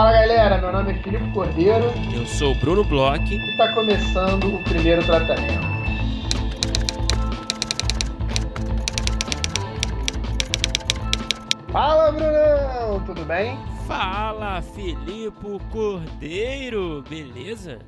[0.00, 1.84] Fala galera, meu nome é Filipe Cordeiro.
[2.14, 3.22] Eu sou o Bruno Bloch.
[3.22, 5.60] E está começando o primeiro tratamento.
[11.70, 13.58] Fala Brunão, tudo bem?
[13.86, 17.80] Fala Filipe Cordeiro, beleza?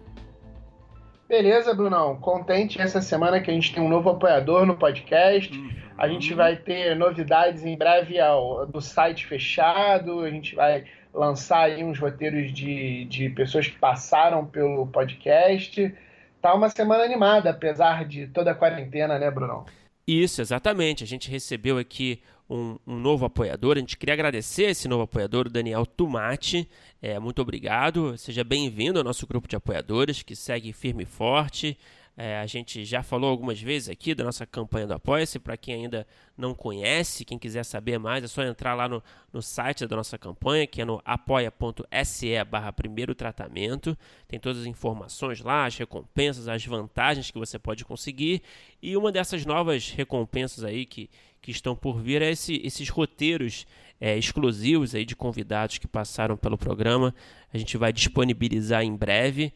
[1.26, 2.16] Beleza, Brunão.
[2.16, 5.50] Contente essa semana que a gente tem um novo apoiador no podcast.
[5.50, 5.70] Uhum.
[5.96, 10.20] A gente vai ter novidades em breve ao, do site fechado.
[10.20, 15.94] A gente vai lançar aí uns roteiros de, de pessoas que passaram pelo podcast.
[16.40, 19.64] Tá uma semana animada, apesar de toda a quarentena, né, Brunão?
[20.06, 21.04] Isso, exatamente.
[21.04, 23.76] A gente recebeu aqui um, um, novo apoiador.
[23.76, 26.68] A gente queria agradecer esse novo apoiador, o Daniel Tumati.
[27.00, 28.16] É, muito obrigado.
[28.18, 31.78] Seja bem-vindo ao nosso grupo de apoiadores que segue firme e forte.
[32.14, 35.38] É, a gente já falou algumas vezes aqui da nossa campanha do Apoia-se.
[35.38, 39.40] Para quem ainda não conhece, quem quiser saber mais, é só entrar lá no, no
[39.40, 43.96] site da nossa campanha, que é no apoia.se barra primeiro tratamento.
[44.28, 48.42] Tem todas as informações lá, as recompensas, as vantagens que você pode conseguir.
[48.82, 51.08] E uma dessas novas recompensas aí que,
[51.40, 53.66] que estão por vir é esse, esses roteiros
[53.98, 57.14] é, exclusivos aí de convidados que passaram pelo programa.
[57.54, 59.50] A gente vai disponibilizar em breve.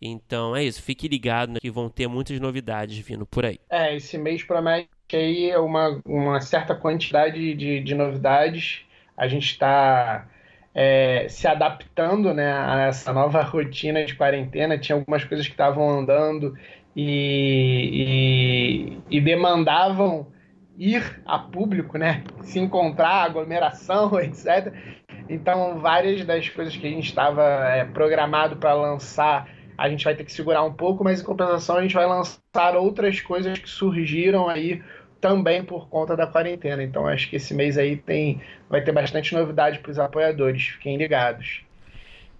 [0.00, 3.58] Então é isso, fique ligado né, que vão ter muitas novidades vindo por aí.
[3.68, 8.82] É, esse mês promete aí uma, uma certa quantidade de, de novidades.
[9.16, 10.26] A gente está
[10.74, 14.78] é, se adaptando né, a essa nova rotina de quarentena.
[14.78, 16.56] Tinha algumas coisas que estavam andando
[16.96, 20.28] e, e, e, demandavam
[20.78, 22.24] ir a público, né?
[22.42, 24.72] Se encontrar, aglomeração, etc.
[25.28, 29.48] Então, várias das coisas que a gente estava é, programado para lançar
[29.80, 32.76] a gente vai ter que segurar um pouco, mas em compensação a gente vai lançar
[32.76, 34.82] outras coisas que surgiram aí
[35.18, 36.82] também por conta da quarentena.
[36.82, 40.98] Então acho que esse mês aí tem vai ter bastante novidade para os apoiadores, fiquem
[40.98, 41.64] ligados.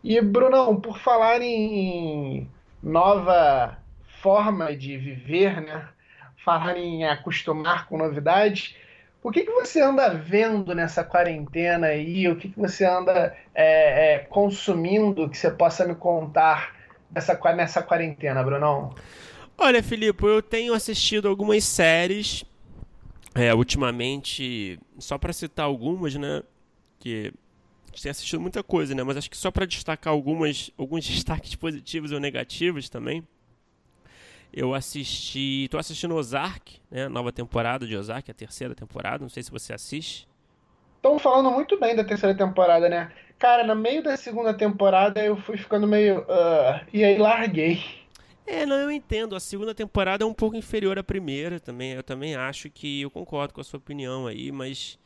[0.05, 2.47] E Brunão, por falar em
[2.83, 3.79] nova
[4.21, 5.89] forma de viver, né?
[6.45, 8.77] Falar em acostumar com novidades,
[9.23, 12.29] o que, que você anda vendo nessa quarentena aí?
[12.29, 16.80] O que, que você anda é, é, consumindo que você possa me contar
[17.13, 18.95] nessa, nessa quarentena, Brunão?
[19.57, 22.45] Olha, Filipe, eu tenho assistido algumas séries
[23.35, 26.43] é, ultimamente, só para citar algumas, né?
[26.99, 27.33] Que
[27.85, 29.03] a gente tem assistido muita coisa, né?
[29.03, 33.27] Mas acho que só para destacar algumas, alguns destaques positivos ou negativos também.
[34.53, 35.69] Eu assisti.
[35.71, 37.09] Tô assistindo Ozark, né?
[37.09, 39.23] Nova temporada de Ozark, a terceira temporada.
[39.23, 40.29] Não sei se você assiste.
[40.97, 43.13] Estão falando muito bem da terceira temporada, né?
[43.41, 46.21] Cara, no meio da segunda temporada eu fui ficando meio.
[46.21, 47.83] Uh, e aí larguei.
[48.47, 49.35] É, não, eu entendo.
[49.35, 51.93] A segunda temporada é um pouco inferior à primeira também.
[51.93, 54.99] Eu também acho que eu concordo com a sua opinião aí, mas.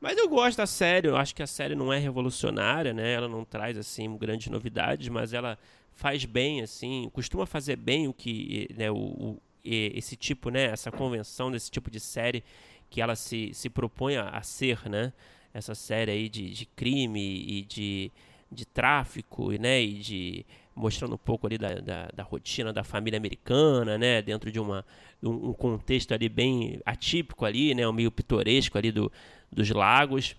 [0.00, 3.12] Mas eu gosto da série, eu acho que a série não é revolucionária, né?
[3.12, 5.58] Ela não traz, assim, grandes novidades, mas ela
[5.92, 10.90] faz bem, assim, costuma fazer bem o que, né, o, o esse tipo, né, essa
[10.90, 12.42] convenção desse tipo de série
[12.90, 15.12] que ela se, se propõe a ser, né?
[15.52, 18.10] Essa série aí de, de crime e de,
[18.50, 19.82] de tráfico, né?
[19.82, 24.22] E de mostrando um pouco ali da, da, da, rotina da família americana, né?
[24.22, 24.84] Dentro de uma,
[25.22, 27.86] um, um, contexto ali bem atípico ali, né?
[27.86, 29.12] Um meio pitoresco ali do,
[29.50, 30.34] dos lagos.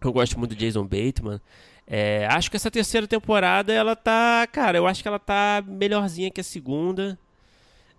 [0.00, 1.40] Eu gosto muito do Jason Bateman.
[1.86, 4.46] É, acho que essa terceira temporada, ela tá...
[4.50, 7.18] Cara, eu acho que ela tá melhorzinha que a segunda.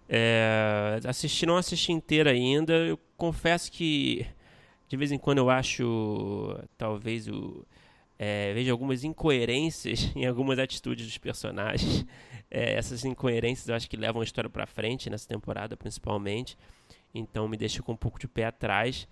[0.10, 2.74] É, assisti, não assisti inteira ainda.
[2.74, 4.26] Eu confesso que
[4.92, 7.66] de vez em quando eu acho, talvez, o,
[8.20, 12.06] é, vejo algumas incoerências em algumas atitudes dos personagens.
[12.54, 16.58] É, essas incoerências eu acho que levam a história para frente nessa temporada, principalmente.
[17.16, 19.08] Então me deixa com um pouco de pé atrás.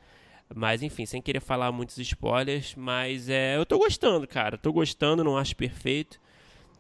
[0.54, 4.58] Mas enfim, sem querer falar muitos spoilers, mas é, eu tô gostando, cara.
[4.58, 6.20] Tô gostando, não acho perfeito,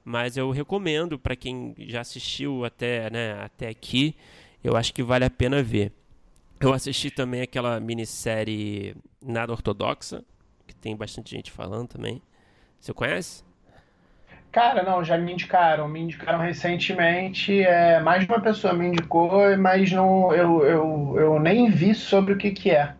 [0.04, 4.14] mas eu recomendo para quem já assistiu até, né, até aqui,
[4.62, 5.94] eu acho que vale a pena ver.
[6.60, 10.24] Eu assisti também aquela minissérie Nada Ortodoxa,
[10.68, 12.22] que tem bastante gente falando também.
[12.80, 13.44] Você conhece?
[14.52, 15.88] Cara, não, já me indicaram.
[15.88, 17.62] Me indicaram recentemente.
[17.62, 22.34] É, mais de uma pessoa me indicou, mas não, eu, eu, eu nem vi sobre
[22.34, 22.96] o que, que é.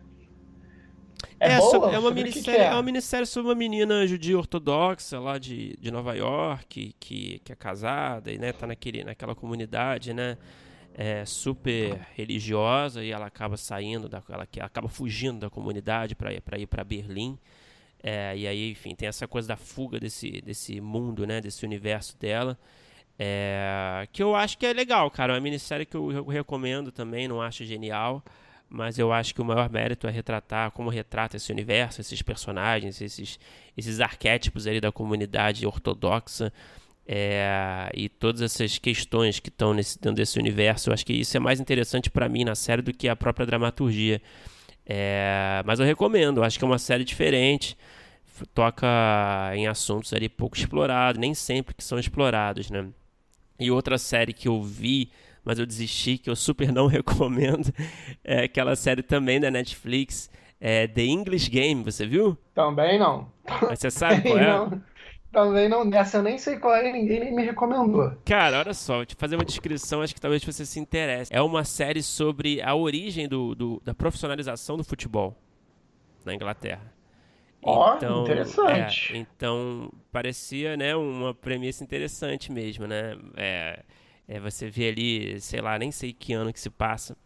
[1.40, 1.92] É, é, boa?
[1.92, 2.66] é, uma minissérie, que que é?
[2.66, 2.72] é?
[2.72, 7.56] uma minissérie sobre uma menina judia ortodoxa lá de, de Nova York, que, que é
[7.56, 10.36] casada e né, tá naquele, naquela comunidade, né?
[10.94, 16.66] É, super religiosa e ela acaba saindo, da, ela, acaba fugindo da comunidade para ir
[16.66, 17.38] para Berlim.
[18.02, 22.18] É, e aí, enfim, tem essa coisa da fuga desse, desse mundo, né, desse universo
[22.18, 22.58] dela.
[23.18, 25.34] É, que eu acho que é legal, cara.
[25.34, 28.24] É uma minissérie que eu, eu recomendo também, não acho genial.
[28.68, 33.00] mas eu acho que o maior mérito é retratar como retrata esse universo, esses personagens,
[33.00, 33.38] esses,
[33.76, 36.52] esses arquétipos ali da comunidade ortodoxa
[37.12, 40.90] é, e todas essas questões que estão dentro desse universo.
[40.90, 43.44] Eu acho que isso é mais interessante para mim na série do que a própria
[43.44, 44.22] dramaturgia.
[44.86, 47.76] É, mas eu recomendo, acho que é uma série diferente,
[48.54, 48.86] toca
[49.56, 52.86] em assuntos ali pouco explorados, nem sempre que são explorados, né?
[53.58, 55.10] E outra série que eu vi
[55.42, 57.72] mas eu desisti, que eu super não recomendo.
[58.22, 60.30] É aquela série também da Netflix,
[60.60, 62.36] é The English Game, você viu?
[62.54, 63.26] Também não.
[63.62, 64.46] Mas você sabe qual é?
[64.46, 64.89] Não.
[65.32, 68.12] Também não, nessa eu nem sei qual é, ninguém nem me recomendou.
[68.24, 71.32] Cara, olha só, vou te fazer uma descrição, acho que talvez você se interesse.
[71.32, 75.36] É uma série sobre a origem do, do da profissionalização do futebol
[76.24, 76.92] na Inglaterra.
[77.62, 79.12] Ó, oh, então, interessante.
[79.12, 83.16] É, então, parecia, né, uma premissa interessante mesmo, né?
[83.36, 83.84] É,
[84.26, 87.16] é, você vê ali, sei lá, nem sei que ano que se passa,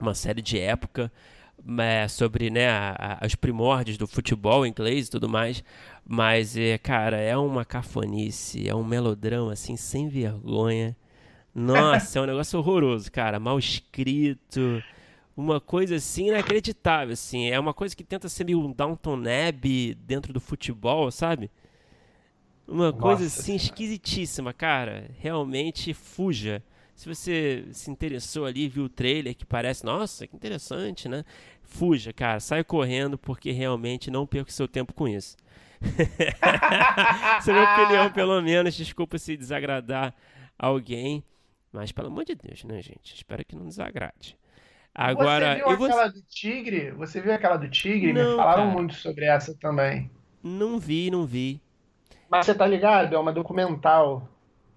[0.00, 1.10] uma série de época
[1.78, 5.64] é, sobre né, a, a, os primórdios do futebol inglês e tudo mais.
[6.06, 10.96] Mas, é, cara, é uma cafonice, é um melodrama assim, sem vergonha.
[11.54, 13.40] Nossa, é um negócio horroroso, cara.
[13.40, 14.82] Mal escrito.
[15.36, 17.48] Uma coisa assim inacreditável, assim.
[17.48, 21.50] É uma coisa que tenta ser meio um Downton Abbey dentro do futebol, sabe?
[22.66, 25.10] Uma Nossa coisa assim esquisitíssima, cara.
[25.18, 26.62] Realmente fuja.
[26.94, 31.24] Se você se interessou ali, viu o trailer que parece, nossa, que interessante, né?
[31.62, 35.36] Fuja, cara, sai correndo porque realmente não perca seu tempo com isso.
[37.38, 38.74] Essa é a minha opinião, pelo menos.
[38.74, 40.14] Desculpa se desagradar
[40.58, 41.22] alguém,
[41.72, 43.14] mas pelo amor de Deus, né, gente?
[43.14, 44.36] Espero que não desagrade.
[44.94, 46.90] Agora, você viu aquela do Tigre?
[46.92, 48.12] Você viu aquela do Tigre?
[48.12, 48.74] Não, Me falaram cara.
[48.74, 50.10] muito sobre essa também.
[50.42, 51.60] Não vi, não vi.
[52.30, 53.14] Mas você tá ligado?
[53.14, 54.28] É uma documental.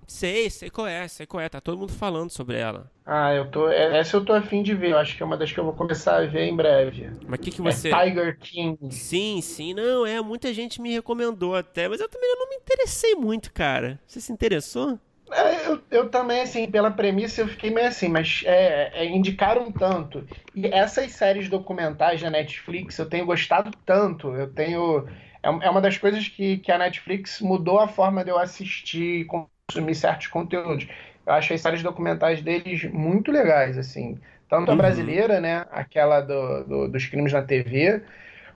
[0.07, 1.49] Sei, sei qual é, sei qual é.
[1.49, 2.89] Tá todo mundo falando sobre ela.
[3.09, 3.69] Ah, eu tô.
[3.69, 4.91] É, essa eu tô afim de ver.
[4.91, 7.09] Eu acho que é uma das que eu vou começar a ver em breve.
[7.25, 7.87] Mas o que, que você.
[7.89, 8.91] É Tiger King.
[8.91, 9.73] Sim, sim.
[9.73, 10.19] Não, é.
[10.19, 11.87] Muita gente me recomendou até.
[11.87, 13.97] Mas eu também não me interessei muito, cara.
[14.05, 14.99] Você se interessou?
[15.31, 19.71] É, eu, eu também, assim, pela premissa eu fiquei meio assim, mas é, é, indicaram
[19.71, 20.25] tanto.
[20.55, 24.33] E essas séries documentais da Netflix eu tenho gostado tanto.
[24.35, 25.07] Eu tenho
[25.43, 29.21] é, é uma das coisas que, que a Netflix mudou a forma de eu assistir
[29.21, 30.87] e consumir certos conteúdos.
[31.27, 34.17] Eu achei as séries documentais deles muito legais, assim.
[34.49, 34.77] Tanto a uhum.
[34.77, 35.65] brasileira, né?
[35.69, 38.01] Aquela do, do, dos crimes na TV,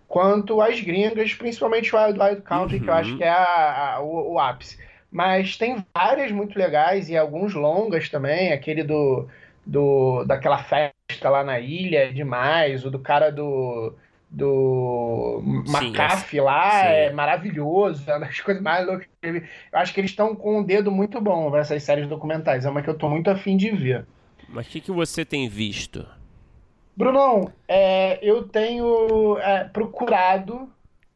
[0.07, 2.83] quanto as gringas, principalmente o Wild Wild Country, uhum.
[2.83, 3.17] que eu acho uhum.
[3.17, 4.79] que é a, a, o, o, ápice.
[5.11, 8.53] Mas tem várias muito legais e alguns longas também.
[8.53, 9.27] Aquele do,
[9.65, 12.85] do daquela festa lá na ilha, é demais.
[12.85, 13.93] O do cara do
[14.31, 16.87] do McAfee lá sim.
[16.87, 19.43] é maravilhoso, é uma das coisas mais loucas que eu
[19.73, 22.89] acho que eles estão com um dedo muito bom nessas séries documentais, é uma que
[22.89, 24.05] eu tô muito afim de ver.
[24.47, 26.07] Mas o que, que você tem visto?
[26.95, 30.69] Brunão, é, eu tenho é, procurado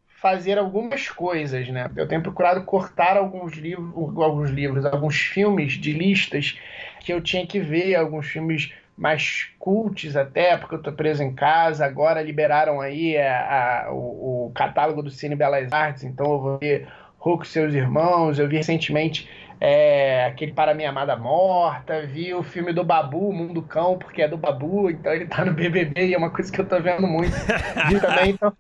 [0.07, 1.89] fazer algumas coisas, né?
[1.95, 6.57] Eu tenho procurado cortar alguns livros, alguns livros, alguns filmes de listas
[7.01, 11.33] que eu tinha que ver, alguns filmes mais cults até, porque eu tô preso em
[11.33, 11.85] casa.
[11.85, 16.39] Agora liberaram aí a, é, a, o, o, catálogo do Cine Belas Artes, então eu
[16.39, 16.87] vou ver
[17.17, 18.39] Hulk e seus irmãos.
[18.39, 23.61] Eu vi recentemente é, aquele Para Minha Amada Morta, vi o filme do Babu, Mundo
[23.61, 26.59] Cão, porque é do Babu, então ele tá no BBB e é uma coisa que
[26.59, 27.35] eu tô vendo muito.
[27.89, 28.55] Vi também, então.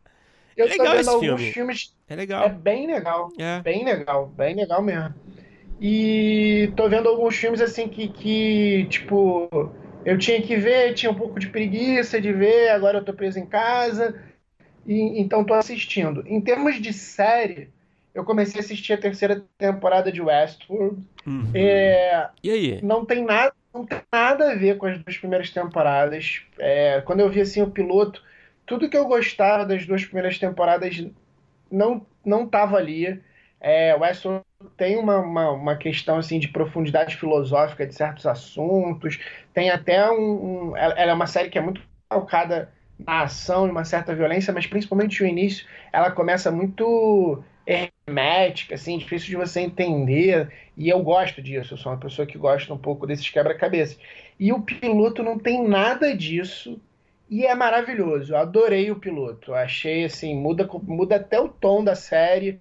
[0.55, 1.51] Eu é tô vendo alguns filme.
[1.51, 1.95] filmes.
[2.07, 2.45] É legal.
[2.45, 3.29] É bem legal.
[3.37, 3.59] É.
[3.61, 5.13] Bem legal, bem legal mesmo.
[5.81, 9.49] E tô vendo alguns filmes assim que, que tipo
[10.05, 13.39] eu tinha que ver, tinha um pouco de preguiça de ver, agora eu tô preso
[13.39, 14.21] em casa,
[14.85, 16.23] e, então tô assistindo.
[16.27, 17.69] Em termos de série,
[18.13, 21.03] eu comecei a assistir a terceira temporada de Westworld.
[21.25, 21.49] Uhum.
[21.55, 22.81] É, e aí?
[22.83, 26.43] Não tem nada, não tem nada a ver com as duas primeiras temporadas.
[26.59, 28.23] É, quando eu vi assim o piloto,
[28.65, 31.03] tudo que eu gostava das duas primeiras temporadas
[31.71, 33.21] não não tava ali.
[33.59, 34.44] É, Westworld
[34.77, 39.19] tem uma, uma, uma, questão assim de profundidade filosófica de certos assuntos.
[39.53, 43.71] Tem até um, um, Ela é uma série que é muito calcada na ação e
[43.71, 49.61] uma certa violência, mas principalmente o início, ela começa muito hermética, assim, difícil de você
[49.61, 50.49] entender.
[50.77, 53.99] E eu gosto disso, eu sou uma pessoa que gosta um pouco desses quebra-cabeças.
[54.39, 56.79] E o piloto não tem nada disso.
[57.29, 58.33] E é maravilhoso.
[58.33, 59.53] Eu adorei o piloto.
[59.53, 62.59] Achei assim, muda, muda até o tom da série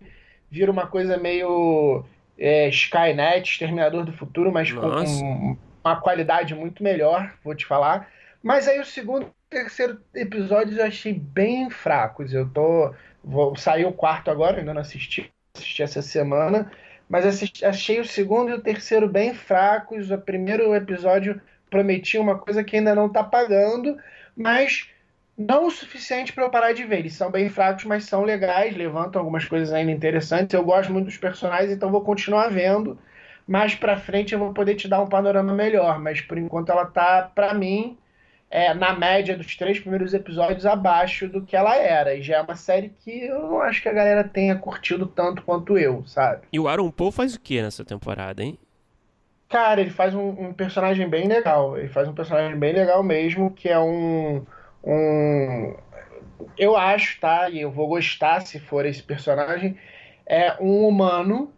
[0.54, 2.04] vira uma coisa meio
[2.38, 5.20] é, Skynet, Exterminador do Futuro, mas Nossa.
[5.20, 8.08] com uma qualidade muito melhor, vou te falar.
[8.40, 12.32] Mas aí o segundo e terceiro episódios eu achei bem fracos.
[12.32, 12.94] Eu tô.
[13.22, 16.70] Vou sair o quarto agora, ainda não assisti, assisti essa semana.
[17.08, 20.10] Mas assisti, achei o segundo e o terceiro bem fracos.
[20.10, 23.96] O primeiro episódio prometia uma coisa que ainda não tá pagando,
[24.36, 24.88] mas
[25.36, 27.00] Não o suficiente para eu parar de ver.
[27.00, 30.54] Eles são bem fracos, mas são legais, levantam algumas coisas ainda interessantes.
[30.54, 32.98] Eu gosto muito dos personagens, então vou continuar vendo.
[33.46, 36.86] Mais pra frente eu vou poder te dar um panorama melhor, mas por enquanto ela
[36.86, 37.98] tá, pra mim,
[38.50, 42.14] é, na média dos três primeiros episódios abaixo do que ela era.
[42.14, 45.42] E já é uma série que eu não acho que a galera tenha curtido tanto
[45.42, 46.42] quanto eu, sabe?
[46.52, 48.56] E o Aaron Paul faz o que nessa temporada, hein?
[49.48, 51.76] Cara, ele faz um, um, personagem bem legal.
[51.76, 54.44] Ele faz um personagem bem legal mesmo, que é um.
[54.86, 55.74] Um
[56.56, 57.48] eu acho, tá?
[57.48, 59.76] E eu vou gostar se for esse personagem.
[60.26, 61.52] É um humano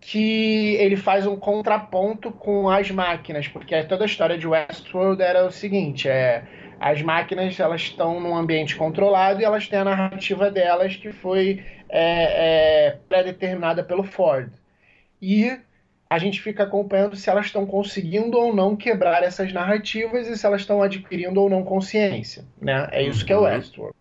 [0.00, 5.44] que ele faz um contraponto com as máquinas, porque toda a história de Westworld era
[5.44, 6.44] o seguinte, é
[6.80, 11.64] as máquinas elas estão num ambiente controlado e elas têm a narrativa delas que foi
[11.88, 14.50] é, é, pré-determinada pelo Ford.
[15.20, 15.58] E
[16.10, 20.46] a gente fica acompanhando se elas estão conseguindo ou não quebrar essas narrativas e se
[20.46, 22.44] elas estão adquirindo ou não consciência.
[22.60, 22.88] Né?
[22.90, 23.46] É isso que é o uhum.
[23.46, 23.94] Westworld.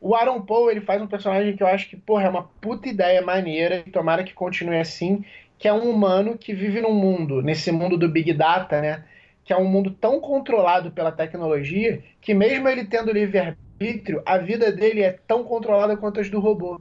[0.00, 2.88] O Aaron Paul, ele faz um personagem que eu acho que, porra, é uma puta
[2.88, 5.24] ideia maneira, e tomara que continue assim,
[5.58, 9.04] que é um humano que vive num mundo, nesse mundo do Big Data, né?
[9.44, 14.70] Que é um mundo tão controlado pela tecnologia, que mesmo ele tendo livre-arbítrio, a vida
[14.70, 16.80] dele é tão controlada quanto as do robô.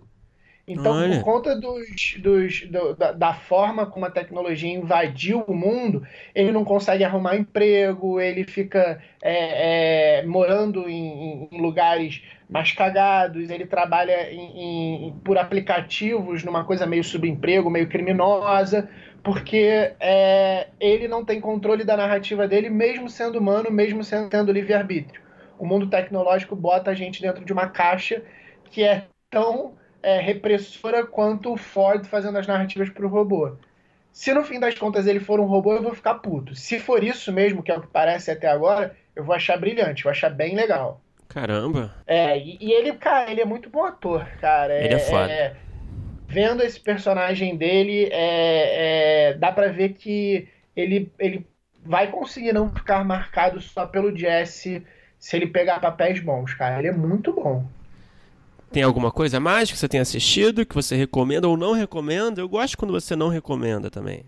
[0.67, 1.17] Então, Olha.
[1.17, 6.51] por conta dos, dos, do, da, da, forma como a tecnologia invadiu o mundo, ele
[6.51, 13.67] não consegue arrumar emprego, ele fica é, é, morando em, em, lugares mais cagados, ele
[13.67, 18.89] trabalha em, em, por aplicativos numa coisa meio subemprego, meio criminosa,
[19.21, 24.51] porque é, ele não tem controle da narrativa dele, mesmo sendo humano, mesmo sendo, tendo
[24.51, 25.21] livre-arbítrio.
[25.59, 28.23] O mundo tecnológico bota a gente dentro de uma caixa
[28.71, 29.73] que é tão
[30.05, 33.53] é, repressora quanto o Ford fazendo as narrativas para o robô.
[34.13, 36.53] Se no fim das contas ele for um robô, eu vou ficar puto.
[36.53, 40.03] Se for isso mesmo, que é o que parece até agora, eu vou achar brilhante,
[40.03, 41.01] vou achar bem legal.
[41.27, 41.91] Caramba!
[42.05, 44.79] É, e, e ele, cara, ele é muito bom ator, cara.
[44.79, 45.31] Ele é, é foda.
[45.31, 45.55] É,
[46.27, 51.47] vendo esse personagem dele, é, é, dá pra ver que ele, ele
[51.83, 54.85] vai conseguir não ficar marcado só pelo Jesse
[55.17, 56.77] se ele pegar papéis bons, cara.
[56.77, 57.65] Ele é muito bom.
[58.71, 62.41] Tem alguma coisa mais que você tenha assistido, que você recomenda ou não recomenda?
[62.41, 64.23] Eu gosto quando você não recomenda também.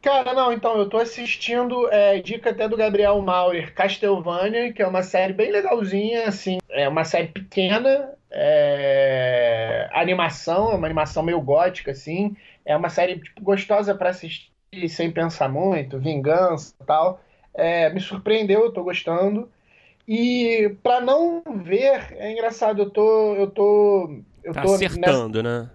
[0.00, 4.86] Cara, não, então, eu tô assistindo, é, dica até do Gabriel Maurer, Castlevania, que é
[4.86, 11.40] uma série bem legalzinha, assim, é uma série pequena, é, animação, é uma animação meio
[11.40, 14.52] gótica, assim, é uma série tipo, gostosa para assistir
[14.88, 17.20] sem pensar muito, vingança e tal.
[17.54, 19.48] É, me surpreendeu, eu tô gostando.
[20.06, 23.34] E para não ver, é engraçado, eu tô.
[23.34, 24.18] Eu tô.
[24.42, 25.62] Eu tá tô acertando, nessa...
[25.62, 25.70] né?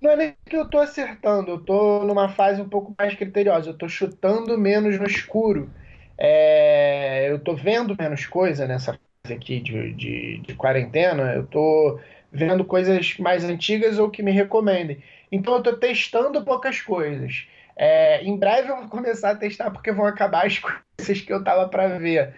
[0.00, 3.70] Não é nem que eu tô acertando, eu tô numa fase um pouco mais criteriosa,
[3.70, 5.70] eu tô chutando menos no escuro.
[6.16, 7.30] É...
[7.30, 11.98] eu tô vendo menos coisa nessa fase aqui de, de, de quarentena, eu tô
[12.32, 15.02] vendo coisas mais antigas ou que me recomendem.
[15.32, 17.46] Então eu tô testando poucas coisas.
[17.76, 18.22] É...
[18.22, 20.58] em breve eu vou começar a testar porque vão acabar as
[20.96, 22.34] coisas que eu tava para ver.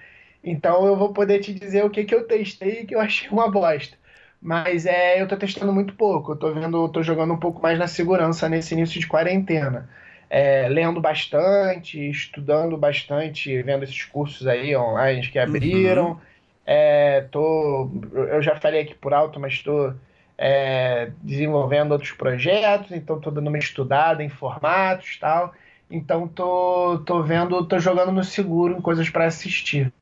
[0.47, 3.29] Então eu vou poder te dizer o que, que eu testei e que eu achei
[3.29, 3.99] uma bosta.
[4.41, 6.33] Mas é, eu tô testando muito pouco.
[6.33, 9.89] Eu tô vendo, tô jogando um pouco mais na segurança nesse início de quarentena.
[10.31, 16.11] É, lendo bastante, estudando bastante, vendo esses cursos aí online que abriram.
[16.11, 16.19] Uhum.
[16.65, 19.95] É, tô, eu já falei aqui por alto, mas estou
[20.39, 25.53] é, desenvolvendo outros projetos, então estou dando uma estudada em formatos tal.
[25.91, 29.93] Então tô, tô vendo, tô jogando no seguro em coisas para assistir.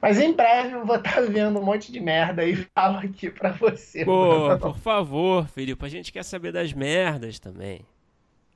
[0.00, 3.50] Mas em breve eu vou estar vendo um monte de merda e falo aqui pra
[3.52, 4.04] você.
[4.04, 7.80] Pô, por favor, Felipe, a gente quer saber das merdas também.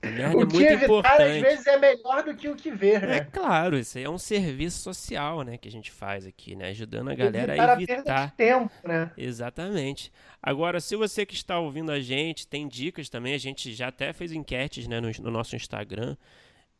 [0.03, 1.23] A merda o é muito evitar, importante.
[1.23, 3.17] às vezes é melhor do que o que ver, né?
[3.19, 6.69] É claro, isso aí é um serviço social, né, que a gente faz aqui, né,
[6.71, 9.11] ajudando a galera evitar a evitar a tempo, né?
[9.17, 10.11] Exatamente.
[10.43, 14.13] Agora, se você que está ouvindo a gente tem dicas também, a gente já até
[14.15, 16.17] fez enquetes, né, no, no nosso Instagram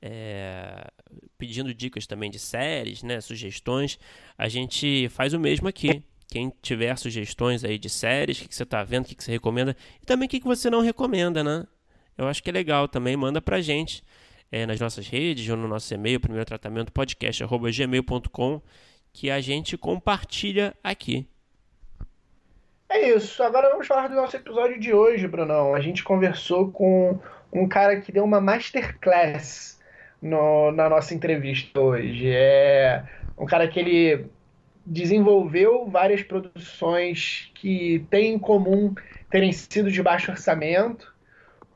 [0.03, 0.87] é,
[1.37, 3.99] pedindo dicas também de séries, né, sugestões,
[4.37, 6.03] a gente faz o mesmo aqui.
[6.29, 9.25] Quem tiver sugestões aí de séries, o que, que você está vendo, o que, que
[9.25, 11.67] você recomenda, e também o que, que você não recomenda, né?
[12.17, 14.05] Eu acho que é legal também, manda pra gente
[14.53, 18.63] é, nas nossas redes ou no nosso e-mail, primeiro tratamento podcast, gmail.com,
[19.13, 21.27] que a gente compartilha aqui.
[22.89, 23.43] É isso.
[23.43, 25.75] Agora vamos falar do nosso episódio de hoje, Brunão.
[25.75, 27.19] A gente conversou com
[27.53, 29.70] um cara que deu uma masterclass
[30.21, 32.31] no, na nossa entrevista hoje.
[32.31, 33.05] É
[33.39, 34.27] um cara que ele
[34.85, 38.95] desenvolveu várias produções que têm em comum
[39.31, 41.15] terem sido de baixo orçamento.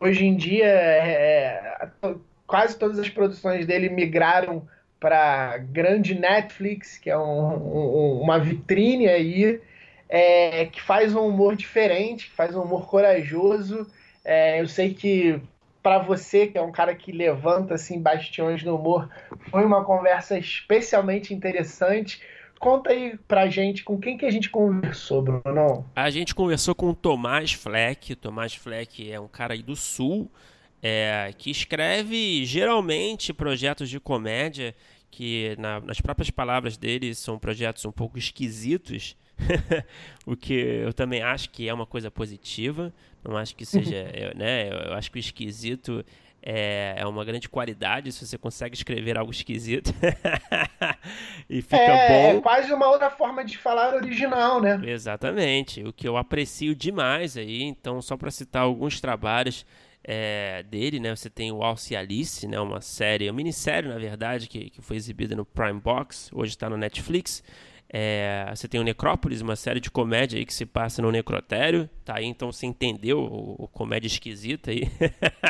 [0.01, 2.15] Hoje em dia, é, é
[2.47, 4.67] quase todas as produções dele migraram
[4.99, 9.61] para grande Netflix, que é um, um, uma vitrine aí.
[10.09, 13.87] é, que faz um humor diferente, que faz um humor corajoso.
[14.25, 15.41] É, eu sei que
[15.85, 19.07] para você, que é um cara que levanta assim bastiões no humor,
[19.51, 22.23] foi uma conversa especialmente interessante.
[22.59, 25.85] Conta aí pra gente com quem que a gente conversou, Bruno.
[25.95, 28.15] A gente conversou com o Tomás Fleck.
[28.15, 30.31] Tomás Fleck é um cara aí do Sul,
[30.83, 34.75] é, que escreve geralmente projetos de comédia
[35.11, 39.19] que, na, nas próprias palavras dele, são projetos um pouco esquisitos.
[40.25, 42.91] o que eu também acho que é uma coisa positiva.
[43.25, 44.69] Não acho que seja, eu, né?
[44.69, 46.05] Eu acho que o esquisito
[46.47, 49.95] é, é uma grande qualidade se você consegue escrever algo esquisito
[51.49, 52.39] e fica é, bom.
[52.39, 54.79] É quase uma outra forma de falar original, né?
[54.85, 55.83] Exatamente.
[55.83, 57.63] O que eu aprecio demais aí.
[57.63, 59.65] Então, só para citar alguns trabalhos
[60.05, 61.17] é, dele, né?
[61.17, 62.61] Você tem o Alce Alice, né?
[62.61, 66.69] Uma série, uma minissérie, na verdade, que, que foi exibida no Prime Box, hoje está
[66.69, 67.43] no Netflix.
[67.97, 71.89] É, você tem o Necrópolis, uma série de comédia aí que se passa no necrotério,
[72.05, 74.91] tá aí, então você entendeu o, o comédia esquisita aí.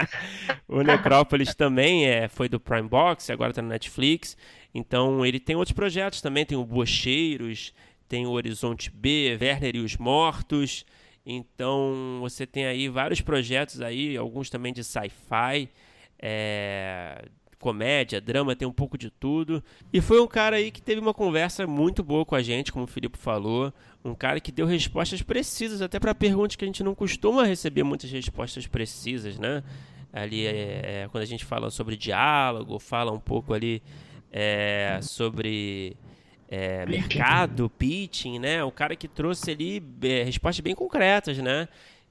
[0.69, 4.37] o Necrópolis também é, foi do Prime Box, agora tá no Netflix.
[4.75, 7.73] Então ele tem outros projetos também, tem o Bocheiros,
[8.07, 10.85] tem o Horizonte B, Werner e os Mortos.
[11.25, 15.71] Então você tem aí vários projetos aí, alguns também de sci-fi.
[16.19, 17.25] É,
[17.65, 19.65] comédia, drama, tem um pouco de tudo.
[19.91, 22.85] E foi um cara aí que teve uma conversa muito boa com a gente, como
[22.85, 23.73] o Filipe falou.
[24.05, 27.83] Um cara que deu respostas precisas, até para perguntas que a gente não costuma receber
[27.83, 29.63] muitas respostas precisas, né?
[30.13, 30.51] Ali, é,
[31.05, 33.83] é, quando a gente fala sobre diálogo, fala um pouco ali
[34.31, 35.97] é, sobre
[36.51, 38.63] é, mercado, pitching, né?
[38.63, 41.67] O cara que trouxe ali é, respostas bem concretas, né?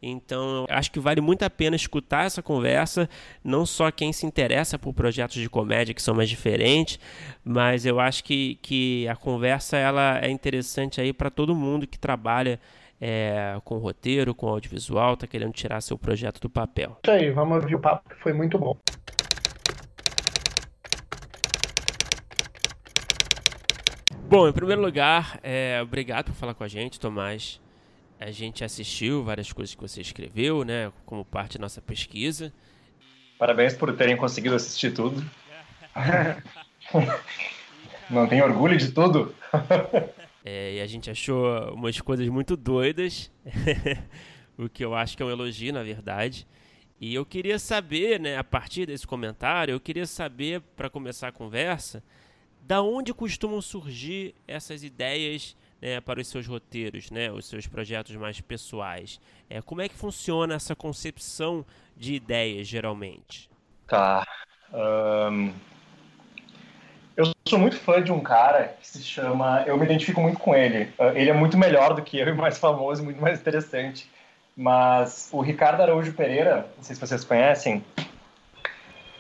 [0.05, 3.10] Então, acho que vale muito a pena escutar essa conversa,
[3.41, 7.00] não só quem se interessa por projetos de comédia que são mais diferentes,
[7.43, 11.98] mas eu acho que, que a conversa ela é interessante aí para todo mundo que
[11.98, 12.60] trabalha
[13.00, 16.97] é, com roteiro, com audiovisual, está querendo tirar seu projeto do papel.
[17.04, 18.77] Isso aí, vamos ouvir o papo que foi muito bom.
[24.30, 27.62] Bom, em primeiro lugar, é, obrigado por falar com a gente, Tomás.
[28.23, 32.53] A gente assistiu várias coisas que você escreveu, né, como parte da nossa pesquisa.
[33.38, 35.21] Parabéns por terem conseguido assistir tudo.
[38.09, 39.36] Não tem orgulho de tudo?
[40.45, 43.29] é, e a gente achou umas coisas muito doidas,
[44.57, 46.47] o que eu acho que é um elogio, na verdade.
[47.01, 51.33] E eu queria saber, né, a partir desse comentário, eu queria saber, para começar a
[51.33, 52.01] conversa,
[52.62, 58.15] da onde costumam surgir essas ideias né, para os seus roteiros, né, os seus projetos
[58.15, 59.19] mais pessoais.
[59.50, 61.65] É, como é que funciona essa concepção
[61.98, 63.50] de ideias, geralmente?
[63.86, 64.26] Tá.
[64.74, 65.52] Um...
[67.17, 69.63] Eu sou muito fã de um cara que se chama.
[69.67, 70.91] Eu me identifico muito com ele.
[70.98, 74.10] Ah, ele é muito melhor do que eu e mais famoso, muito mais interessante.
[74.56, 77.84] Mas o Ricardo Araújo Pereira, não sei se vocês conhecem,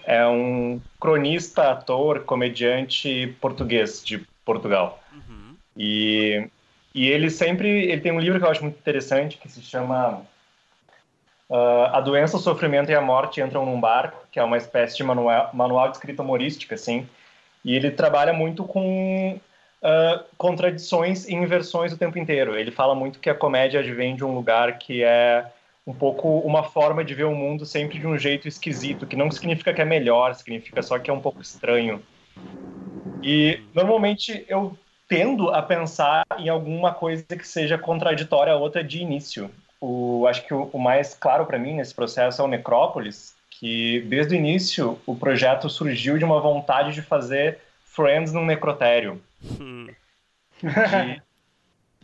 [0.05, 5.03] é um cronista, ator, comediante português de Portugal.
[5.11, 5.42] Uhum.
[5.77, 6.47] E
[6.95, 10.21] e ele sempre ele tem um livro que eu acho muito interessante que se chama
[11.49, 14.97] uh, A Doença, o Sofrimento e a Morte Entram num Barco, que é uma espécie
[14.97, 17.07] de manual, manual de escrita humorística, assim.
[17.65, 19.39] E ele trabalha muito com
[19.83, 22.55] uh, contradições e inversões o tempo inteiro.
[22.57, 25.45] Ele fala muito que a comédia advém de um lugar que é
[25.85, 29.29] um pouco uma forma de ver o mundo sempre de um jeito esquisito, que não
[29.31, 32.01] significa que é melhor, significa só que é um pouco estranho.
[33.21, 34.77] E normalmente eu
[35.13, 39.49] tendo a pensar em alguma coisa que seja contraditória a outra de início.
[39.79, 44.01] O, acho que o, o mais claro para mim nesse processo é o Necrópolis, que
[44.07, 49.21] desde o início o projeto surgiu de uma vontade de fazer Friends num necrotério.
[50.63, 51.21] de,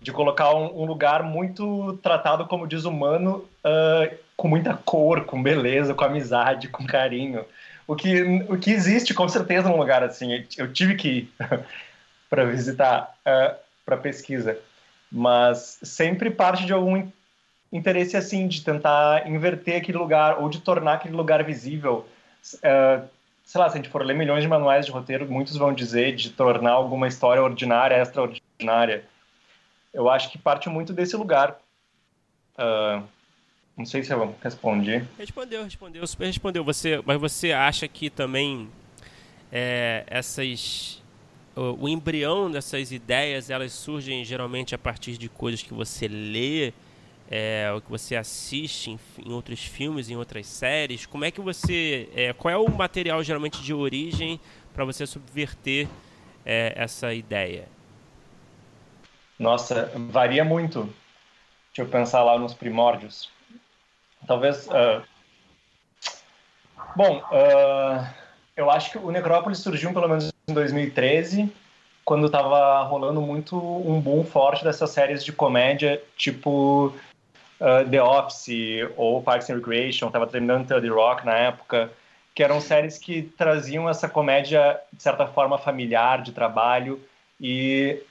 [0.04, 5.96] de, colocar um, um, lugar muito tratado como desumano, uh, com muita cor, com beleza,
[5.96, 7.44] com amizade, com carinho.
[7.88, 10.46] O que, o que existe com certeza num lugar assim.
[10.56, 11.34] Eu tive que ir.
[12.30, 14.58] para visitar, uh, é, para pesquisa.
[15.12, 17.10] Mas sempre parte de algum
[17.72, 22.06] interesse assim, de tentar inverter aquele lugar ou de tornar aquele lugar visível.
[22.56, 23.08] Uh,
[23.44, 26.16] sei lá, se a gente for ler milhões de manuais de roteiro, muitos vão dizer
[26.16, 29.04] de tornar alguma história ordinária extraordinária.
[29.92, 31.60] Eu acho que parte muito desse lugar.
[32.54, 33.04] Uh,
[33.76, 35.04] não sei se eu respondi.
[35.18, 36.64] Respondeu, respondeu, super respondeu.
[36.64, 38.70] Você, mas você acha que também
[39.52, 41.02] é, essas
[41.56, 46.74] o, o embrião dessas ideias elas surgem geralmente a partir de coisas que você lê,
[47.30, 51.06] é, o que você assiste em, em, outros filmes, em outras séries.
[51.06, 54.40] Como é que você, é, qual é o material geralmente de origem
[54.74, 55.88] para você subverter
[56.46, 57.68] é, essa ideia?
[59.38, 60.94] Nossa, varia muito.
[61.68, 63.30] Deixa eu pensar lá nos primórdios.
[64.28, 64.68] Talvez.
[64.68, 65.02] Uh...
[66.96, 68.19] Bom, uh...
[68.60, 71.50] eu acho que o Necrópolis surgiu pelo menos em 2013,
[72.04, 76.94] quando estava rolando muito um boom forte dessas séries de comédia, tipo
[77.62, 81.90] uh, The Office ou Parks and Recreation, estava terminando The Rock na época,
[82.36, 87.00] que eram séries que traziam essa comédia, de certa forma, familiar, de trabalho,
[87.40, 88.04] e,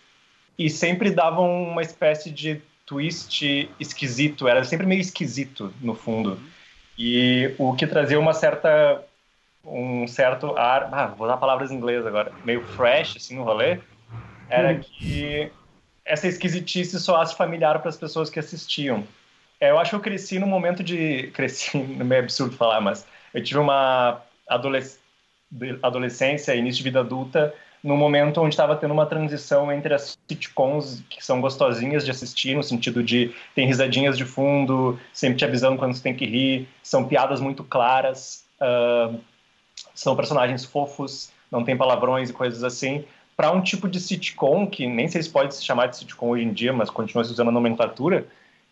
[0.59, 6.41] e sempre davam uma espécie de twist esquisito, era sempre meio esquisito, no fundo.
[6.99, 9.05] E o que trazia uma certa
[9.64, 13.79] um certo ar, ah, vou dar palavras em inglês agora, meio fresh assim no rolê,
[14.49, 14.81] era hum.
[14.81, 15.51] que
[16.05, 19.05] essa esquisitice soasse familiar para as pessoas que assistiam.
[19.61, 21.31] É, eu acho que eu cresci no momento de.
[21.35, 24.99] Cresci, é meio absurdo falar, mas eu tive uma adolesc...
[25.83, 31.03] adolescência, início de vida adulta, no momento onde estava tendo uma transição entre as sitcoms
[31.09, 35.77] que são gostosinhas de assistir, no sentido de tem risadinhas de fundo, sempre te avisando
[35.77, 39.18] quando você tem que rir, são piadas muito claras, uh,
[39.99, 43.05] são personagens fofos, não tem palavrões e coisas assim,
[43.37, 46.45] para um tipo de sitcom que nem sei se pode se chamar de sitcom hoje
[46.45, 48.27] em dia, mas continua se usando a nomenclatura,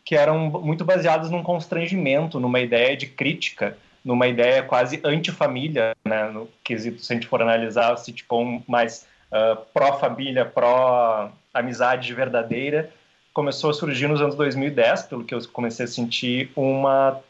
[0.04, 6.28] que eram muito baseados num constrangimento, numa ideia de crítica, numa ideia quase anti-família, né,
[6.30, 12.90] no quesito, se a gente for analisar o sitcom mais uh, pró-família, pró-amizade verdadeira,
[13.34, 17.20] começou a surgir nos anos 2010, pelo que eu comecei a sentir uma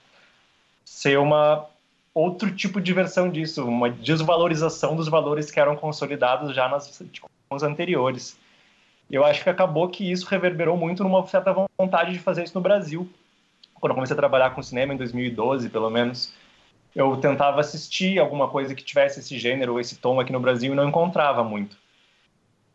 [0.85, 1.67] ser uma
[2.19, 7.63] outro tipo de versão disso, uma desvalorização dos valores que eram consolidados já nas sitcoms
[7.63, 8.39] anteriores
[9.11, 12.61] eu acho que acabou que isso reverberou muito numa certa vontade de fazer isso no
[12.61, 13.09] Brasil.
[13.75, 16.35] Quando eu comecei a trabalhar com cinema em 2012, pelo menos,
[16.95, 20.73] eu tentava assistir alguma coisa que tivesse esse gênero ou esse tom aqui no Brasil
[20.73, 21.77] e não encontrava muito.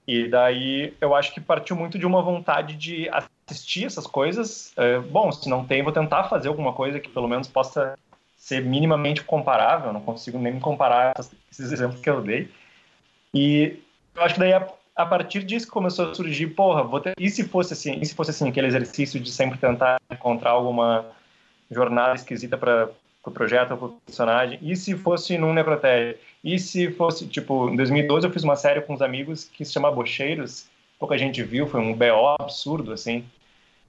[0.07, 4.73] E daí eu acho que partiu muito de uma vontade de assistir essas coisas.
[4.77, 7.97] É, bom, se não tem, vou tentar fazer alguma coisa que pelo menos possa
[8.41, 9.93] ser minimamente comparável.
[9.93, 11.13] Não consigo nem comparar
[11.51, 12.49] esses exemplos que eu dei.
[13.31, 13.79] E
[14.15, 14.51] eu acho que daí
[14.95, 17.13] a partir disso começou a surgir, porra, ter...
[17.19, 21.05] e se fosse assim, e se fosse assim, aquele exercício de sempre tentar encontrar alguma
[21.69, 22.91] jornada esquisita para o
[23.23, 27.75] pro projeto ou pro personagem, e se fosse num necrotério, e se fosse, tipo, em
[27.75, 30.65] 2012 eu fiz uma série com uns amigos que se chama Bocheiros,
[30.99, 33.23] pouca gente viu, foi um BO absurdo, assim,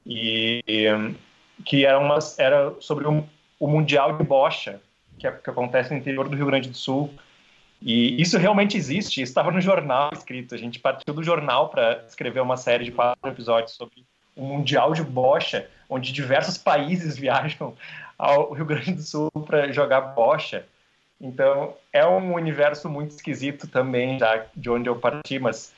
[0.05, 1.15] e, e
[1.65, 3.25] que era, uma, era sobre o,
[3.63, 4.81] o Mundial de Bocha,
[5.17, 7.15] que, é, que acontece no interior do Rio Grande do Sul,
[7.81, 10.53] e isso realmente existe, isso estava no jornal escrito.
[10.53, 14.93] A gente partiu do jornal para escrever uma série de quatro episódios sobre o Mundial
[14.93, 17.73] de Bocha, onde diversos países viajam
[18.19, 20.67] ao Rio Grande do Sul para jogar bocha.
[21.21, 25.73] Então, é um universo muito esquisito também, já de onde eu parti, mas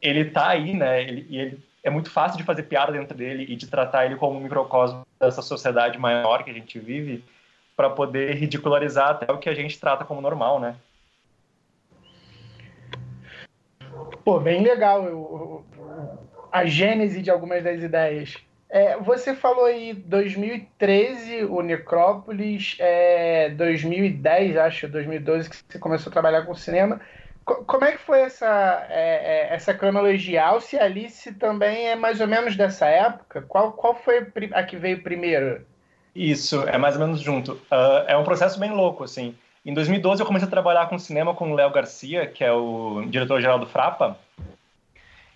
[0.00, 1.02] ele está aí, né?
[1.02, 4.38] Ele, ele é muito fácil de fazer piada dentro dele e de tratar ele como
[4.38, 7.24] um microcosmo dessa sociedade maior que a gente vive,
[7.74, 10.76] para poder ridicularizar até o que a gente trata como normal, né?
[14.24, 15.64] Pô, bem legal eu,
[16.52, 18.36] a gênese de algumas das ideias.
[18.68, 26.12] É, você falou aí 2013, o Necrópolis, é, 2010, acho, 2012, que você começou a
[26.12, 27.00] trabalhar com cinema.
[27.54, 30.44] Como é que foi essa, é, é, essa cronologia?
[30.44, 33.42] Alce e Alice também é mais ou menos dessa época?
[33.42, 35.64] Qual, qual foi a que veio primeiro?
[36.14, 37.52] Isso, é mais ou menos junto.
[37.52, 39.34] Uh, é um processo bem louco, assim.
[39.64, 43.04] Em 2012 eu comecei a trabalhar com cinema com o Léo Garcia, que é o
[43.06, 44.18] diretor-geral do Frapa.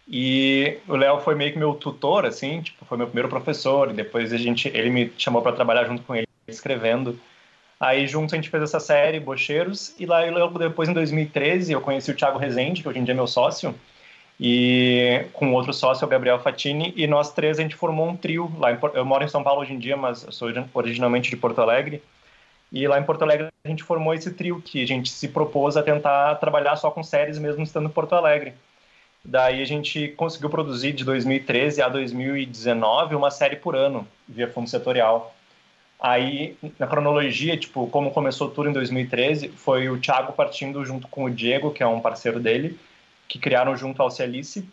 [0.09, 3.91] E o Léo foi meio que meu tutor, assim, tipo, foi meu primeiro professor.
[3.91, 7.19] E depois a gente, ele me chamou para trabalhar junto com ele, escrevendo.
[7.83, 9.93] Aí junto a gente fez essa série, Bocheiros.
[9.99, 13.13] E lá logo depois, em 2013, eu conheci o Thiago Rezende, que hoje em dia
[13.13, 13.75] é meu sócio.
[14.39, 16.95] E com outro sócio, o Gabriel Fatini.
[16.97, 18.53] E nós três, a gente formou um trio.
[18.57, 21.61] Lá em, eu moro em São Paulo hoje em dia, mas sou originalmente de Porto
[21.61, 22.01] Alegre.
[22.71, 25.77] E lá em Porto Alegre a gente formou esse trio que a gente se propôs
[25.77, 28.55] a tentar trabalhar só com séries mesmo estando em Porto Alegre.
[29.25, 34.71] Daí a gente conseguiu produzir de 2013 a 2019 uma série por ano via fundo
[34.71, 35.35] setorial.
[36.05, 41.25] Aí, na cronologia, tipo, como começou tudo em 2013, foi o Thiago partindo junto com
[41.25, 42.77] o Diego, que é um parceiro dele,
[43.29, 44.69] que criaram junto ao Alice,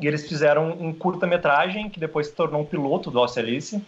[0.00, 3.84] e eles fizeram um curta-metragem que depois se tornou um piloto do Alice,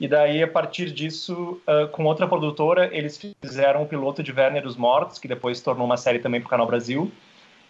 [0.00, 4.66] e daí, a partir disso, uh, com outra produtora, eles fizeram o piloto de Werner
[4.66, 7.12] os Mortos, que depois se tornou uma série também para o Canal Brasil.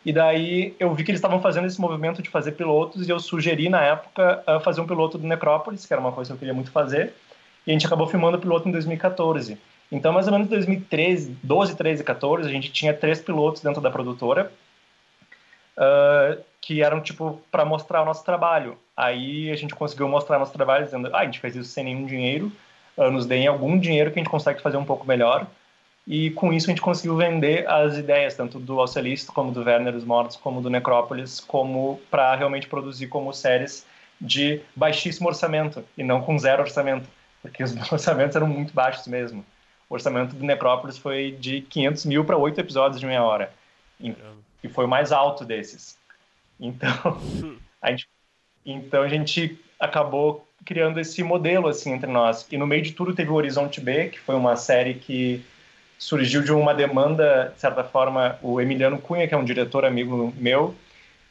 [0.04, 3.18] E daí eu vi que eles estavam fazendo esse movimento de fazer pilotos e eu
[3.18, 6.38] sugeri na época uh, fazer um piloto do Necrópolis, que era uma coisa que eu
[6.38, 7.12] queria muito fazer.
[7.66, 9.58] E a gente acabou filmando o piloto em 2014.
[9.90, 13.80] Então, mais ou menos em 2013, 12, 13, 14, a gente tinha três pilotos dentro
[13.80, 14.52] da produtora.
[15.76, 18.76] uh, que eram tipo para mostrar o nosso trabalho.
[18.96, 22.06] Aí a gente conseguiu mostrar nosso trabalho dizendo, ah, a gente fez isso sem nenhum
[22.06, 22.50] dinheiro,
[22.96, 25.46] uh, nos deem algum dinheiro que a gente consegue fazer um pouco melhor.
[26.06, 29.94] E com isso a gente conseguiu vender as ideias, tanto do Alcelisto, como do Werner
[29.94, 33.84] os Mortos, como do Necrópolis, como para realmente produzir como séries
[34.20, 37.08] de baixíssimo orçamento e não com zero orçamento,
[37.42, 39.44] porque os orçamentos eram muito baixos mesmo.
[39.88, 43.52] O orçamento do Necrópolis foi de 500 mil para oito episódios de meia hora.
[44.00, 45.96] E foi o mais alto desses.
[46.58, 46.90] Então,
[47.80, 48.08] a gente,
[48.64, 52.46] então a gente acabou criando esse modelo assim entre nós.
[52.50, 55.44] E no meio de tudo teve o Horizonte B, que foi uma série que
[55.98, 60.34] surgiu de uma demanda, de certa forma, o Emiliano Cunha, que é um diretor amigo
[60.36, 60.74] meu,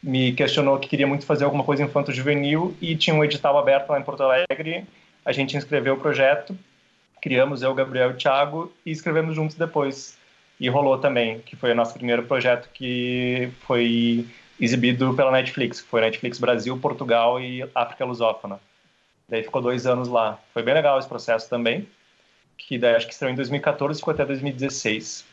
[0.02, 4.00] me questionou que queria muito fazer alguma coisa infanto-juvenil e tinha um edital aberto lá
[4.00, 4.86] em Porto Alegre.
[5.26, 6.56] A gente inscreveu o projeto,
[7.22, 10.18] criamos eu, Gabriel e Thiago e escrevemos juntos depois.
[10.60, 14.26] E rolou também, que foi o nosso primeiro projeto que foi
[14.60, 18.60] exibido pela Netflix, que foi Netflix Brasil, Portugal e África Lusófona.
[19.28, 20.40] Daí ficou dois anos lá.
[20.54, 21.88] Foi bem legal esse processo também,
[22.58, 25.26] que daí acho que estreou em 2014 e ficou até 2016.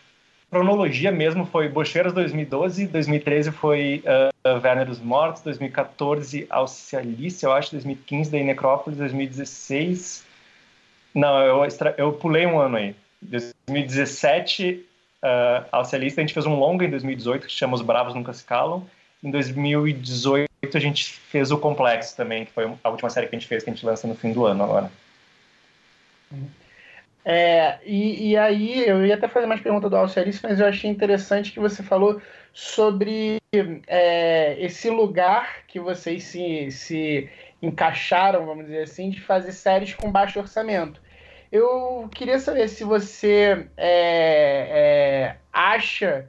[0.53, 7.71] Cronologia mesmo foi Bocheiras 2012, 2013 foi uh, Werner dos Mortos, 2014 Alcialice, eu acho,
[7.71, 10.27] 2015 daí Necrópolis, 2016...
[11.15, 11.95] Não, eu, extra...
[11.97, 12.95] eu pulei um ano aí.
[13.23, 14.85] 2017
[15.23, 18.45] uh, Alcialice, a gente fez um longa em 2018 que chama Os Bravos Nunca Se
[18.45, 18.85] Calam,
[19.25, 23.39] em 2018 a gente fez o Complexo também, que foi a última série que a
[23.39, 24.93] gente fez, que a gente lança no fim do ano agora.
[27.25, 30.91] É, e, e aí, eu ia até fazer mais pergunta do Alciarice, mas eu achei
[30.91, 32.21] interessante que você falou
[32.53, 33.41] sobre
[33.87, 37.31] é, esse lugar que vocês se, se
[37.61, 41.01] encaixaram, vamos dizer assim, de fazer séries com baixo orçamento.
[41.51, 46.29] Eu queria saber se você é, é acha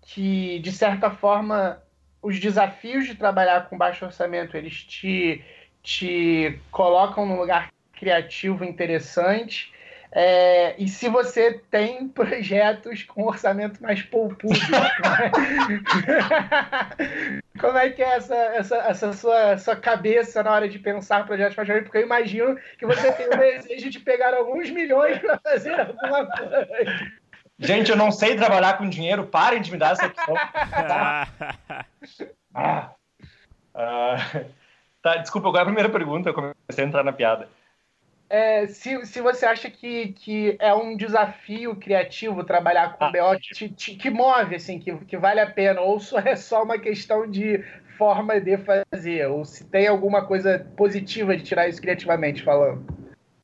[0.00, 1.80] que, de certa forma,
[2.22, 5.44] os desafios de trabalhar com baixo orçamento, eles te,
[5.82, 9.71] te colocam num lugar criativo interessante.
[10.14, 14.52] É, e se você tem projetos com orçamento mais poupudo,
[17.58, 21.56] como é que é essa, essa, essa sua, sua cabeça na hora de pensar projetos
[21.56, 25.80] mais Porque eu imagino que você tem o desejo de pegar alguns milhões para fazer
[25.80, 26.68] alguma coisa.
[27.58, 30.34] Gente, eu não sei trabalhar com dinheiro, parem de me dar essa opção.
[32.54, 32.90] ah.
[33.74, 34.44] Uh,
[35.00, 37.48] tá, desculpa, agora a primeira pergunta, eu comecei a entrar na piada.
[38.32, 43.38] É, se, se você acha que, que é um desafio criativo trabalhar com ah, BO
[43.38, 47.30] que, que move, assim, que, que vale a pena, ou só é só uma questão
[47.30, 47.62] de
[47.98, 52.80] forma de fazer, ou se tem alguma coisa positiva de tirar isso criativamente falando.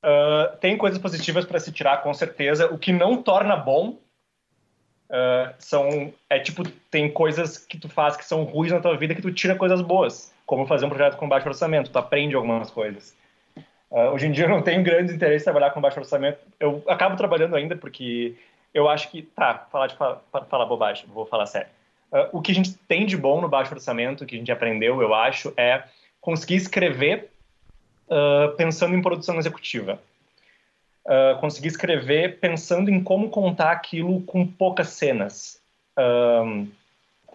[0.03, 2.73] Uh, tem coisas positivas para se tirar, com certeza.
[2.73, 3.99] O que não torna bom
[5.11, 9.15] Uh, são é tipo tem coisas que tu faz que são ruins na tua vida
[9.15, 12.71] que tu tira coisas boas como fazer um projeto com baixo orçamento tu aprende algumas
[12.71, 13.17] coisas
[13.91, 16.39] uh, hoje em dia eu não tenho grande interesse em trabalhar com baixo orçamento.
[16.59, 18.35] Eu acabo trabalhando ainda porque
[18.73, 21.69] eu acho que tá falar de falar, falar bobagem vou falar sério.
[22.13, 25.01] Uh, o que a gente tem de bom no baixo orçamento que a gente aprendeu
[25.03, 25.85] eu acho é
[26.21, 27.31] conseguir escrever
[28.57, 30.01] pensando em produção executiva.
[31.05, 35.61] Uh, conseguir escrever pensando em como contar aquilo com poucas cenas.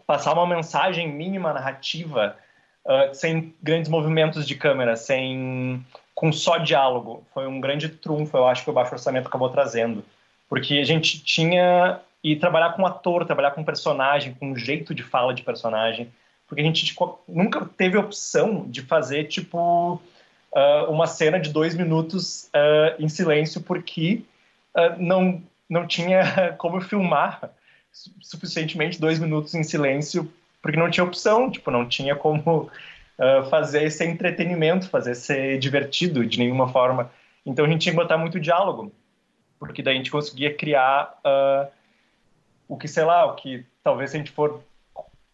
[0.06, 2.36] Passar uma mensagem mínima narrativa
[2.86, 7.26] uh, sem grandes movimentos de câmera, sem com só diálogo.
[7.34, 10.04] Foi um grande trunfo, eu acho que o baixo orçamento acabou trazendo.
[10.50, 12.00] Porque a gente tinha.
[12.24, 16.10] E trabalhar com ator, trabalhar com personagem, com um jeito de fala de personagem.
[16.48, 20.02] Porque a gente tipo, nunca teve opção de fazer, tipo,
[20.54, 24.24] uh, uma cena de dois minutos uh, em silêncio porque
[24.76, 27.50] uh, não, não tinha como filmar
[28.22, 32.72] suficientemente dois minutos em silêncio porque não tinha opção, tipo, não tinha como
[33.50, 37.12] fazer esse entretenimento, fazer ser divertido de nenhuma forma.
[37.46, 38.92] Então a gente tinha que botar muito diálogo,
[39.60, 41.20] porque daí a gente conseguia criar
[42.68, 44.64] o que, sei lá, o que talvez se a gente for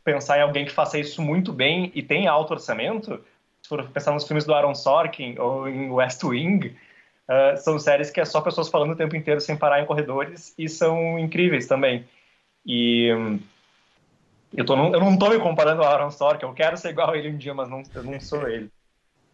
[0.04, 3.24] pensar em alguém que faça isso muito bem e tem alto orçamento,
[3.62, 8.10] se for pensar nos filmes do Aaron Sorkin ou em West Wing, uh, são séries
[8.10, 11.68] que é só pessoas falando o tempo inteiro sem parar em corredores e são incríveis
[11.68, 12.06] também.
[12.66, 13.10] E
[14.56, 17.18] eu, tô, eu não estou me comparando ao Aaron Sorkin, eu quero ser igual a
[17.18, 18.70] ele um dia, mas não, eu não sou ele.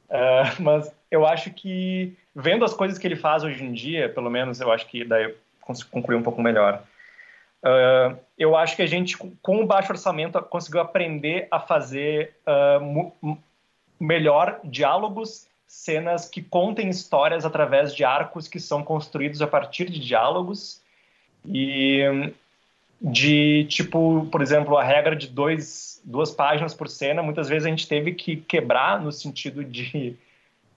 [0.09, 4.29] Uh, mas eu acho que, vendo as coisas que ele faz hoje em dia, pelo
[4.29, 6.83] menos eu acho que daí eu consigo concluir um pouco melhor.
[7.63, 13.37] Uh, eu acho que a gente, com o baixo orçamento, conseguiu aprender a fazer uh,
[13.99, 19.99] melhor diálogos, cenas que contem histórias através de arcos que são construídos a partir de
[19.99, 20.81] diálogos.
[21.47, 22.31] E
[23.01, 27.69] de tipo, por exemplo, a regra de dois, duas páginas por cena, muitas vezes a
[27.69, 30.15] gente teve que quebrar no sentido de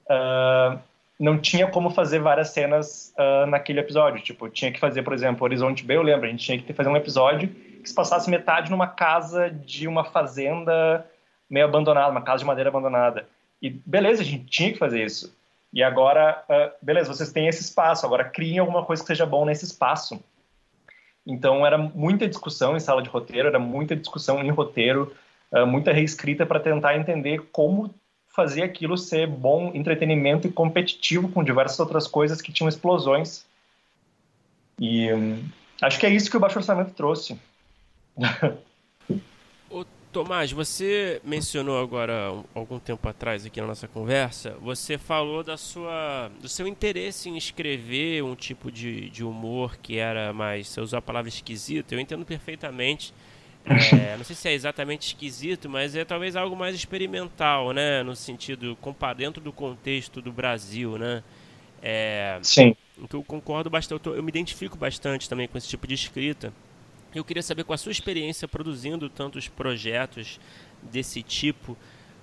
[0.09, 0.79] uh,
[1.19, 4.23] não tinha como fazer várias cenas uh, naquele episódio.
[4.23, 6.89] Tipo, tinha que fazer, por exemplo, Horizonte B, eu lembro, a gente tinha que fazer
[6.89, 11.07] um episódio que se passasse metade numa casa de uma fazenda
[11.49, 13.27] meio abandonada, uma casa de madeira abandonada.
[13.61, 15.37] E beleza, a gente tinha que fazer isso.
[15.73, 19.45] E agora, uh, beleza, vocês têm esse espaço, agora criem alguma coisa que seja bom
[19.45, 20.23] nesse espaço.
[21.29, 25.13] Então era muita discussão em sala de roteiro, era muita discussão em roteiro,
[25.53, 27.95] uh, muita reescrita para tentar entender como
[28.35, 33.45] fazer aquilo ser bom entretenimento e competitivo com diversas outras coisas que tinham explosões.
[34.81, 35.45] E um,
[35.83, 37.39] acho que é isso que o baixo orçamento trouxe.
[40.11, 46.31] Tomás, você mencionou agora algum tempo atrás aqui na nossa conversa, você falou da sua,
[46.41, 50.99] do seu interesse em escrever um tipo de, de humor que era mais, você usou
[50.99, 53.13] a palavra esquisito, eu entendo perfeitamente.
[53.71, 58.03] É, não sei se é exatamente esquisito, mas é talvez algo mais experimental, né?
[58.03, 58.79] No sentido,
[59.15, 61.23] dentro do contexto do Brasil, né?
[61.83, 62.75] É, Sim.
[62.97, 66.51] Então eu concordo bastante, eu, eu me identifico bastante também com esse tipo de escrita.
[67.15, 70.39] Eu queria saber, com a sua experiência produzindo tantos projetos
[70.83, 71.77] desse tipo,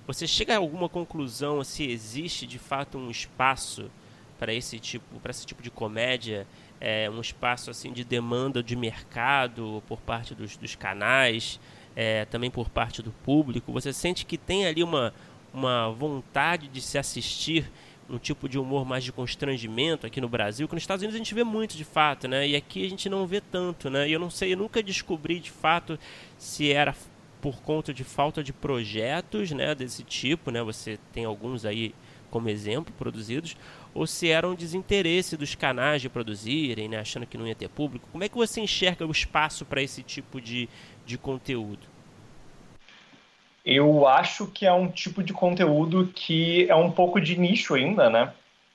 [0.06, 3.90] você chega a alguma conclusão se existe de fato um espaço
[4.38, 6.46] para esse tipo, para esse tipo de comédia,
[6.80, 11.58] é, um espaço assim de demanda de mercado por parte dos, dos canais,
[11.96, 13.72] é, também por parte do público.
[13.72, 15.12] Você sente que tem ali uma,
[15.52, 17.68] uma vontade de se assistir
[18.08, 21.18] um tipo de humor mais de constrangimento aqui no Brasil, que nos Estados Unidos a
[21.18, 22.48] gente vê muito de fato, né?
[22.48, 24.08] E aqui a gente não vê tanto, né?
[24.08, 25.98] E eu não sei, eu nunca descobri de fato
[26.38, 26.94] se era
[27.40, 30.62] por conta de falta de projetos, né, desse tipo, né?
[30.62, 31.94] Você tem alguns aí
[32.30, 33.56] como exemplo produzidos,
[33.94, 37.68] ou se era um desinteresse dos canais de produzirem, né, achando que não ia ter
[37.68, 38.08] público.
[38.12, 40.68] Como é que você enxerga o espaço para esse tipo de,
[41.04, 41.95] de conteúdo?
[43.66, 48.08] Eu acho que é um tipo de conteúdo que é um pouco de nicho ainda,
[48.08, 48.32] né?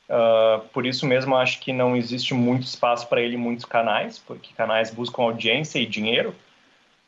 [0.10, 4.19] Uh, por isso mesmo acho que não existe muito espaço para ele em muitos canais,
[4.19, 6.36] porque canais buscam audiência e dinheiro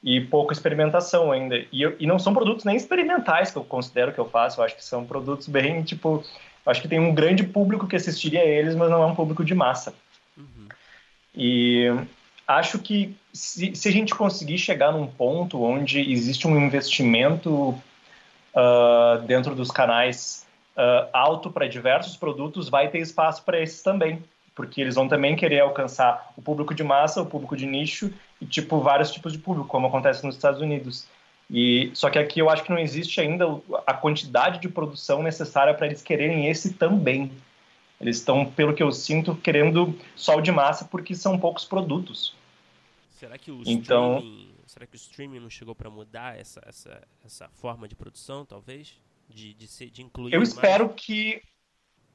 [0.01, 1.57] e pouca experimentação ainda.
[1.73, 4.65] E, eu, e não são produtos nem experimentais que eu considero que eu faço, eu
[4.65, 6.23] acho que são produtos bem, tipo,
[6.65, 9.43] acho que tem um grande público que assistiria a eles, mas não é um público
[9.43, 9.93] de massa.
[10.37, 10.67] Uhum.
[11.35, 11.91] E
[12.47, 17.69] acho que se, se, a gente conseguir chegar num ponto onde existe um investimento
[18.53, 20.45] uh, dentro dos canais
[20.77, 24.21] uh, alto para diversos produtos, vai ter espaço para esses também,
[24.55, 28.45] porque eles vão também querer alcançar o público de massa, o público de nicho e
[28.45, 31.07] tipo vários tipos de público, como acontece nos Estados Unidos.
[31.49, 33.45] E só que aqui eu acho que não existe ainda
[33.85, 37.31] a quantidade de produção necessária para eles quererem esse também.
[38.03, 42.35] Eles estão, pelo que eu sinto, querendo sol de massa porque são poucos produtos.
[43.11, 47.01] Será que o então, streaming, será que o streaming não chegou para mudar essa, essa,
[47.25, 48.99] essa forma de produção, talvez?
[49.29, 50.49] De, de, ser, de incluir Eu mais?
[50.49, 51.41] espero que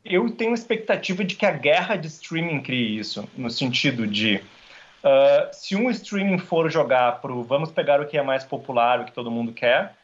[0.05, 5.49] eu tenho expectativa de que a guerra de streaming crie isso, no sentido de uh,
[5.53, 9.13] se um streaming for jogar pro vamos pegar o que é mais popular, o que
[9.13, 9.97] todo mundo quer,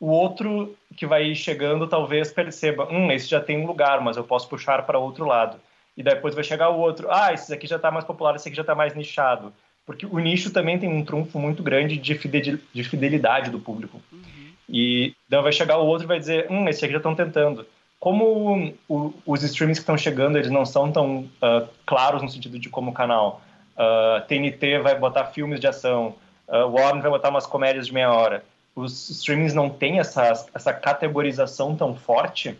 [0.00, 4.24] o outro que vai chegando talvez perceba, hum, esse já tem um lugar, mas eu
[4.24, 5.60] posso puxar para outro lado.
[5.94, 8.56] E depois vai chegar o outro, ah, esse aqui já está mais popular, esse aqui
[8.56, 9.52] já está mais nichado.
[9.84, 14.00] Porque o nicho também tem um trunfo muito grande de fidelidade do público.
[14.10, 14.52] Uhum.
[14.68, 17.66] E então vai chegar o outro e vai dizer, hum, esse aqui já estão tentando.
[17.98, 22.58] Como o, os streamings que estão chegando, eles não são tão uh, claros no sentido
[22.58, 23.42] de como canal.
[23.76, 26.14] Uh, ah, TNT vai botar filmes de ação,
[26.48, 28.42] uh, Warner vai botar umas comédias de meia hora
[28.74, 32.56] os streamings não têm essa, essa categorização tão forte,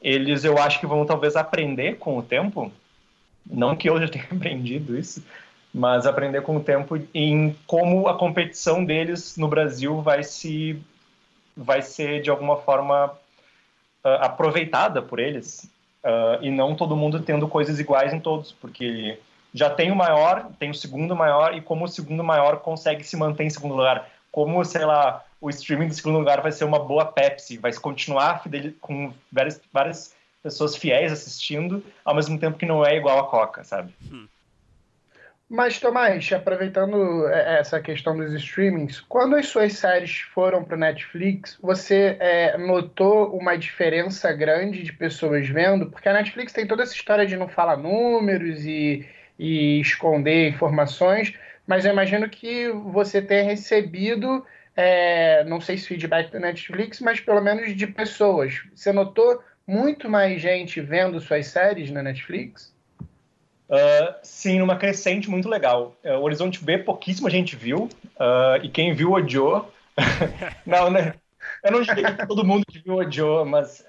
[0.00, 2.70] eles eu acho que vão talvez aprender com o tempo,
[3.46, 5.24] não que eu já tenha aprendido isso,
[5.72, 10.80] mas aprender com o tempo em como a competição deles no Brasil vai se
[11.56, 15.70] vai ser de alguma forma uh, aproveitada por eles
[16.04, 19.18] uh, e não todo mundo tendo coisas iguais em todos, porque
[19.52, 23.16] já tem o maior, tem o segundo maior e como o segundo maior consegue se
[23.16, 26.80] manter em segundo lugar como, sei lá, o streaming do segundo lugar vai ser uma
[26.80, 28.42] boa Pepsi, vai continuar
[28.80, 30.12] com várias, várias
[30.42, 33.94] pessoas fiéis assistindo, ao mesmo tempo que não é igual a Coca, sabe?
[34.10, 34.26] Hum.
[35.48, 41.56] Mas, Tomás, aproveitando é, essa questão dos streamings, quando as suas séries foram para Netflix,
[41.62, 45.86] você é, notou uma diferença grande de pessoas vendo?
[45.86, 49.06] Porque a Netflix tem toda essa história de não falar números e,
[49.38, 51.34] e esconder informações,
[51.66, 54.44] mas eu imagino que você tenha recebido,
[54.76, 58.62] é, não sei se feedback da Netflix, mas pelo menos de pessoas.
[58.74, 62.74] Você notou muito mais gente vendo suas séries na Netflix?
[63.68, 65.96] Uh, sim, numa crescente muito legal.
[66.04, 69.72] Uh, Horizonte B pouquíssima gente viu, uh, e quem viu odiou.
[70.66, 71.14] não, né?
[71.62, 73.84] Eu não diria que todo mundo que viu odiou, mas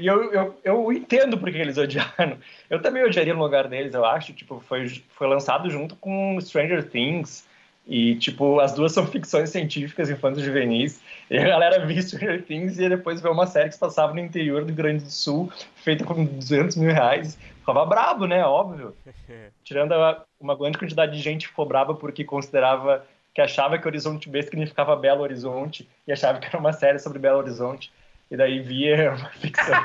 [0.00, 2.38] eu, eu, eu entendo porque eles odiaram.
[2.68, 4.32] Eu também odiaria no lugar deles, eu acho.
[4.32, 7.46] Tipo, foi, foi lançado junto com Stranger Things,
[7.86, 11.00] e, tipo, as duas são ficções científicas infantos juvenis.
[11.30, 14.18] E a galera viu Stranger Things e depois vê uma série que se passava no
[14.18, 17.38] interior do Rio Grande do Sul, feita com 200 mil reais.
[17.60, 18.44] Ficava brabo, né?
[18.44, 18.94] Óbvio.
[19.62, 23.06] Tirando a, uma grande quantidade de gente que ficou brava porque considerava
[23.36, 27.18] que achava que Horizonte B significava Belo Horizonte e achava que era uma série sobre
[27.18, 27.92] Belo Horizonte.
[28.30, 29.82] E daí via uma ficção.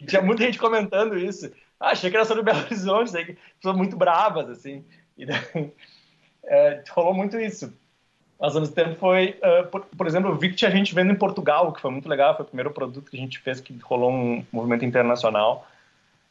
[0.00, 1.52] e, tinha muita gente comentando isso.
[1.78, 3.12] Ah, achei que era sobre Belo Horizonte,
[3.56, 4.82] pessoas muito bravas, assim.
[5.18, 5.70] E daí,
[6.46, 7.70] é, rolou muito isso.
[8.40, 11.16] Mas mesmo tempo foi, uh, por, por, exemplo, eu vi que tinha gente vendo em
[11.16, 14.10] Portugal, que foi muito legal, foi o primeiro produto que a gente fez que rolou
[14.10, 15.68] um movimento internacional.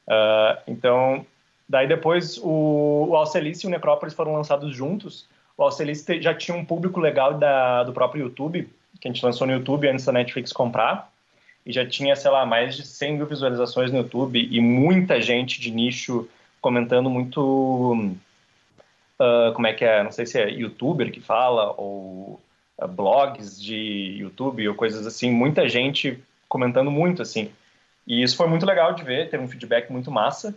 [0.07, 1.23] Uh, então,
[1.67, 5.25] daí depois o, o Alcelice e o Necrópolis foram lançados juntos.
[5.57, 9.47] O Alcelice já tinha um público legal da, do próprio YouTube, que a gente lançou
[9.47, 11.11] no YouTube antes da Netflix comprar.
[11.65, 15.59] E já tinha, sei lá, mais de 100 mil visualizações no YouTube e muita gente
[15.59, 16.29] de nicho
[16.61, 18.15] comentando muito
[19.19, 22.39] uh, como é que é, não sei se é youtuber que fala, ou
[22.77, 27.51] uh, blogs de YouTube ou coisas assim, muita gente comentando muito, assim.
[28.05, 30.55] E isso foi muito legal de ver, ter um feedback muito massa.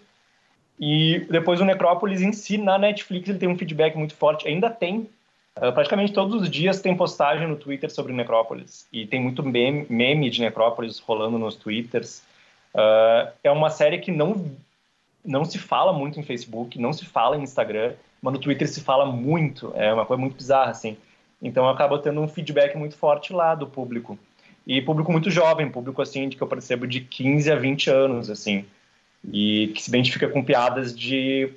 [0.80, 4.70] E depois o Necrópolis em si, na Netflix, ele tem um feedback muito forte, ainda
[4.70, 5.08] tem.
[5.56, 8.86] Uh, praticamente todos os dias tem postagem no Twitter sobre Necrópolis.
[8.92, 12.22] E tem muito meme, de Necrópolis rolando nos Twitters.
[12.74, 14.50] Uh, é uma série que não,
[15.22, 18.80] não se fala muito em Facebook, não se fala em Instagram mas no Twitter se
[18.80, 20.96] fala muito, é uma coisa muito bizarra, assim.
[21.42, 24.18] Então acaba tendo um feedback muito forte lá do público.
[24.66, 28.30] E público muito jovem, público, assim, de que eu percebo de 15 a 20 anos,
[28.30, 28.66] assim.
[29.32, 31.52] E que se identifica com piadas de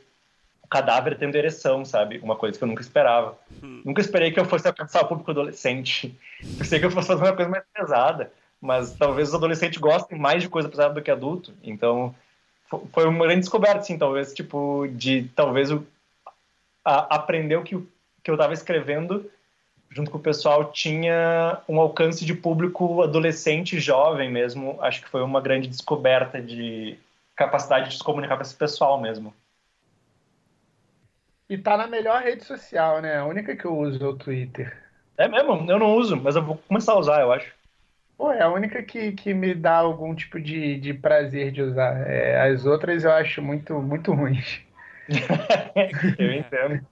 [0.70, 2.20] cadáver tendo ereção, sabe?
[2.20, 3.38] Uma coisa que eu nunca esperava.
[3.62, 3.82] Hum.
[3.86, 6.18] Nunca esperei que eu fosse alcançar o público adolescente.
[6.58, 8.32] Pensei que eu fosse fazer uma coisa mais pesada.
[8.60, 11.54] Mas talvez os adolescentes gostem mais de coisa pesada do que adulto.
[11.62, 12.16] Então,
[12.92, 15.86] foi uma grande descoberta, assim, talvez, tipo, de talvez o
[16.84, 17.88] a, aprendeu que o
[18.24, 19.30] que eu estava escrevendo
[19.90, 24.78] junto com o pessoal tinha um alcance de público adolescente jovem mesmo.
[24.82, 26.98] Acho que foi uma grande descoberta de
[27.36, 29.34] capacidade de se comunicar com esse pessoal mesmo.
[31.50, 33.18] E tá na melhor rede social, né?
[33.18, 34.76] A única que eu uso é o Twitter.
[35.18, 35.70] É mesmo?
[35.70, 37.54] Eu não uso, mas eu vou começar a usar, eu acho.
[38.18, 42.08] Pô, é a única que, que me dá algum tipo de, de prazer de usar.
[42.08, 44.62] É, as outras eu acho muito, muito ruins.
[46.18, 46.86] eu entendo.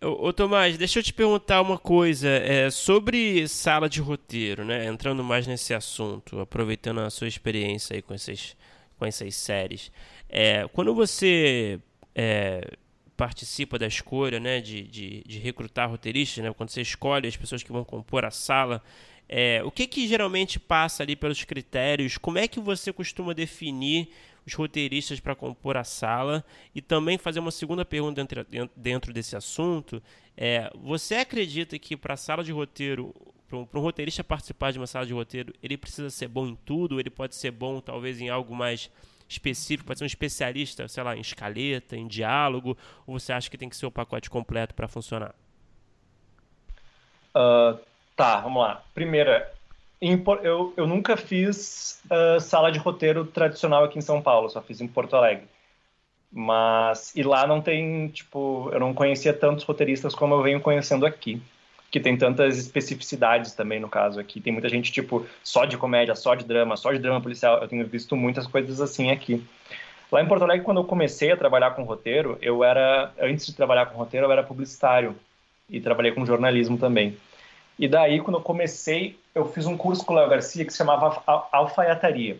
[0.00, 4.86] Ô, Tomás, deixa eu te perguntar uma coisa é, sobre sala de roteiro, né?
[4.86, 8.56] Entrando mais nesse assunto, aproveitando a sua experiência aí com, esses,
[8.98, 9.90] com essas séries.
[10.28, 11.80] É, quando você
[12.14, 12.76] é,
[13.16, 16.52] participa da escolha, né, de, de, de, recrutar roteiristas, né?
[16.52, 18.82] Quando você escolhe as pessoas que vão compor a sala,
[19.28, 22.18] é, o que que geralmente passa ali pelos critérios?
[22.18, 24.08] Como é que você costuma definir
[24.46, 29.36] os roteiristas para compor a sala e também fazer uma segunda pergunta dentro, dentro desse
[29.36, 30.02] assunto.
[30.36, 33.14] É, você acredita que para a sala de roteiro,
[33.48, 36.98] para um, roteirista participar de uma sala de roteiro, ele precisa ser bom em tudo?
[36.98, 38.90] Ele pode ser bom talvez em algo mais
[39.28, 42.76] específico, pode ser um especialista, sei lá, em escaleta, em diálogo,
[43.06, 45.34] ou você acha que tem que ser o pacote completo para funcionar?
[47.34, 47.78] Uh,
[48.14, 48.82] tá, vamos lá.
[48.94, 49.52] Primeira,
[50.00, 54.80] eu, eu nunca fiz uh, sala de roteiro tradicional aqui em São Paulo, só fiz
[54.80, 55.46] em Porto Alegre.
[56.30, 61.06] Mas, e lá não tem, tipo, eu não conhecia tantos roteiristas como eu venho conhecendo
[61.06, 61.40] aqui.
[61.94, 64.40] Que tem tantas especificidades também, no caso aqui.
[64.40, 67.62] Tem muita gente, tipo, só de comédia, só de drama, só de drama policial.
[67.62, 69.46] Eu tenho visto muitas coisas assim aqui.
[70.10, 73.54] Lá em Porto Alegre, quando eu comecei a trabalhar com roteiro, eu era, antes de
[73.54, 75.14] trabalhar com roteiro, eu era publicitário.
[75.70, 77.16] E trabalhei com jornalismo também.
[77.78, 80.78] E daí, quando eu comecei, eu fiz um curso com o Léo Garcia que se
[80.78, 81.22] chamava
[81.52, 82.38] Alfaiataria.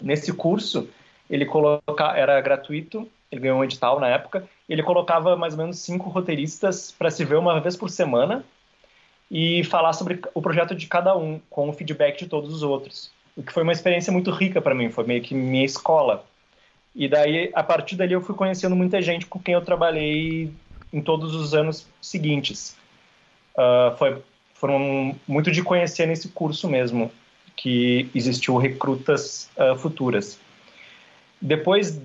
[0.00, 0.88] Nesse curso,
[1.28, 5.80] ele coloca, era gratuito, ele ganhou um edital na época, ele colocava mais ou menos
[5.80, 8.44] cinco roteiristas para se ver uma vez por semana
[9.30, 13.10] e falar sobre o projeto de cada um, com o feedback de todos os outros.
[13.36, 16.24] O que foi uma experiência muito rica para mim, foi meio que minha escola.
[16.94, 20.50] E daí, a partir dali, eu fui conhecendo muita gente com quem eu trabalhei
[20.92, 22.76] em todos os anos seguintes.
[23.54, 24.22] Uh, foi
[24.56, 27.12] foram muito de conhecer nesse curso mesmo,
[27.54, 30.38] que existiu recrutas uh, futuras.
[31.40, 32.00] Depois,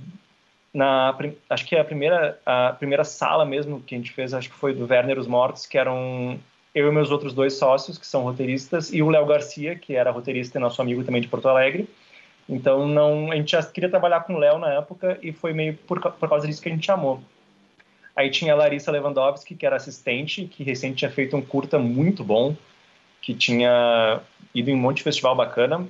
[0.74, 1.18] na,
[1.50, 4.74] acho que a primeira, a primeira sala mesmo que a gente fez, acho que foi
[4.74, 6.40] do Werner Os Mortos, que eram
[6.74, 10.12] eu e meus outros dois sócios, que são roteiristas, e o Léo Garcia, que era
[10.12, 11.90] roteirista e nosso amigo também de Porto Alegre.
[12.48, 15.76] Então não, a gente já queria trabalhar com o Léo na época e foi meio
[15.88, 17.22] por, por causa disso que a gente chamou.
[18.16, 22.24] Aí tinha a Larissa Lewandowski, que era assistente, que recente tinha feito um curta muito
[22.24, 22.56] bom,
[23.22, 24.22] que tinha
[24.54, 25.88] ido em um monte de festival bacana.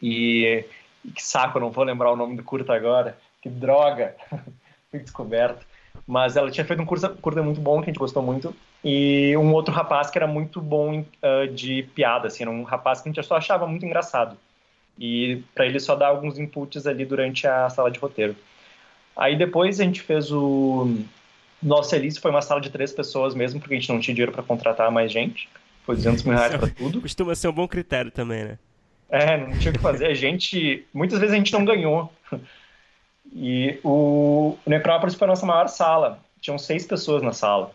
[0.00, 0.64] E,
[1.04, 3.18] e que saco, eu não vou lembrar o nome do curta agora.
[3.42, 4.14] Que droga!
[4.90, 5.66] Fui descoberto.
[6.06, 8.54] Mas ela tinha feito um curta, curta muito bom, que a gente gostou muito.
[8.84, 13.00] E um outro rapaz que era muito bom uh, de piada, assim, era um rapaz
[13.00, 14.36] que a gente só achava muito engraçado.
[14.98, 18.34] E para ele só dar alguns inputs ali durante a sala de roteiro.
[19.16, 20.88] Aí depois a gente fez o
[21.62, 24.32] nosso Elise foi uma sala de três pessoas mesmo, porque a gente não tinha dinheiro
[24.32, 25.48] para contratar mais gente.
[25.84, 27.00] Foi 200 mil reais para tudo.
[27.00, 28.58] Costuma ser um bom critério também, né?
[29.10, 30.06] É, não tinha o que fazer.
[30.06, 30.86] A gente.
[30.94, 32.12] Muitas vezes a gente não ganhou.
[33.34, 36.18] E o, o Necrópolis foi a nossa maior sala.
[36.40, 37.72] Tinham seis pessoas na sala.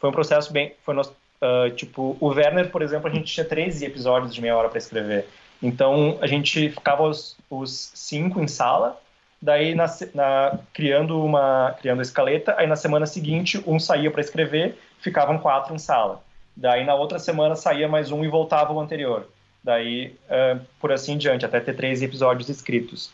[0.00, 0.74] Foi um processo bem.
[0.84, 4.56] Foi nosso, uh, tipo, o Werner, por exemplo, a gente tinha 13 episódios de meia
[4.56, 5.28] hora para escrever.
[5.62, 9.00] Então a gente ficava os, os cinco em sala
[9.40, 14.20] daí na, na, criando uma criando a escaleta, aí na semana seguinte um saía para
[14.20, 16.22] escrever, ficavam quatro em sala.
[16.56, 19.28] Daí na outra semana saía mais um e voltava o anterior.
[19.62, 23.12] Daí uh, por assim diante, até ter três episódios escritos.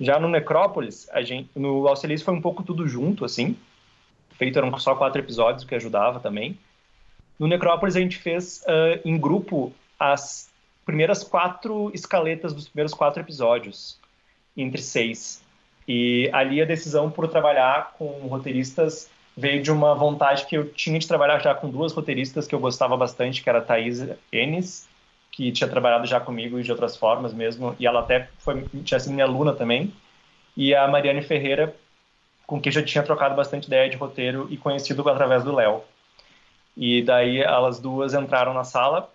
[0.00, 3.56] Já no Necrópolis, a gente, no Auxiliis foi um pouco tudo junto, assim.
[4.32, 6.56] Feito eram só quatro episódios, o que ajudava também.
[7.38, 10.48] No Necrópolis a gente fez uh, em grupo as
[10.86, 13.98] primeiras quatro escaletas dos primeiros quatro episódios,
[14.56, 15.42] entre seis.
[15.86, 20.98] E ali a decisão por trabalhar com roteiristas veio de uma vontade que eu tinha
[20.98, 24.87] de trabalhar já com duas roteiristas que eu gostava bastante, que era a Thaís Enes,
[25.38, 29.12] que tinha trabalhado já comigo de outras formas mesmo, e ela até foi, tinha sido
[29.12, 29.94] minha aluna também,
[30.56, 31.72] e a Mariane Ferreira,
[32.44, 35.84] com quem já tinha trocado bastante ideia de roteiro e conhecido através do Léo.
[36.76, 39.08] E daí elas duas entraram na sala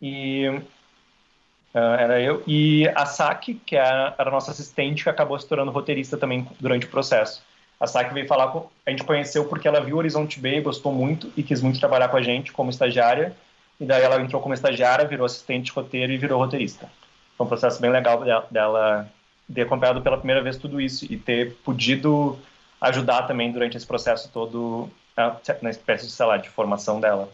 [0.00, 0.62] e
[1.72, 2.42] Uh, era eu.
[2.48, 6.44] E a Saki, que era, era a nossa assistente, que acabou se tornando roteirista também
[6.58, 7.40] durante o processo.
[7.78, 8.68] A Saki veio falar com.
[8.84, 12.16] A gente conheceu porque ela viu Horizonte B, gostou muito e quis muito trabalhar com
[12.16, 13.36] a gente como estagiária.
[13.80, 16.88] E daí ela entrou como estagiária, virou assistente de roteiro e virou roteirista.
[17.36, 19.12] Foi um processo bem legal dela, dela
[19.52, 22.38] ter acompanhado pela primeira vez tudo isso e ter podido
[22.80, 27.28] ajudar também durante esse processo todo na espécie de, sei lá, de formação dela.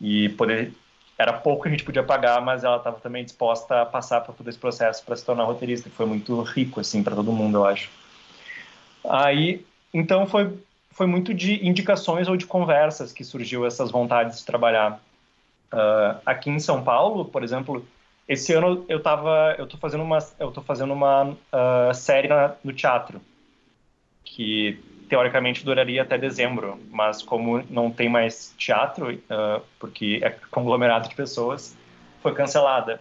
[0.00, 0.72] E poder
[1.16, 4.34] era pouco que a gente podia pagar, mas ela estava também disposta a passar por
[4.34, 7.58] todo esse processo para se tornar roteirista, que foi muito rico assim para todo mundo,
[7.58, 7.88] eu acho.
[9.08, 10.58] Aí, então foi
[10.92, 15.00] foi muito de indicações ou de conversas que surgiu essas vontades de trabalhar.
[15.72, 17.86] Uh, aqui em São Paulo, por exemplo,
[18.28, 22.54] esse ano eu tava eu tô fazendo uma eu tô fazendo uma uh, série na,
[22.62, 23.20] no teatro
[24.24, 31.06] que teoricamente duraria até dezembro, mas como não tem mais teatro, uh, porque é conglomerado
[31.08, 31.76] de pessoas,
[32.22, 32.98] foi cancelada.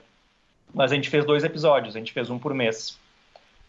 [0.74, 3.00] Mas a gente fez dois episódios, a gente fez um por mês.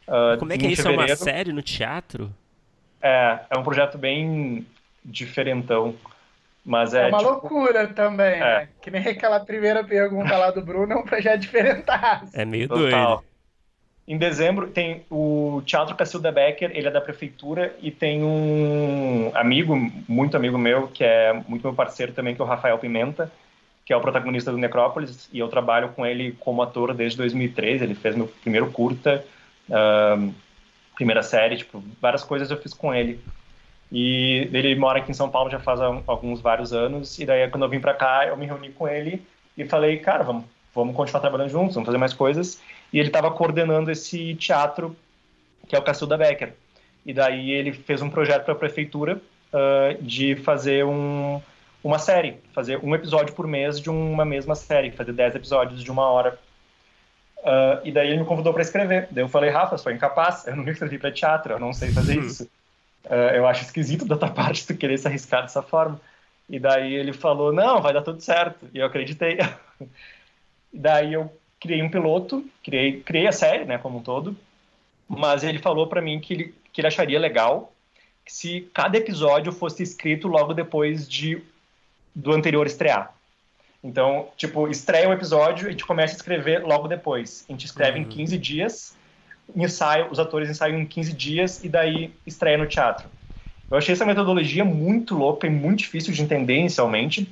[0.09, 0.89] Uh, como é que é isso?
[0.89, 2.33] É uma série no teatro?
[3.01, 4.67] É, é um projeto bem
[5.05, 5.95] diferentão.
[6.65, 7.31] Mas é, é uma tipo...
[7.31, 8.41] loucura também, é.
[8.41, 8.69] né?
[8.81, 11.49] Que nem aquela primeira pergunta lá do Bruno, é um projeto.
[12.33, 13.17] É meio Total.
[13.17, 13.33] doido.
[14.07, 19.77] Em dezembro tem o Teatro Cacilda Becker, ele é da prefeitura e tem um amigo,
[20.09, 23.31] muito amigo meu, que é muito meu parceiro também, que é o Rafael Pimenta,
[23.85, 27.85] que é o protagonista do Necrópolis, e eu trabalho com ele como ator desde 2013,
[27.85, 29.25] ele fez meu primeiro curta,
[29.69, 30.35] uh,
[30.97, 33.21] primeira série, tipo, várias coisas eu fiz com ele.
[33.95, 37.65] E ele mora aqui em São Paulo já faz alguns vários anos, e daí quando
[37.65, 39.23] eu vim para cá, eu me reuni com ele
[39.57, 42.59] e falei, cara, vamos, vamos continuar trabalhando juntos, vamos fazer mais coisas
[42.93, 44.97] e ele estava coordenando esse teatro
[45.67, 46.53] que é o Cacilda Becker.
[47.05, 49.21] E daí ele fez um projeto para a prefeitura
[49.53, 51.41] uh, de fazer um,
[51.83, 55.91] uma série, fazer um episódio por mês de uma mesma série, fazer dez episódios de
[55.91, 56.39] uma hora.
[57.39, 59.09] Uh, e daí ele me convidou para escrever.
[59.11, 62.19] Daí eu falei, Rafa, sou incapaz, eu nunca escrevi para teatro, eu não sei fazer
[62.19, 62.27] hum.
[62.27, 62.49] isso.
[63.05, 66.01] Uh, eu acho esquisito da tua parte tu querer se arriscar dessa forma.
[66.49, 68.69] E daí ele falou, não, vai dar tudo certo.
[68.73, 69.39] E eu acreditei.
[70.73, 74.37] e daí eu criei um piloto, criei, criei a série, né, como um todo,
[75.09, 77.73] mas ele falou para mim que ele, que ele acharia legal
[78.27, 81.43] se cada episódio fosse escrito logo depois de
[82.15, 83.15] do anterior estrear.
[83.83, 87.45] Então, tipo, estreia um episódio e a gente começa a escrever logo depois.
[87.49, 88.05] A gente escreve uhum.
[88.05, 88.97] em 15 dias,
[89.55, 93.09] ensaio, os atores ensaiam em 15 dias e daí estreia no teatro.
[93.71, 97.29] Eu achei essa metodologia muito louca e muito difícil de entender inicialmente,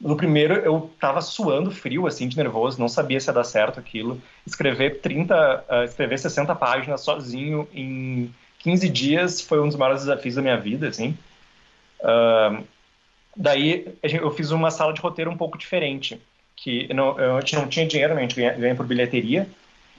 [0.00, 3.80] no primeiro, eu tava suando frio, assim, de nervoso, não sabia se ia dar certo
[3.80, 4.22] aquilo.
[4.46, 10.36] Escrever 30, uh, escrever 60 páginas sozinho em 15 dias foi um dos maiores desafios
[10.36, 11.18] da minha vida, assim.
[12.00, 12.64] Uh,
[13.36, 16.20] daí, eu fiz uma sala de roteiro um pouco diferente,
[16.54, 19.48] que não, eu não tinha dinheiro, né, a gente ganha, ganha por bilheteria,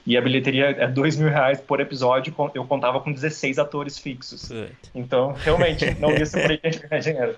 [0.06, 4.50] E a bilheteria é dois mil reais por episódio, eu contava com 16 atores fixos.
[4.94, 7.36] Então, realmente, não ia ser por aí que a gente ganhar dinheiro.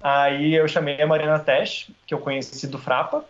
[0.00, 3.24] Aí eu chamei a Mariana Tesh, que eu conheci do Frapa,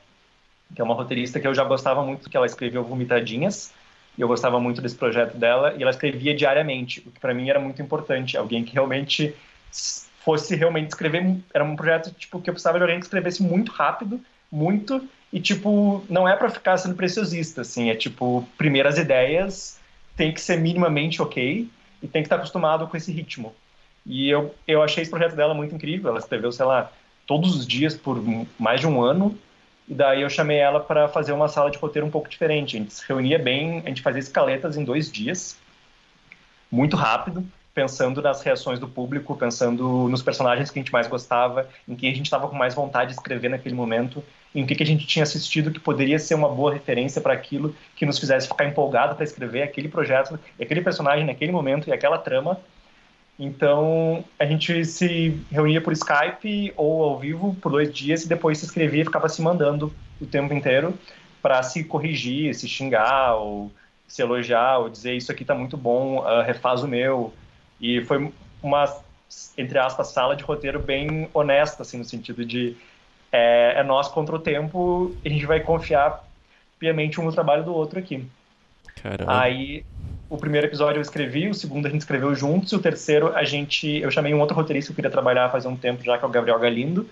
[0.74, 3.72] que é uma roteirista que eu já gostava muito, que ela escreveu Vomitadinhas,
[4.16, 7.50] e eu gostava muito desse projeto dela, e ela escrevia diariamente, o que para mim
[7.50, 9.34] era muito importante, alguém que realmente
[10.24, 13.72] fosse realmente escrever, era um projeto tipo que eu precisava de alguém que escrevesse muito
[13.72, 19.80] rápido, muito e tipo, não é para ficar sendo preciosista, assim, é tipo, primeiras ideias
[20.14, 21.68] tem que ser minimamente ok
[22.02, 23.54] e tem que estar acostumado com esse ritmo.
[24.04, 26.92] E eu, eu achei esse projeto dela muito incrível, ela escreveu, sei lá,
[27.26, 28.22] todos os dias por
[28.58, 29.38] mais de um ano,
[29.88, 32.76] e daí eu chamei ela para fazer uma sala de roteiro um pouco diferente.
[32.76, 35.56] A gente se reunia bem, a gente fazia escaletas em dois dias,
[36.70, 41.68] muito rápido, pensando nas reações do público, pensando nos personagens que a gente mais gostava,
[41.88, 44.22] em quem a gente estava com mais vontade de escrever naquele momento,
[44.54, 47.74] em que, que a gente tinha assistido que poderia ser uma boa referência para aquilo
[47.96, 52.18] que nos fizesse ficar empolgado para escrever aquele projeto, aquele personagem naquele momento e aquela
[52.18, 52.60] trama.
[53.38, 58.58] Então a gente se reunia por Skype ou ao vivo por dois dias e depois
[58.58, 60.94] se escrevia e ficava se mandando o tempo inteiro
[61.40, 63.72] para se corrigir, se xingar ou
[64.06, 67.32] se elogiar ou dizer isso aqui está muito bom, uh, refaz o meu
[67.82, 68.84] e foi uma,
[69.58, 72.76] entre aspas, sala de roteiro bem honesta, assim, no sentido de
[73.32, 76.24] é, é nós contra o tempo e a gente vai confiar
[76.78, 78.24] piamente um no trabalho do outro aqui.
[79.02, 79.40] Caramba.
[79.40, 79.84] Aí,
[80.30, 83.42] o primeiro episódio eu escrevi, o segundo a gente escreveu juntos, e o terceiro a
[83.44, 86.24] gente, eu chamei um outro roteirista que eu queria trabalhar faz um tempo já, que
[86.24, 87.08] é o Gabriel Galindo,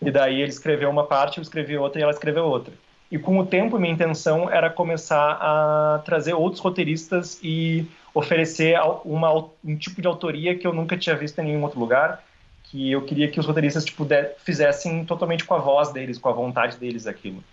[0.00, 2.74] e daí ele escreveu uma parte, eu escrevi outra e ela escreveu outra.
[3.12, 9.50] E com o tempo, minha intenção era começar a trazer outros roteiristas e oferecer uma,
[9.62, 12.24] um tipo de autoria que eu nunca tinha visto em nenhum outro lugar,
[12.64, 16.30] que eu queria que os roteiristas tipo, de, fizessem totalmente com a voz deles, com
[16.30, 17.44] a vontade deles aquilo.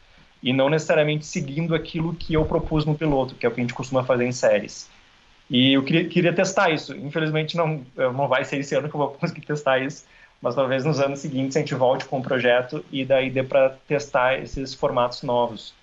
[0.42, 3.64] E não necessariamente seguindo aquilo que eu propus no piloto, que é o que a
[3.64, 4.90] gente costuma fazer em séries.
[5.50, 6.96] E eu queria, queria testar isso.
[6.96, 10.06] Infelizmente não, não vai ser esse ano que eu vou conseguir testar isso,
[10.42, 13.70] mas talvez nos anos seguintes a gente volte com o projeto e daí dê para
[13.88, 15.74] testar esses formatos novos.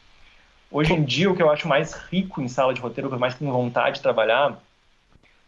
[0.70, 3.34] Hoje em dia, o que eu acho mais rico em sala de roteiro, eu mais
[3.34, 4.58] tenho vontade de trabalhar,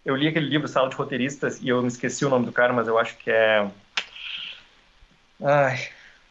[0.08, 2.72] eu li aquele livro Sala de Roteiristas e eu me esqueci o nome do cara,
[2.72, 3.68] mas eu acho que é.
[5.42, 5.78] Ai,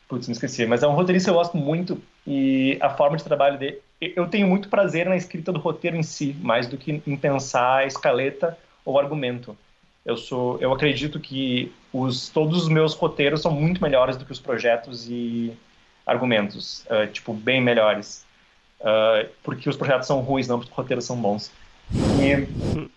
[0.07, 0.65] putz, me esqueci.
[0.65, 3.79] Mas é um roteirista que eu gosto muito e a forma de trabalho dele.
[4.01, 7.77] Eu tenho muito prazer na escrita do roteiro em si, mais do que em pensar
[7.77, 9.55] a escaleta ou argumento.
[10.03, 11.71] Eu sou, eu acredito que
[12.01, 15.53] os todos os meus roteiros são muito melhores do que os projetos e
[16.05, 18.25] argumentos, uh, tipo bem melhores,
[18.81, 21.51] uh, porque os projetos são ruins, não porque os roteiros são bons.
[21.91, 22.89] E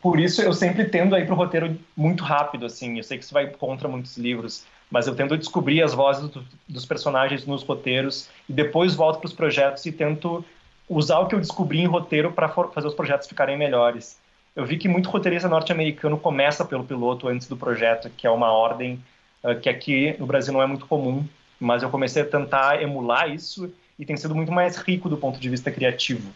[0.00, 2.98] por isso eu sempre tendo a ir pro roteiro muito rápido, assim.
[2.98, 6.44] Eu sei que isso vai contra muitos livros, mas eu tento descobrir as vozes do,
[6.68, 10.44] dos personagens nos roteiros e depois volto para os projetos e tento
[10.88, 14.18] usar o que eu descobri em roteiro para fazer os projetos ficarem melhores.
[14.58, 18.50] Eu vi que muito roteirista norte-americano começa pelo piloto antes do projeto, que é uma
[18.50, 19.00] ordem
[19.44, 21.24] uh, que aqui no Brasil não é muito comum,
[21.60, 25.38] mas eu comecei a tentar emular isso e tem sido muito mais rico do ponto
[25.38, 26.28] de vista criativo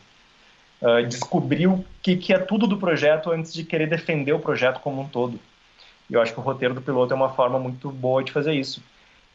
[0.81, 4.79] uh, descobrir o que, que é tudo do projeto antes de querer defender o projeto
[4.79, 5.37] como um todo.
[6.09, 8.53] E eu acho que o roteiro do piloto é uma forma muito boa de fazer
[8.53, 8.81] isso.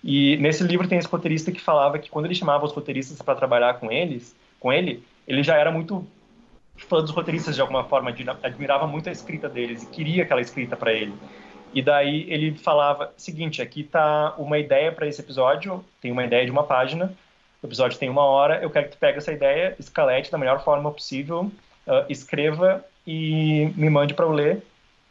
[0.01, 3.35] E nesse livro tem esse roteirista que falava que quando ele chamava os roteiristas para
[3.35, 6.07] trabalhar com eles, com ele, ele já era muito
[6.78, 8.13] fã dos roteiristas de alguma forma,
[8.43, 11.13] admirava muito a escrita deles e queria aquela escrita para ele.
[11.73, 16.45] E daí ele falava: seguinte, aqui tá uma ideia para esse episódio, tem uma ideia
[16.45, 17.13] de uma página,
[17.61, 20.63] o episódio tem uma hora, eu quero que tu pegue essa ideia, escalete da melhor
[20.63, 21.51] forma possível,
[21.88, 24.63] uh, escreva e me mande para eu ler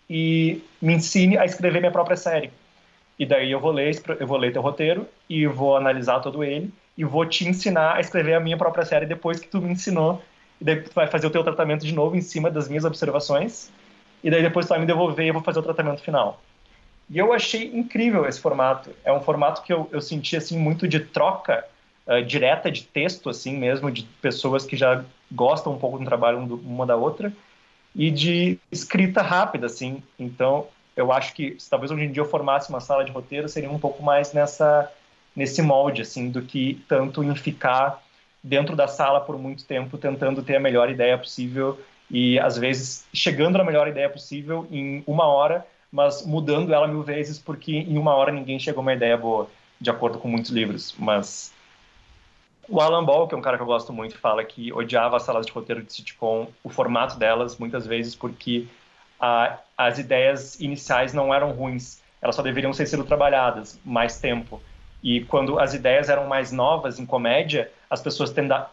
[0.09, 2.51] e me ensine a escrever minha própria série.
[3.19, 6.73] E daí eu vou ler, eu vou ler teu roteiro e vou analisar todo ele
[6.97, 10.23] e vou te ensinar a escrever a minha própria série depois que tu me ensinou.
[10.61, 13.71] E daí tu vai fazer o teu tratamento de novo em cima das minhas observações.
[14.23, 16.41] E daí depois tu vai me devolver e eu vou fazer o tratamento final.
[17.09, 18.91] E eu achei incrível esse formato.
[19.05, 21.65] É um formato que eu, eu senti assim muito de troca
[22.07, 26.39] uh, direta de texto, assim mesmo, de pessoas que já gostam um pouco do trabalho
[26.39, 27.33] uma da outra,
[27.95, 30.03] e de escrita rápida, assim.
[30.19, 33.49] Então, eu acho que se talvez hoje em dia eu formasse uma sala de roteiro,
[33.49, 34.91] seria um pouco mais nessa
[35.35, 38.03] nesse molde, assim, do que tanto em ficar
[38.47, 41.79] dentro da sala por muito tempo tentando ter a melhor ideia possível
[42.09, 47.03] e às vezes chegando na melhor ideia possível em uma hora, mas mudando ela mil
[47.03, 49.49] vezes porque em uma hora ninguém chegou a uma ideia boa,
[49.81, 50.95] de acordo com muitos livros.
[50.97, 51.53] Mas
[52.69, 55.25] o Alan Ball, que é um cara que eu gosto muito, fala que odiava as
[55.25, 58.67] salas de roteiro de sitcom, o formato delas, muitas vezes porque
[59.19, 64.63] a, as ideias iniciais não eram ruins, elas só deveriam ser sido trabalhadas mais tempo.
[65.03, 68.69] E quando as ideias eram mais novas em comédia, as pessoas tenda,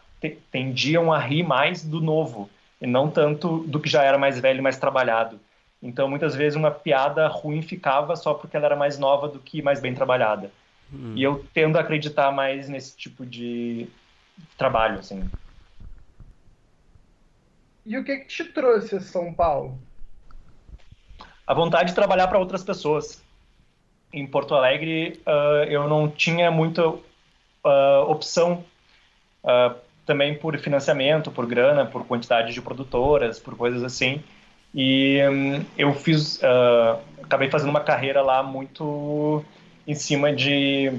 [0.52, 2.50] tendiam a rir mais do novo
[2.82, 5.40] e não tanto do que já era mais velho e mais trabalhado.
[5.82, 9.62] Então, muitas vezes, uma piada ruim ficava só porque ela era mais nova do que
[9.62, 10.50] mais bem trabalhada.
[10.94, 11.14] Hum.
[11.16, 13.88] E eu tendo a acreditar mais nesse tipo de
[14.58, 15.30] trabalho, assim.
[17.86, 19.78] E o que, que te trouxe a São Paulo?
[21.46, 23.22] A vontade de trabalhar para outras pessoas.
[24.14, 27.02] Em Porto Alegre, uh, eu não tinha muita uh,
[28.08, 28.64] opção,
[29.44, 29.76] uh,
[30.06, 34.22] também por financiamento, por grana, por quantidade de produtoras, por coisas assim.
[34.74, 36.42] E um, eu fiz,
[37.22, 39.46] acabei fazendo uma carreira lá muito
[39.88, 40.92] em cima de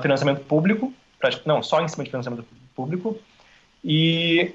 [0.00, 0.92] financiamento público,
[1.44, 3.18] não, só em cima de financiamento público.
[3.84, 4.54] E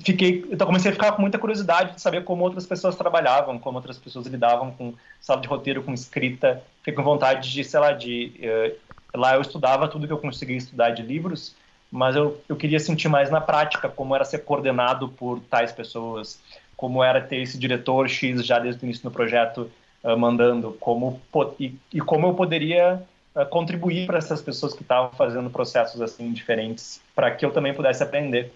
[0.00, 3.76] fiquei, então comecei a ficar com muita curiosidade de saber como outras pessoas trabalhavam, como
[3.76, 6.62] outras pessoas lidavam com sala de roteiro, com escrita.
[6.78, 10.56] Fiquei com vontade de, sei lá, de uh, lá eu estudava tudo que eu conseguia
[10.56, 11.54] estudar de livros,
[11.92, 16.40] mas eu, eu queria sentir mais na prática como era ser coordenado por tais pessoas,
[16.74, 19.70] como era ter esse diretor X já desde o início do projeto
[20.02, 21.20] uh, mandando, como
[21.60, 23.02] e, e, como eu poderia
[23.36, 27.74] uh, contribuir para essas pessoas que estavam fazendo processos assim diferentes, para que eu também
[27.74, 28.50] pudesse aprender.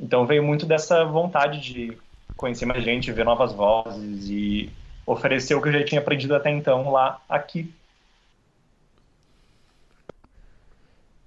[0.00, 1.98] Então veio muito dessa vontade de
[2.36, 4.70] conhecer mais gente, ver novas vozes e
[5.04, 7.72] oferecer o que eu já tinha aprendido até então lá aqui.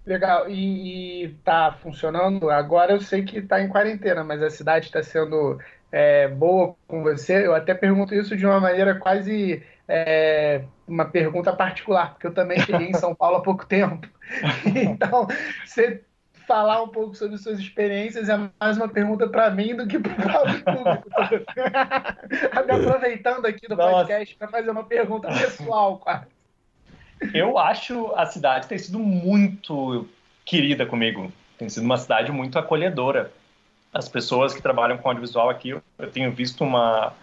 [0.07, 2.49] Legal, e, e tá funcionando?
[2.49, 5.59] Agora eu sei que tá em quarentena, mas a cidade está sendo
[5.91, 7.45] é, boa com você.
[7.45, 12.57] Eu até pergunto isso de uma maneira quase é, uma pergunta particular, porque eu também
[12.61, 14.07] cheguei em São Paulo há pouco tempo.
[14.65, 15.27] Então,
[15.65, 16.01] você
[16.47, 20.11] falar um pouco sobre suas experiências é mais uma pergunta para mim do que para
[20.11, 21.09] o próprio público.
[22.65, 23.91] Me aproveitando aqui do Nossa.
[23.91, 26.36] podcast para fazer uma pergunta pessoal, quase.
[27.33, 30.07] Eu acho a cidade ter sido muito
[30.45, 31.31] querida comigo.
[31.57, 33.31] Tem sido uma cidade muito acolhedora.
[33.93, 37.13] As pessoas que trabalham com audiovisual aqui, eu tenho visto uma,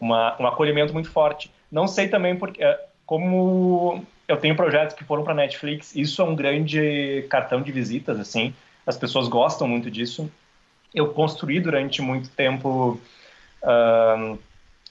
[0.00, 1.50] uma um acolhimento muito forte.
[1.70, 6.24] Não sei também porque, é, como eu tenho projetos que foram para Netflix, isso é
[6.24, 8.54] um grande cartão de visitas, assim
[8.86, 10.30] as pessoas gostam muito disso.
[10.94, 13.00] Eu construí durante muito tempo
[13.62, 14.38] uh,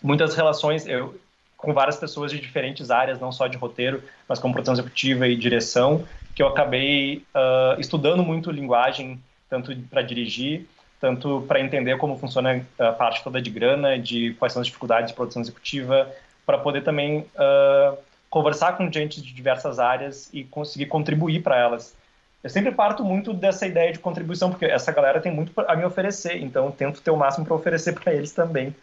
[0.01, 1.19] muitas relações eu,
[1.64, 5.36] com várias pessoas de diferentes áreas, não só de roteiro, mas como produção executiva e
[5.36, 6.05] direção,
[6.36, 10.68] que eu acabei uh, estudando muito linguagem, tanto para dirigir,
[10.99, 15.11] tanto para entender como funciona a parte toda de grana, de quais são as dificuldades
[15.11, 16.11] de produção executiva,
[16.45, 17.97] para poder também uh,
[18.30, 21.95] conversar com gente de diversas áreas e conseguir contribuir para elas
[22.43, 25.86] eu sempre parto muito dessa ideia de contribuição, porque essa galera tem muito a me
[25.86, 28.76] oferecer, então tento ter o máximo para oferecer para eles também.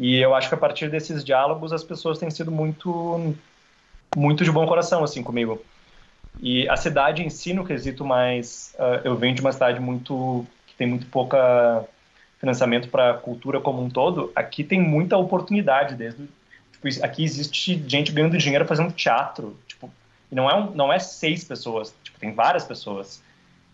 [0.00, 3.34] E eu acho que a partir desses diálogos as pessoas têm sido muito
[4.16, 5.62] muito de bom coração assim comigo.
[6.40, 10.46] E a cidade em si, no quesito mais, uh, eu venho de uma cidade muito
[10.66, 11.84] que tem muito pouca
[12.38, 14.32] financiamento para cultura como um todo.
[14.34, 16.26] Aqui tem muita oportunidade desde
[16.80, 19.90] tipo, aqui existe gente ganhando dinheiro fazendo teatro, tipo,
[20.32, 23.22] e não é um, não é seis pessoas, tem várias pessoas.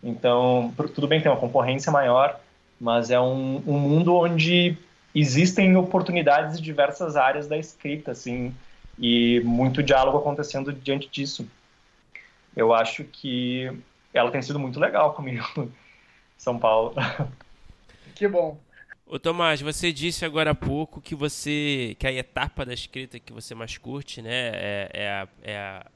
[0.02, 2.38] Então, tudo bem, tem uma concorrência maior,
[2.80, 4.76] mas é um, um mundo onde
[5.20, 8.54] existem oportunidades em diversas áreas da escrita, assim,
[8.98, 11.48] e muito diálogo acontecendo diante disso.
[12.54, 13.70] Eu acho que
[14.12, 15.70] ela tem sido muito legal comigo,
[16.36, 16.94] São Paulo.
[18.14, 18.58] Que bom.
[19.06, 23.32] Ô Tomás, você disse agora há pouco que você que a etapa da escrita que
[23.32, 25.86] você mais curte, né, é, é, a, é a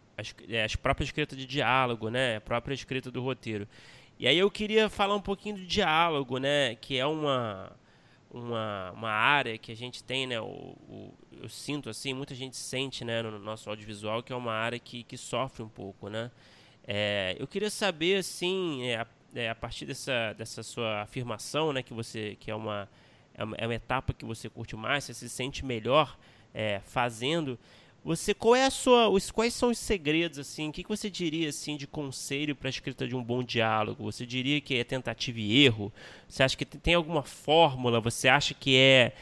[0.49, 2.37] é, as próprias escritas de diálogo, né?
[2.37, 3.67] A própria escrita do roteiro.
[4.19, 6.75] E aí eu queria falar um pouquinho do diálogo, né?
[6.75, 7.73] Que é uma,
[8.31, 10.41] uma, uma área que a gente tem, né?
[10.41, 13.23] O, o, eu sinto assim, muita gente sente, né?
[13.23, 16.31] No nosso audiovisual que é uma área que, que sofre um pouco, né?
[16.87, 21.83] É, eu queria saber, assim, é, a, é, a partir dessa, dessa sua afirmação, né?
[21.83, 22.89] Que você que é uma
[23.35, 26.17] é uma, é uma etapa que você curte mais, você se sente melhor
[26.53, 27.59] é, fazendo.
[28.03, 30.71] Você, qual é a sua, os, quais são os segredos assim?
[30.71, 34.05] O que, que você diria assim de conselho para a escrita de um bom diálogo?
[34.05, 35.93] Você diria que é tentativa e erro?
[36.27, 38.01] Você acha que tem alguma fórmula?
[38.01, 39.13] Você acha que é,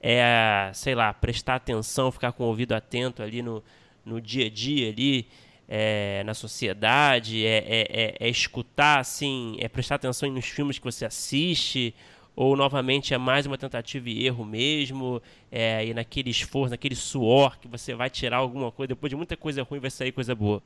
[0.00, 3.64] é sei lá, prestar atenção, ficar com o ouvido atento ali no,
[4.04, 5.26] no dia a dia ali?
[5.68, 10.84] É, na sociedade, é, é, é, é escutar, assim, é prestar atenção nos filmes que
[10.84, 11.92] você assiste,
[12.36, 17.58] ou novamente é mais uma tentativa e erro mesmo, é, e naquele esforço, naquele suor
[17.58, 20.62] que você vai tirar alguma coisa, depois de muita coisa ruim vai sair coisa boa?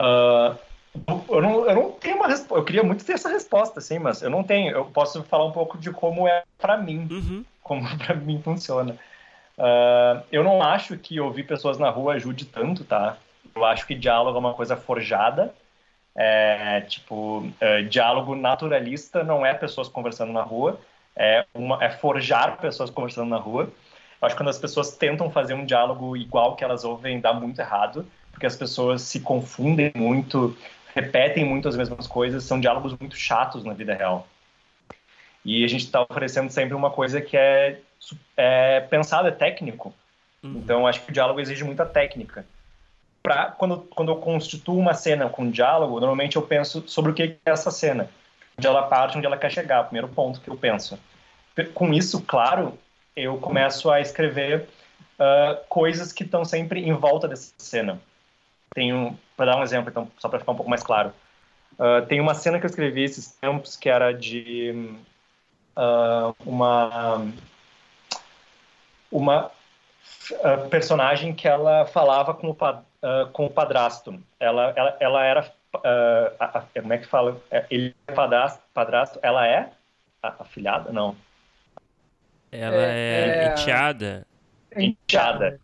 [0.00, 0.56] uh,
[1.28, 4.22] eu, não, eu não tenho uma resposta, eu queria muito ter essa resposta, sim, mas
[4.22, 7.44] eu não tenho, eu posso falar um pouco de como é para mim, uhum.
[7.62, 8.96] como para mim funciona.
[9.58, 13.16] Uh, eu não acho que ouvir pessoas na rua ajude tanto, tá?
[13.54, 15.52] Eu acho que diálogo é uma coisa forjada,
[16.14, 20.78] É, tipo, uh, diálogo naturalista não é pessoas conversando na rua,
[21.16, 23.64] é, uma, é forjar pessoas conversando na rua.
[24.20, 27.32] Eu acho que quando as pessoas tentam fazer um diálogo igual que elas ouvem, dá
[27.32, 30.56] muito errado, porque as pessoas se confundem muito,
[30.94, 34.26] repetem muito as mesmas coisas, são diálogos muito chatos na vida real.
[35.44, 37.80] E a gente está oferecendo sempre uma coisa que é,
[38.36, 39.92] é pensado, é técnico.
[40.42, 40.58] Uhum.
[40.58, 42.44] Então, acho que o diálogo exige muita técnica.
[43.22, 47.22] Pra, quando, quando eu constituo uma cena com diálogo, normalmente eu penso sobre o que
[47.22, 48.10] é essa cena,
[48.58, 50.98] onde ela parte, onde ela quer chegar, primeiro ponto que eu penso.
[51.74, 52.76] Com isso, claro,
[53.14, 54.68] eu começo a escrever
[55.18, 58.00] uh, coisas que estão sempre em volta dessa cena.
[58.74, 61.12] Tenho, para dar um exemplo, então, só para ficar um pouco mais claro,
[61.74, 64.94] uh, tem uma cena que eu escrevi esses tempos que era de
[65.76, 67.26] uh, uma
[69.12, 69.50] uma
[70.70, 72.56] personagem que ela falava com o,
[73.32, 74.18] com o padrasto.
[74.38, 75.52] Ela, ela, ela era
[76.80, 77.40] como é que fala?
[77.50, 79.70] É, ele é padrasto, padrasto ela é
[80.22, 80.92] afilhada?
[80.92, 81.16] Não.
[82.50, 83.52] Ela é, é...
[83.52, 84.26] enteada.
[84.76, 85.60] Enteada.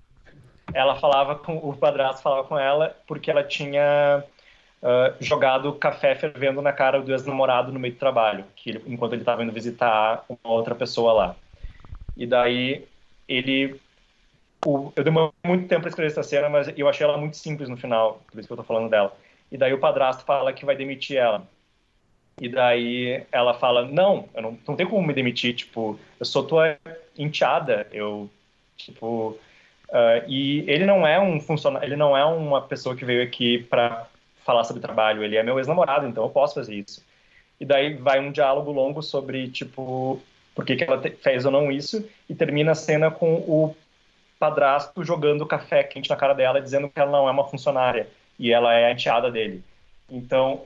[0.73, 4.23] Ela falava com o padrasto falava com ela porque ela tinha
[4.83, 9.13] uh, jogado café fervendo na cara do ex-namorado no meio do trabalho, que ele, enquanto
[9.15, 11.37] ele estava indo visitar uma outra pessoa lá.
[12.17, 12.87] E daí
[13.27, 13.81] ele
[14.65, 17.69] o, eu demorei muito tempo para escrever essa cena, mas eu achei ela muito simples
[17.69, 19.17] no final, por isso que eu tô falando dela.
[19.51, 21.47] E daí o padrasto fala que vai demitir ela.
[22.41, 25.55] E daí ela fala: Não, eu não, não tem como me demitir.
[25.55, 26.77] Tipo, eu sou tua
[27.17, 27.87] enteada.
[27.93, 28.31] Eu,
[28.77, 29.39] tipo.
[29.89, 33.63] Uh, e ele não é um funcionário, ele não é uma pessoa que veio aqui
[33.65, 34.07] para
[34.45, 35.25] falar sobre trabalho.
[35.25, 37.03] Ele é meu ex-namorado, então eu posso fazer isso.
[37.59, 40.23] E daí vai um diálogo longo sobre, tipo,
[40.55, 42.07] por que, que ela fez ou não isso.
[42.29, 43.75] E termina a cena com o
[44.39, 48.09] padrasto jogando café quente na cara dela, dizendo que ela não é uma funcionária
[48.39, 49.63] e ela é a enteada dele.
[50.09, 50.63] Então,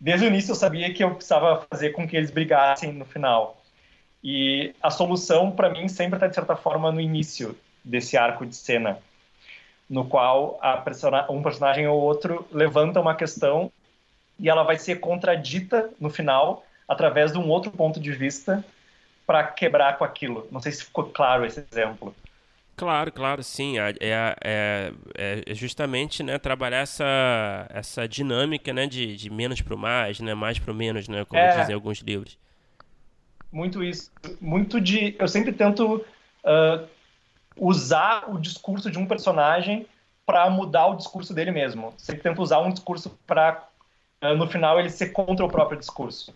[0.00, 3.60] desde o início eu sabia que eu precisava fazer com que eles brigassem no final.
[4.22, 8.54] E a solução, para mim, sempre está, de certa forma, no início desse arco de
[8.54, 8.98] cena,
[9.88, 10.60] no qual
[11.30, 13.70] um personagem ou outro levanta uma questão
[14.38, 18.64] e ela vai ser contradita no final através de um outro ponto de vista
[19.26, 20.46] para quebrar com aquilo.
[20.50, 22.14] Não sei se ficou claro esse exemplo.
[22.78, 23.76] Claro, claro, sim.
[23.76, 29.78] É, é, é, justamente né, trabalhar essa, essa dinâmica né, de, de menos para o
[29.78, 32.38] mais, né, mais para o menos, né, como é, dizem alguns livros.
[33.50, 34.12] Muito isso.
[34.40, 35.16] Muito de.
[35.18, 36.86] Eu sempre tento uh,
[37.56, 39.84] usar o discurso de um personagem
[40.24, 41.92] para mudar o discurso dele mesmo.
[41.96, 43.66] Sempre tento usar um discurso para,
[44.22, 46.32] uh, no final, ele ser contra o próprio discurso.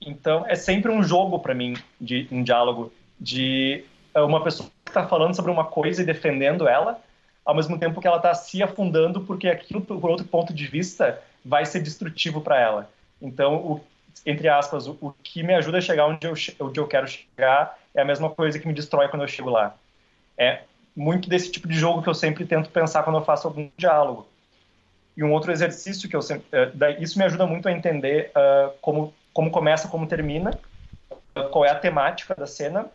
[0.00, 3.84] Então, é sempre um jogo para mim, de um diálogo, de
[4.14, 7.00] uma pessoa está falando sobre uma coisa e defendendo ela,
[7.44, 11.20] ao mesmo tempo que ela está se afundando porque aquilo, por outro ponto de vista,
[11.44, 12.90] vai ser destrutivo para ela.
[13.20, 13.80] Então, o,
[14.24, 17.78] entre aspas, o, o, que me ajuda a chegar onde eu, onde eu quero chegar
[17.94, 19.74] é a mesma coisa que me destrói quando eu chego lá.
[20.36, 20.62] É
[20.96, 24.26] muito desse tipo de jogo que eu sempre tento pensar quando eu faço algum diálogo.
[25.16, 26.46] E um outro exercício que eu sempre.
[26.52, 30.58] Uh, isso me ajuda muito a entender uh, como, como começa, como termina,
[31.50, 32.86] qual é a temática da cena.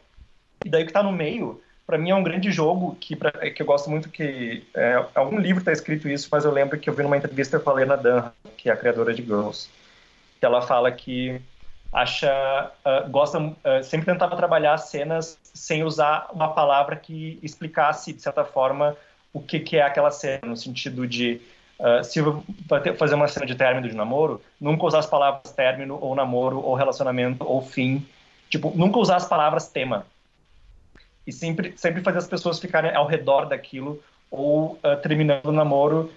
[0.63, 3.31] E daí o que está no meio para mim é um grande jogo que, pra,
[3.31, 6.89] que eu gosto muito que é, algum livro está escrito isso, mas eu lembro que
[6.89, 9.69] eu vi numa entrevista com a Lena Dunham, que é a criadora de Girls,
[10.39, 11.39] que ela fala que
[11.93, 18.21] acha uh, gosta uh, sempre tentava trabalhar cenas sem usar uma palavra que explicasse de
[18.21, 18.97] certa forma
[19.31, 21.39] o que, que é aquela cena no sentido de
[21.79, 22.19] uh, se
[22.67, 26.59] vai fazer uma cena de término de namoro nunca usar as palavras término ou namoro
[26.59, 28.05] ou relacionamento ou fim
[28.49, 30.05] tipo nunca usar as palavras tema
[31.25, 36.11] e sempre, sempre fazer as pessoas ficarem ao redor daquilo ou uh, terminando o namoro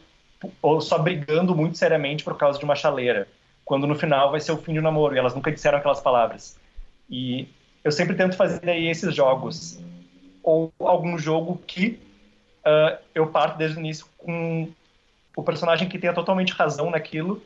[0.62, 3.26] ou só brigando muito seriamente por causa de uma chaleira,
[3.64, 6.59] quando no final vai ser o fim do namoro e elas nunca disseram aquelas palavras.
[7.11, 7.48] E
[7.82, 9.80] eu sempre tento fazer aí esses jogos
[10.42, 12.00] ou algum jogo que
[12.61, 14.68] uh, eu parto desde o início com
[15.36, 17.42] o personagem que tenha totalmente razão naquilo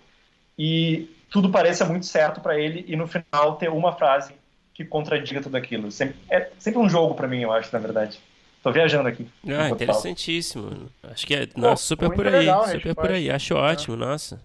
[0.58, 4.34] e tudo pareça muito certo para ele e no final ter uma frase
[4.74, 5.90] que contradiga tudo aquilo.
[5.90, 8.20] Sempre, é sempre um jogo para mim, eu acho, na verdade.
[8.62, 9.28] Tô viajando aqui.
[9.48, 10.88] Ah, interessantíssimo.
[11.02, 13.30] Acho que é nossa, super por aí, legal, super por aí.
[13.30, 14.40] Acho ótimo, nossa.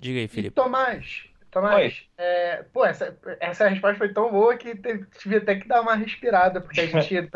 [0.00, 0.48] Diga aí, Felipe.
[0.48, 5.56] E Tomás, Tomás, é, pô, essa, essa resposta foi tão boa que teve, tive até
[5.56, 7.16] que dar uma respirada, porque a gente.
[7.16, 7.28] é.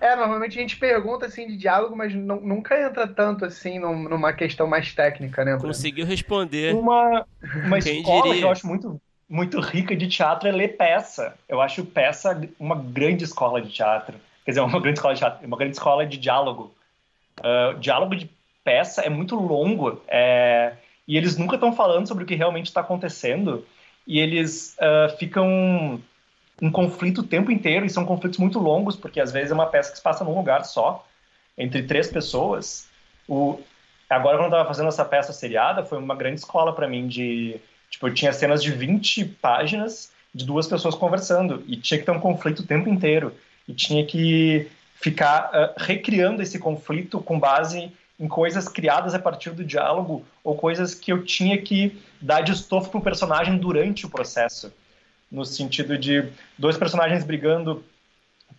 [0.00, 4.08] é, normalmente a gente pergunta assim de diálogo, mas não, nunca entra tanto assim num,
[4.08, 5.52] numa questão mais técnica, né?
[5.52, 5.68] Bruno?
[5.68, 6.74] Conseguiu responder.
[6.74, 7.26] Uma,
[7.64, 8.38] uma escola diria?
[8.38, 11.34] que eu acho muito muito rica de teatro é ler peça.
[11.48, 14.14] Eu acho peça uma grande escola de teatro.
[14.44, 16.74] Quer dizer, uma grande escola de teatro, uma grande escola de diálogo.
[17.40, 18.30] Uh, diálogo de
[18.62, 20.02] peça é muito longo.
[20.08, 20.74] É,
[21.06, 23.64] e eles nunca estão falando sobre o que realmente está acontecendo,
[24.06, 26.00] e eles uh, ficam
[26.60, 29.66] em conflito o tempo inteiro, e são conflitos muito longos, porque às vezes é uma
[29.66, 31.06] peça que se passa num lugar só,
[31.58, 32.88] entre três pessoas.
[33.28, 33.60] O...
[34.08, 37.60] Agora, quando eu estava fazendo essa peça seriada, foi uma grande escola para mim de...
[37.90, 42.10] Tipo, eu tinha cenas de 20 páginas de duas pessoas conversando, e tinha que ter
[42.10, 43.32] um conflito o tempo inteiro,
[43.68, 49.50] e tinha que ficar uh, recriando esse conflito com base em coisas criadas a partir
[49.50, 54.06] do diálogo ou coisas que eu tinha que dar de estofo para o personagem durante
[54.06, 54.72] o processo.
[55.30, 57.84] No sentido de dois personagens brigando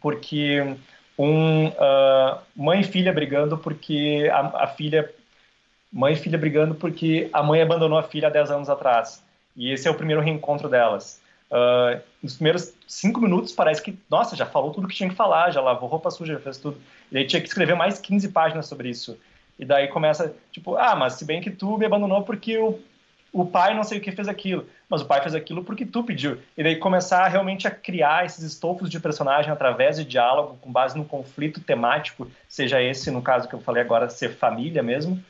[0.01, 0.61] porque
[1.17, 5.09] um uh, mãe e filha brigando porque a, a, filha
[5.95, 9.23] mãe e filha brigando porque a mãe abandonou a filha há 10 anos atrás.
[9.55, 11.21] E esse é o primeiro reencontro delas.
[11.49, 15.51] Uh, nos primeiros cinco minutos parece que nossa já falou tudo que tinha que falar
[15.51, 16.77] já lavou roupa suja já fez tudo.
[17.09, 19.17] E aí tinha que escrever mais 15 páginas sobre isso.
[19.57, 22.77] E daí começa, tipo, ah, mas se bem que tu me abandonou porque o,
[23.31, 26.03] o pai não sei o que fez aquilo, mas o pai fez aquilo porque tu
[26.03, 26.39] pediu.
[26.57, 30.97] E daí começar realmente a criar esses estofos de personagem através de diálogo, com base
[30.97, 35.23] no conflito temático, seja esse, no caso que eu falei agora, ser família mesmo,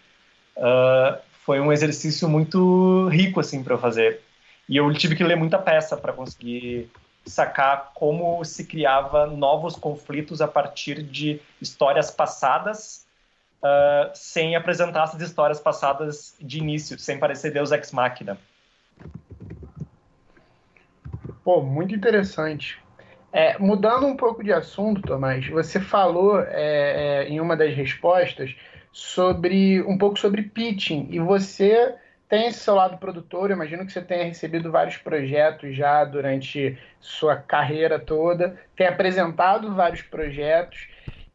[0.58, 4.22] uh, foi um exercício muito rico, assim, para eu fazer.
[4.68, 6.90] E eu tive que ler muita peça para conseguir
[7.26, 13.06] sacar como se criava novos conflitos a partir de histórias passadas
[13.64, 18.38] uh, sem apresentar essas histórias passadas de início, sem parecer Deus Ex Machina.
[21.44, 22.80] Pô, muito interessante.
[23.32, 28.56] É, mudando um pouco de assunto, Tomás, você falou é, é, em uma das respostas
[28.96, 31.96] sobre um pouco sobre pitching e você
[32.30, 33.50] tem esse seu lado produtor.
[33.50, 39.76] Eu imagino que você tenha recebido vários projetos já durante sua carreira toda, tem apresentado
[39.76, 40.88] vários projetos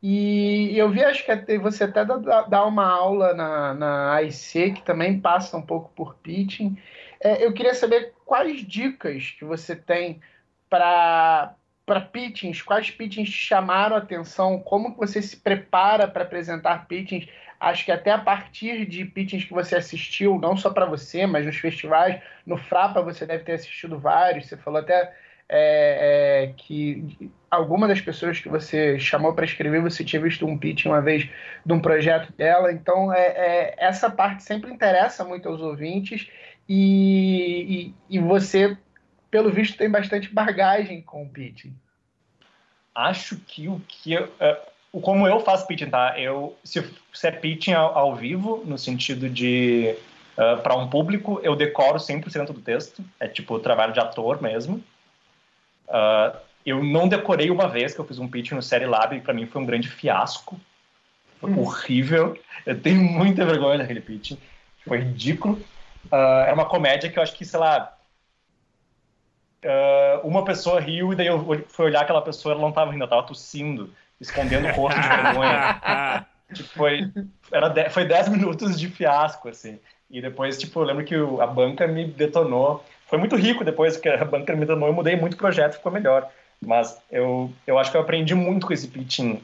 [0.03, 5.21] e eu vi, acho que você até dá uma aula na, na AIC, que também
[5.21, 6.79] passa um pouco por pitching.
[7.21, 10.23] É, eu queria saber quais dicas que você tem
[10.71, 11.55] para
[12.11, 17.29] pitchings, quais pitchings te chamaram a atenção, como que você se prepara para apresentar pitchings,
[17.61, 21.45] acho que até a partir de pitchings que você assistiu, não só para você, mas
[21.45, 25.13] nos festivais, no Frapa você deve ter assistido vários, você falou até
[25.53, 30.57] é, é, que alguma das pessoas que você chamou para escrever, você tinha visto um
[30.57, 31.29] pitch uma vez
[31.67, 32.73] de um projeto dela.
[32.73, 36.31] Então, é, é essa parte sempre interessa muito aos ouvintes
[36.69, 38.79] e, e, e, você,
[39.29, 41.75] pelo visto, tem bastante bagagem com o pitching.
[42.95, 46.18] Acho que o que eu, uh, como eu faço pitching, tá?
[46.18, 46.82] Eu se,
[47.12, 49.95] se é pitching ao, ao, vivo, no sentido de
[50.36, 53.05] uh, para um público, eu decoro 100% do texto.
[53.20, 54.82] É tipo trabalho de ator mesmo.
[55.86, 56.36] Uh,
[56.66, 59.34] eu não decorei uma vez que eu fiz um pitch no Série Lab e para
[59.34, 60.61] mim foi um grande fiasco.
[61.41, 61.61] Foi hum.
[61.61, 62.36] horrível.
[62.66, 64.32] Eu tenho muita vergonha daquele pitch.
[64.86, 65.55] Foi ridículo.
[66.07, 67.97] Uh, era uma comédia que eu acho que, sei lá,
[69.64, 73.03] uh, uma pessoa riu e daí eu fui olhar aquela pessoa ela não estava rindo,
[73.03, 76.27] ela estava tossindo, escondendo o rosto de vergonha.
[76.53, 77.11] tipo, foi,
[77.53, 79.79] era de, foi 10 minutos de fiasco, assim.
[80.11, 83.97] E depois, tipo, eu lembro que o, a banca me detonou foi muito rico depois
[83.97, 86.29] que a banca me deu eu mudei muito o projeto, ficou melhor.
[86.64, 89.43] Mas eu, eu acho que eu aprendi muito com esse pitching.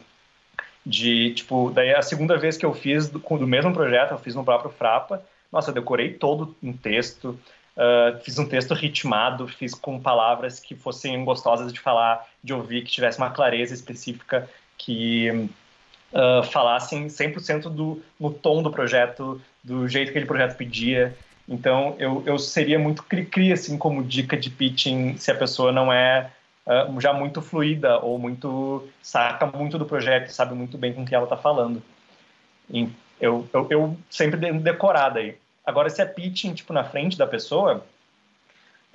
[0.85, 4.37] De, tipo, daí a segunda vez que eu fiz do, do mesmo projeto, eu fiz
[4.37, 5.21] no próprio Frapa.
[5.51, 7.37] Nossa, eu decorei todo um texto,
[7.77, 12.83] uh, fiz um texto ritmado, fiz com palavras que fossem gostosas de falar, de ouvir,
[12.83, 14.49] que tivesse uma clareza específica,
[14.87, 15.51] que
[16.13, 21.17] uh, falassem 100% do, no tom do projeto, do jeito que aquele projeto pedia.
[21.49, 25.93] Então, eu, eu seria muito cri-cri, assim, como dica de pitching, se a pessoa não
[25.93, 26.31] é
[26.65, 31.07] uh, já muito fluida ou muito saca muito do projeto, sabe muito bem com o
[31.07, 31.83] que ela está falando.
[32.71, 32.89] E
[33.21, 35.37] eu, eu, eu sempre decorada aí.
[35.65, 37.85] Agora, se é pitching, tipo, na frente da pessoa,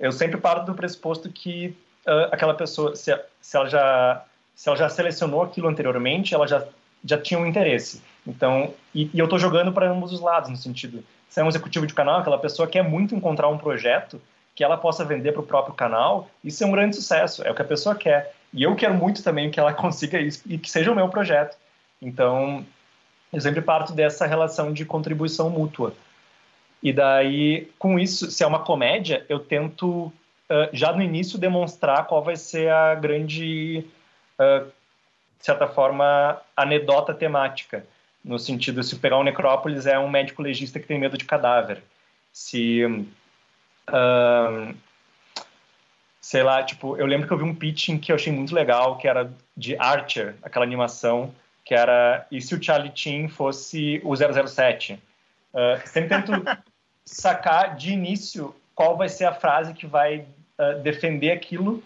[0.00, 1.76] eu sempre paro do pressuposto que
[2.06, 4.24] uh, aquela pessoa, se, se, ela já,
[4.62, 6.64] se ela já selecionou aquilo anteriormente, ela já,
[7.04, 8.00] já tinha um interesse.
[8.24, 11.48] Então, e, e eu estou jogando para ambos os lados, no sentido, se é um
[11.48, 14.22] executivo de canal, aquela pessoa quer muito encontrar um projeto
[14.54, 17.56] que ela possa vender para o próprio canal, isso é um grande sucesso, é o
[17.56, 18.36] que a pessoa quer.
[18.54, 21.56] E eu quero muito também que ela consiga isso e que seja o meu projeto.
[22.00, 22.64] Então,
[23.32, 25.92] eu sempre parto dessa relação de contribuição mútua.
[26.80, 30.12] E daí, com isso, se é uma comédia, eu tento,
[30.72, 33.84] já no início, demonstrar qual vai ser a grande,
[34.38, 37.84] de certa forma, anedota temática
[38.24, 41.82] no sentido, se pegar um necrópolis, é um médico legista que tem medo de cadáver.
[42.32, 42.84] Se.
[43.88, 44.74] Uh,
[46.20, 48.96] sei lá, tipo, eu lembro que eu vi um pitching que eu achei muito legal,
[48.96, 54.14] que era de Archer, aquela animação, que era e se o Charlie Chin fosse o
[54.14, 54.94] 007?
[55.52, 56.32] Uh, sempre tento
[57.04, 60.24] sacar de início qual vai ser a frase que vai
[60.58, 61.82] uh, defender aquilo,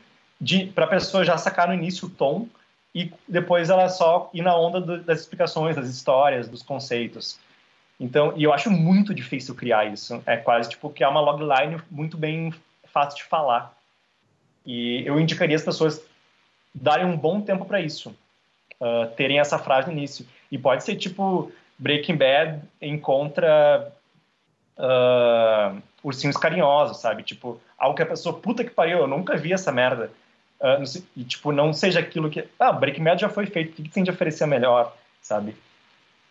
[0.74, 2.46] para a pessoa já sacar no início o tom
[2.94, 7.38] e depois ela só ir na onda do, das explicações, das histórias, dos conceitos.
[7.98, 10.22] Então, e eu acho muito difícil criar isso.
[10.26, 12.52] É quase tipo criar uma logline muito bem
[12.84, 13.74] fácil de falar.
[14.64, 16.02] E eu indicaria as pessoas
[16.74, 18.14] darem um bom tempo para isso,
[18.80, 20.26] uh, terem essa frase no início.
[20.50, 23.92] E pode ser tipo Breaking Bad encontra
[24.78, 27.22] uh, ursinhos carinhosos, sabe?
[27.22, 30.10] Tipo, algo que a pessoa, puta que pariu, eu nunca vi essa merda.
[30.60, 30.82] Uh,
[31.16, 32.48] e, tipo, não seja aquilo que.
[32.58, 35.54] Ah, Breaking Bad já foi feito, o que, que tem de oferecer melhor, sabe?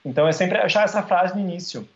[0.03, 1.87] Então é sempre achar essa frase no início.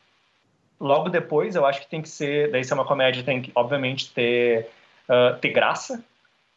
[0.80, 2.52] Logo depois, eu acho que tem que ser.
[2.52, 4.70] Daí, se é uma comédia, tem que, obviamente, ter,
[5.10, 6.04] uh, ter graça.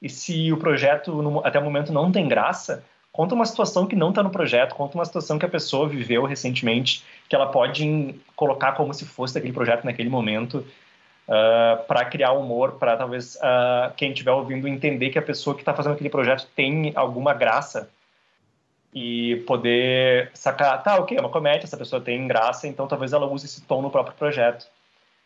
[0.00, 3.94] E se o projeto, no, até o momento, não tem graça, conta uma situação que
[3.94, 8.14] não está no projeto, conta uma situação que a pessoa viveu recentemente, que ela pode
[8.34, 10.66] colocar como se fosse daquele projeto naquele momento,
[11.28, 15.54] uh, ah, para criar humor, para talvez uh, quem estiver ouvindo entender que a pessoa
[15.54, 17.90] que está fazendo aquele projeto tem alguma graça
[18.94, 23.26] e poder sacar, tá, ok, é uma comédia, essa pessoa tem graça, então talvez ela
[23.26, 24.66] use esse tom no próprio projeto.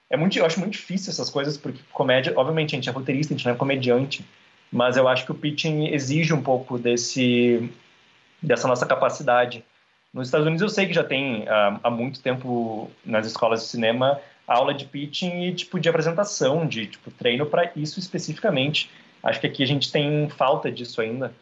[0.08, 3.34] É muito, eu acho muito difícil essas coisas, porque comédia, obviamente, a gente é roteirista,
[3.34, 4.24] a gente não é comediante,
[4.70, 7.68] mas eu acho que o pitching exige um pouco desse,
[8.40, 9.64] dessa nossa capacidade.
[10.14, 13.66] Nos Estados Unidos eu sei que já tem uh, há muito tempo nas escolas de
[13.66, 18.90] cinema aula de pitching e tipo de apresentação, de tipo treino para isso especificamente.
[19.22, 21.34] Acho que aqui a gente tem falta disso ainda.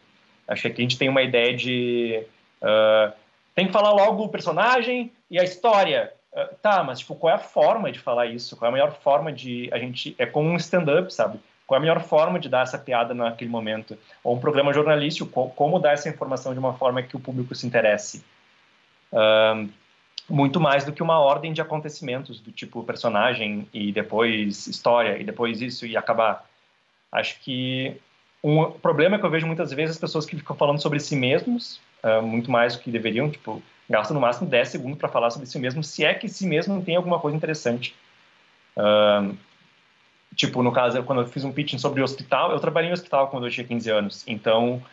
[0.47, 2.23] Acho que aqui a gente tem uma ideia de.
[2.61, 3.13] Uh,
[3.53, 6.11] tem que falar logo o personagem e a história.
[6.33, 8.55] Uh, tá, mas tipo, qual é a forma de falar isso?
[8.55, 9.69] Qual é a melhor forma de.
[9.71, 10.15] A gente.
[10.17, 11.39] É como um stand-up, sabe?
[11.67, 13.97] Qual é a melhor forma de dar essa piada naquele momento?
[14.23, 17.65] Ou um programa jornalístico, como dar essa informação de uma forma que o público se
[17.65, 18.23] interesse?
[19.11, 19.67] Uh,
[20.29, 25.23] muito mais do que uma ordem de acontecimentos, do tipo personagem e depois história, e
[25.23, 26.45] depois isso e acabar.
[27.11, 27.95] Acho que
[28.43, 31.79] um problema que eu vejo muitas vezes as pessoas que ficam falando sobre si mesmos,
[32.03, 35.47] uh, muito mais do que deveriam, tipo, gastam no máximo 10 segundos para falar sobre
[35.47, 37.95] si mesmo, se é que si mesmo tem alguma coisa interessante.
[38.77, 39.35] Uh,
[40.35, 43.29] tipo, no caso, quando eu fiz um pitching sobre o hospital, eu trabalhei em hospital
[43.29, 44.83] quando eu tinha 15 anos, então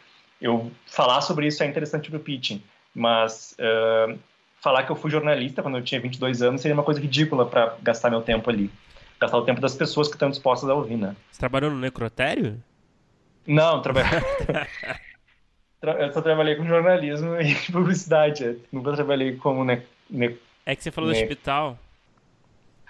[0.41, 2.63] eu falar sobre isso é interessante para o pitching,
[2.95, 4.19] mas uh,
[4.63, 7.77] falar que eu fui jornalista quando eu tinha 22 anos seria uma coisa ridícula para
[7.83, 8.71] gastar meu tempo ali.
[9.21, 11.17] Gastar o tempo das pessoas que estão dispostas a ouvir, né?
[11.31, 12.63] Você trabalhou no necrotério?
[13.47, 14.21] Não, trabalhei.
[15.83, 18.59] eu só trabalhei com jornalismo e publicidade.
[18.73, 19.65] Nunca trabalhei como.
[19.65, 19.83] Ne...
[20.09, 20.37] Ne...
[20.65, 21.17] É que você falou ne...
[21.17, 21.79] do hospital.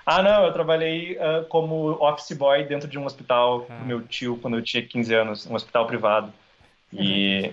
[0.05, 3.85] Ah, não, eu trabalhei uh, como office boy dentro de um hospital ah.
[3.85, 6.33] meu tio quando eu tinha 15 anos, um hospital privado.
[6.93, 7.53] E, uhum.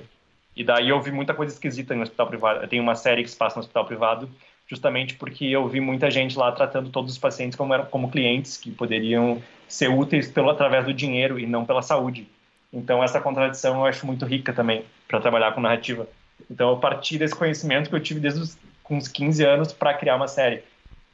[0.59, 2.67] E daí eu vi muita coisa esquisita no hospital privado.
[2.67, 4.29] Tenho uma série que se passa no hospital privado,
[4.67, 8.69] justamente porque eu vi muita gente lá tratando todos os pacientes como, como clientes que
[8.69, 12.27] poderiam ser úteis pelo, através do dinheiro e não pela saúde.
[12.73, 16.05] Então, essa contradição eu acho muito rica também para trabalhar com narrativa.
[16.51, 19.93] Então, eu parti desse conhecimento que eu tive desde os com uns 15 anos para
[19.93, 20.61] criar uma série.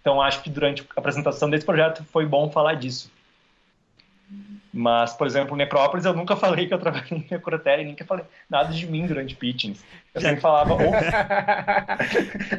[0.02, 3.12] Então, acho que durante a apresentação desse projeto foi bom falar disso.
[4.78, 8.74] Mas, por exemplo, Necrópolis, eu nunca falei que eu trabalhei em necrotério, nunca falei nada
[8.74, 9.86] de mim durante pitchings.
[10.14, 10.92] Eu sempre falava ou...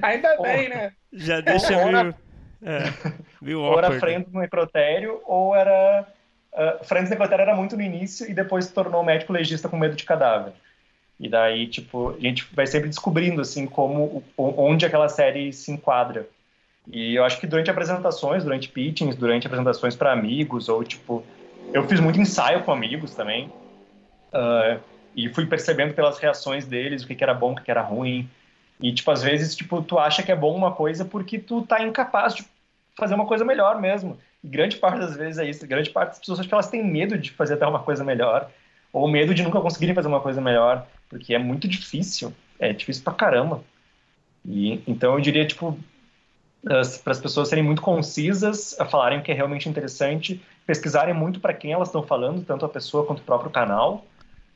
[0.00, 0.92] Ainda bem, né?
[1.12, 2.14] Já deixa ou, meio...
[2.62, 6.06] É, ou era frente do necrotério, ou era
[6.56, 9.94] Uh, Francis Necrotério era muito no início e depois se tornou médico legista com medo
[9.94, 10.54] de cadáver.
[11.20, 16.26] E daí, tipo, a gente vai sempre descobrindo, assim, como, onde aquela série se enquadra.
[16.86, 21.22] E eu acho que durante apresentações, durante pitchings, durante apresentações para amigos, ou, tipo,
[21.72, 23.50] eu fiz muito ensaio com amigos também.
[24.32, 24.80] Uh,
[25.14, 27.80] e fui percebendo pelas reações deles o que, que era bom, o que, que era
[27.80, 28.28] ruim.
[28.78, 31.82] E, tipo, às vezes, tipo, tu acha que é bom uma coisa porque tu tá
[31.82, 32.44] incapaz de
[32.94, 34.18] fazer uma coisa melhor mesmo.
[34.44, 35.66] E grande parte das vezes é isso.
[35.66, 38.50] Grande parte das pessoas acho que elas têm medo de fazer até uma coisa melhor.
[38.92, 40.86] Ou medo de nunca conseguirem fazer uma coisa melhor.
[41.08, 42.32] Porque é muito difícil.
[42.58, 43.62] É difícil pra caramba.
[44.44, 45.78] E, então eu diria, tipo,
[46.62, 51.38] para as pessoas serem muito concisas, a falarem o que é realmente interessante, pesquisarem muito
[51.38, 54.04] para quem elas estão falando, tanto a pessoa quanto o próprio canal,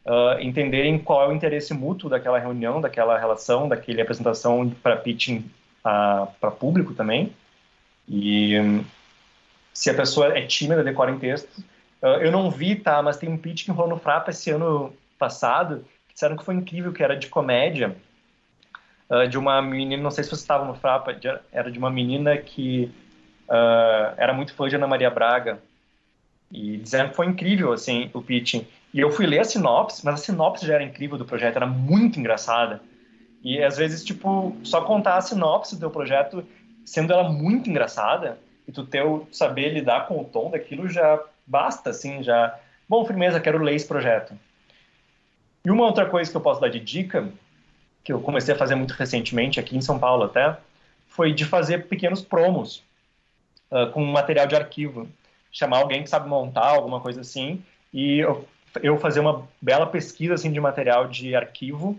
[0.04, 5.48] uh, entenderem qual é o interesse mútuo daquela reunião, daquela relação, daquela apresentação para pitching
[5.84, 7.32] uh, para público também.
[8.08, 8.54] E
[9.72, 11.58] se a pessoa é tímida, decora em textos.
[12.02, 14.92] Uh, eu não vi, tá, mas tem um pitch que rolou no Frapa esse ano
[15.16, 17.96] passado, que disseram que foi incrível, que era de comédia,
[19.28, 21.16] de uma menina, não sei se você estava no Frapa,
[21.50, 22.88] era de uma menina que
[24.16, 25.58] era muito fã de Ana Maria Braga,
[26.50, 28.66] e dizendo que foi incrível, assim, o pitching.
[28.92, 31.66] E eu fui ler a sinopse, mas a sinopse já era incrível do projeto, era
[31.66, 32.82] muito engraçada.
[33.42, 36.44] E às vezes, tipo, só contar a sinopse do projeto,
[36.84, 41.22] sendo ela muito engraçada, e tu ter o, saber lidar com o tom daquilo já
[41.46, 42.58] basta, assim, já...
[42.88, 44.34] Bom, firmeza, quero ler esse projeto.
[45.64, 47.28] E uma outra coisa que eu posso dar de dica,
[48.02, 50.56] que eu comecei a fazer muito recentemente, aqui em São Paulo até,
[51.08, 52.82] foi de fazer pequenos promos
[53.70, 55.08] uh, com material de arquivo.
[55.52, 57.62] Chamar alguém que sabe montar, alguma coisa assim,
[57.92, 58.46] e eu,
[58.82, 61.98] eu fazer uma bela pesquisa assim, de material de arquivo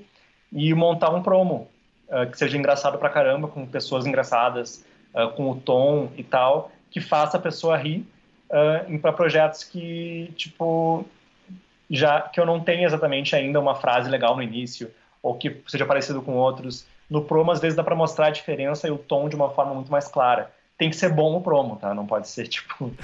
[0.51, 1.69] e montar um promo
[2.07, 6.71] uh, que seja engraçado pra caramba, com pessoas engraçadas, uh, com o tom e tal,
[6.89, 8.05] que faça a pessoa rir
[8.49, 11.05] uh, para projetos que, tipo,
[11.89, 14.91] já que eu não tenho exatamente ainda uma frase legal no início,
[15.21, 16.85] ou que seja parecido com outros.
[17.09, 19.73] No promo, às vezes, dá para mostrar a diferença e o tom de uma forma
[19.73, 20.51] muito mais clara.
[20.81, 21.93] Tem que ser bom o promo, tá?
[21.93, 22.85] Não pode ser, tipo...
[22.85, 22.95] Uh,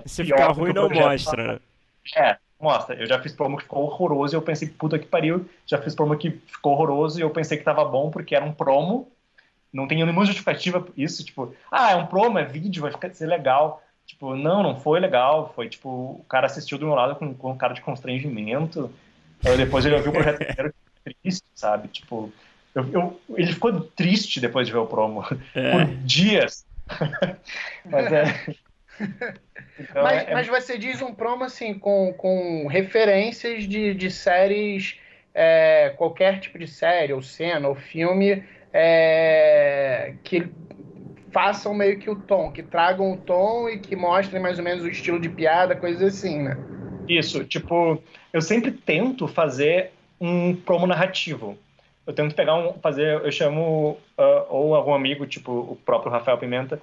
[0.04, 1.58] Se ficar ruim, não mostra, né?
[2.14, 2.94] É, mostra.
[2.94, 5.48] Eu já fiz promo que ficou horroroso e eu pensei, puta que pariu.
[5.64, 8.52] Já fiz promo que ficou horroroso e eu pensei que tava bom porque era um
[8.52, 9.10] promo.
[9.72, 13.24] Não tem nenhuma justificativa isso, tipo, ah, é um promo, é vídeo, vai ficar, ser
[13.24, 13.82] legal.
[14.04, 15.54] Tipo, não, não foi legal.
[15.56, 18.92] Foi tipo, o cara assistiu do meu lado com, com um cara de constrangimento.
[19.56, 21.88] depois ele ouviu o projeto inteiro triste, sabe?
[21.88, 22.30] Tipo,
[22.74, 25.24] eu, eu, ele ficou triste depois de ver o promo.
[25.54, 25.72] É.
[25.72, 26.66] Por dias.
[27.84, 28.24] mas é.
[29.78, 30.32] Então, mas, é...
[30.32, 34.98] mas você diz um promo assim, com, com referências de, de séries,
[35.34, 38.42] é, qualquer tipo de série, ou cena, ou filme,
[38.72, 40.48] é, que
[41.30, 44.82] façam meio que o tom, que tragam o tom e que mostrem mais ou menos
[44.82, 46.56] o estilo de piada, coisas assim, né?
[47.06, 48.02] Isso, tipo,
[48.32, 51.58] eu sempre tento fazer um promo narrativo.
[52.06, 56.38] Eu tento pegar um, fazer, eu chamo uh, ou algum amigo, tipo o próprio Rafael
[56.38, 56.80] Pimenta,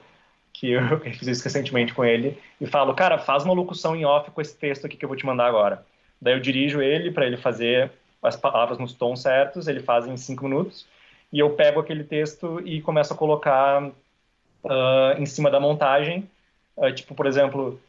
[0.52, 4.06] que eu, eu fiz isso recentemente com ele, e falo, cara, faz uma locução em
[4.06, 5.86] off com esse texto aqui que eu vou te mandar agora.
[6.22, 7.92] Daí eu dirijo ele para ele fazer
[8.22, 10.86] as palavras nos tons certos, ele faz em cinco minutos,
[11.32, 16.30] e eu pego aquele texto e começo a colocar uh, em cima da montagem.
[16.78, 17.80] Uh, tipo, por exemplo,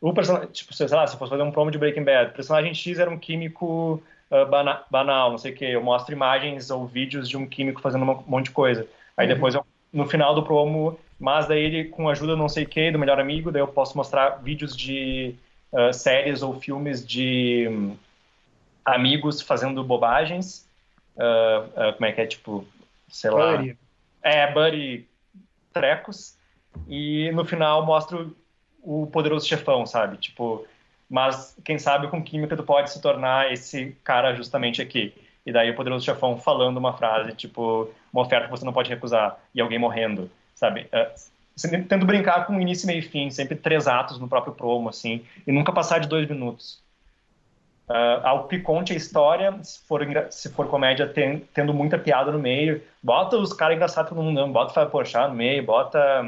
[0.00, 2.74] o personagem, tipo, sei lá, se fosse fazer um promo de Breaking Bad, o personagem
[2.74, 5.64] X era um químico uh, bana banal, não sei o que.
[5.64, 8.86] Eu mostro imagens ou vídeos de um químico fazendo um monte de coisa.
[9.16, 9.34] Aí uhum.
[9.34, 12.68] depois, eu, no final do promo, mas daí ele, com a ajuda não sei o
[12.68, 15.34] que, do melhor amigo, daí eu posso mostrar vídeos de
[15.92, 17.96] séries ou filmes de um,
[18.84, 20.66] amigos fazendo bobagens.
[21.96, 22.66] como é que é, tipo,
[23.08, 23.56] sei lá.
[23.56, 23.78] Buddy.
[24.22, 25.06] É, Buddy
[25.72, 26.36] trecos
[26.88, 28.26] e no final mostra
[28.82, 30.16] o poderoso chefão, sabe?
[30.16, 30.66] Tipo,
[31.10, 35.12] mas quem sabe com química tu pode se tornar esse cara justamente aqui.
[35.44, 38.88] E daí o poderoso chefão falando uma frase, tipo, uma oferta que você não pode
[38.88, 40.86] recusar e alguém morrendo, sabe?
[40.92, 45.24] Uh, tento brincar com início, meio e fim, sempre três atos no próprio promo, assim,
[45.44, 46.80] e nunca passar de dois minutos.
[47.88, 52.30] Uh, ao que conte a história, se for, se for comédia ten, tendo muita piada
[52.30, 56.24] no meio, bota os caras engraçados todo mundo, bota o Fábio no meio, bota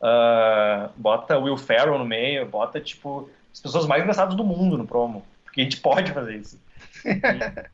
[0.00, 4.86] uh, bota Will Ferrell no meio, bota tipo as pessoas mais engraçadas do mundo no
[4.86, 6.60] promo, porque a gente pode fazer isso.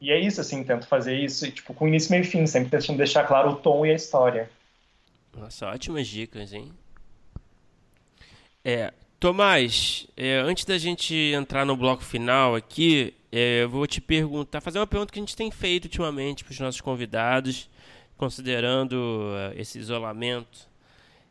[0.00, 2.46] E, e é isso assim, tento fazer isso e, tipo com início meio e fim,
[2.46, 4.48] sempre tentando deixar claro o tom e a história.
[5.36, 6.72] Nossa, ótimas dicas, hein?
[8.64, 14.00] É, Tomás, é, antes da gente entrar no bloco final aqui, é, eu vou te
[14.00, 17.68] perguntar, fazer uma pergunta que a gente tem feito ultimamente para os nossos convidados,
[18.16, 20.68] considerando uh, esse isolamento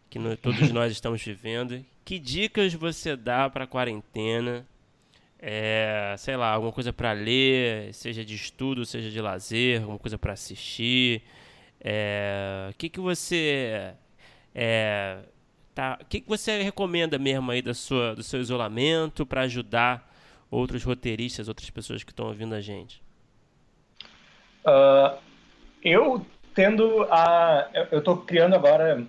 [0.09, 1.83] que no, todos nós estamos vivendo.
[2.07, 4.65] Que dicas você dá para quarentena?
[5.37, 10.17] É, sei lá, alguma coisa para ler, seja de estudo, seja de lazer, alguma coisa
[10.17, 11.21] para assistir.
[11.81, 13.93] É, o que, que você
[14.55, 15.17] é,
[15.75, 15.99] Tá?
[16.07, 20.09] Que, que você recomenda mesmo aí da sua, do seu isolamento para ajudar
[20.49, 23.03] outros roteiristas, outras pessoas que estão ouvindo a gente?
[24.65, 25.19] Uh,
[25.83, 26.25] eu
[26.55, 27.69] tendo a.
[27.91, 29.05] Eu estou criando agora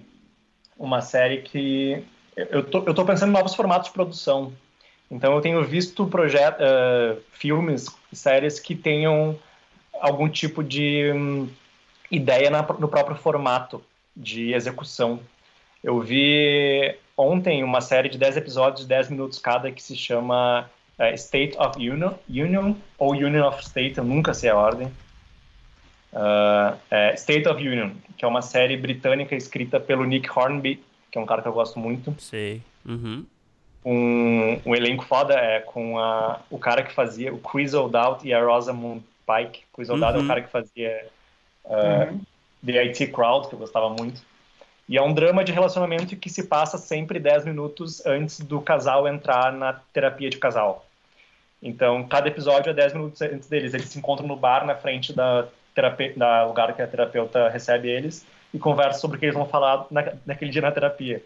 [0.77, 2.05] uma série que.
[2.51, 4.53] Eu tô, eu tô pensando em novos formatos de produção.
[5.11, 9.39] Então eu tenho visto projetos, uh, filmes, séries que tenham
[10.01, 11.49] algum tipo de um,
[12.11, 13.83] ideia na, no próprio formato
[14.17, 15.19] de execução.
[15.83, 20.71] Eu vi ontem uma série de 10 episódios de 10 minutos cada que se chama
[20.99, 24.89] uh, State of Union, Union ou Union of State, eu nunca sei a ordem.
[26.13, 31.19] Uh, é State of Union, que é uma série britânica escrita pelo Nick Hornby, que
[31.19, 32.15] é um cara que eu gosto muito.
[32.19, 32.63] Sei.
[32.87, 33.25] Uhum.
[33.85, 38.35] Um, um elenco foda é com a, o cara que fazia o Chris O'Dowd e
[38.35, 39.63] a Rosamund Pike.
[39.73, 40.17] Chris O'Dowd uhum.
[40.17, 40.29] é o uhum.
[40.29, 41.07] cara que fazia
[41.65, 42.21] uh, uhum.
[42.65, 44.21] The IT Crowd, que eu gostava muito.
[44.89, 49.07] E é um drama de relacionamento que se passa sempre 10 minutos antes do casal
[49.07, 50.87] entrar na terapia de casal.
[51.63, 53.75] Então, cada episódio é 10 minutos antes deles.
[53.75, 57.89] Eles se encontram no bar na frente da, terapia, da lugar que a terapeuta recebe
[57.89, 61.23] eles e conversam sobre o que eles vão falar na, naquele dia na terapia.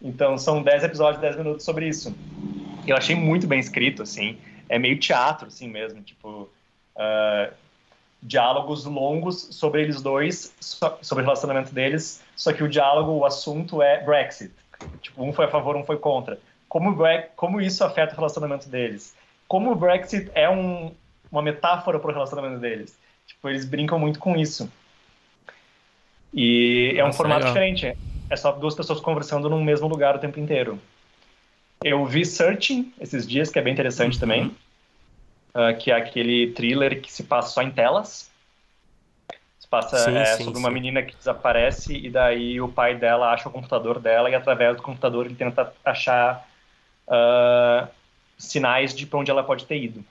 [0.00, 2.14] Então são 10 episódios, 10 minutos sobre isso.
[2.86, 4.38] Eu achei muito bem escrito, assim.
[4.68, 6.00] É meio teatro, assim mesmo.
[6.02, 6.48] Tipo,
[6.96, 7.52] uh,
[8.22, 10.54] diálogos longos sobre eles dois,
[11.02, 12.22] sobre o relacionamento deles.
[12.34, 14.52] Só que o diálogo, o assunto é Brexit.
[15.02, 16.38] Tipo, um foi a favor, um foi contra.
[16.68, 16.96] Como,
[17.36, 19.14] como isso afeta o relacionamento deles?
[19.48, 20.94] Como o Brexit é um,
[21.30, 22.96] uma metáfora para o relacionamento deles?
[23.26, 24.70] Tipo, eles brincam muito com isso.
[26.32, 27.52] E Nossa, é um formato legal.
[27.52, 27.96] diferente.
[28.28, 30.78] É só duas pessoas conversando no mesmo lugar o tempo inteiro.
[31.82, 34.20] Eu vi Searching esses dias, que é bem interessante uhum.
[34.20, 34.56] também.
[35.52, 38.30] Uh, que é aquele thriller que se passa só em telas.
[39.58, 40.64] Se passa sim, é, sim, sobre sim.
[40.64, 44.76] uma menina que desaparece e daí o pai dela acha o computador dela e através
[44.76, 46.46] do computador ele tenta achar
[47.08, 47.88] uh,
[48.38, 50.04] sinais de para onde ela pode ter ido.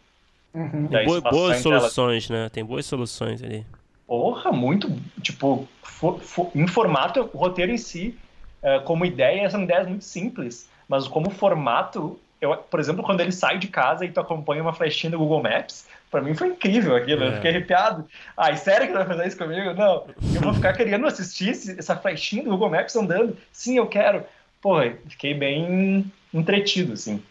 [0.54, 0.88] Uhum.
[1.06, 2.44] Boa, boas soluções, telas.
[2.44, 2.50] né?
[2.50, 3.66] Tem boas soluções ali.
[4.10, 4.91] Porra, muito.
[5.22, 8.18] Tipo, for, for, em formato, o roteiro em si,
[8.64, 10.68] uh, como ideia, são ideias muito simples.
[10.88, 14.73] Mas como formato, eu, por exemplo, quando ele sai de casa e tu acompanha uma
[14.73, 17.23] flechinha do Google Maps, para mim foi incrível aquilo.
[17.23, 17.27] É.
[17.27, 18.03] Eu fiquei arrepiado.
[18.36, 19.76] Ai, sério que vai fazer isso comigo?
[19.76, 20.07] Não.
[20.34, 23.38] Eu vou ficar querendo assistir essa flechinha do Google Maps andando.
[23.53, 24.23] Sim, eu quero.
[24.60, 27.22] Porra, fiquei bem entretido, assim.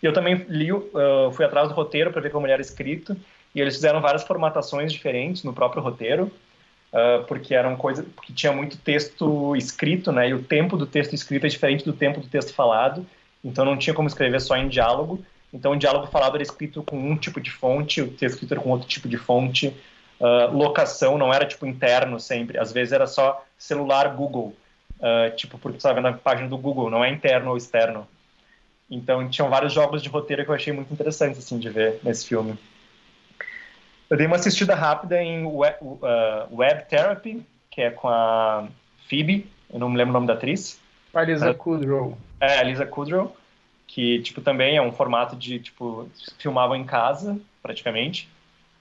[0.00, 0.84] E eu também li, uh,
[1.32, 3.16] fui atrás do roteiro para ver como ele era escrito.
[3.54, 6.30] E eles fizeram várias formatações diferentes no próprio roteiro,
[6.92, 10.28] uh, porque eram coisas, porque tinha muito texto escrito, né?
[10.28, 13.06] E o tempo do texto escrito é diferente do tempo do texto falado,
[13.44, 15.24] então não tinha como escrever só em diálogo.
[15.52, 18.60] Então o diálogo falado era escrito com um tipo de fonte, o texto escrito era
[18.60, 19.74] com outro tipo de fonte.
[20.20, 24.54] Uh, locação não era tipo interno sempre, às vezes era só celular Google,
[24.98, 28.06] uh, tipo porque estava na página do Google, não é interno ou externo.
[28.90, 32.26] Então tinham vários jogos de roteiro que eu achei muito interessantes assim de ver nesse
[32.26, 32.58] filme.
[34.10, 38.66] Eu dei uma assistida rápida em Web, uh, Web Therapy, que é com a
[39.08, 40.80] Phoebe, eu não me lembro o nome da atriz.
[41.14, 42.16] A Lisa Kudrow.
[42.40, 43.36] É, a Lisa Kudrow,
[43.86, 46.08] que, tipo, também é um formato de, tipo,
[46.38, 48.28] filmavam em casa, praticamente.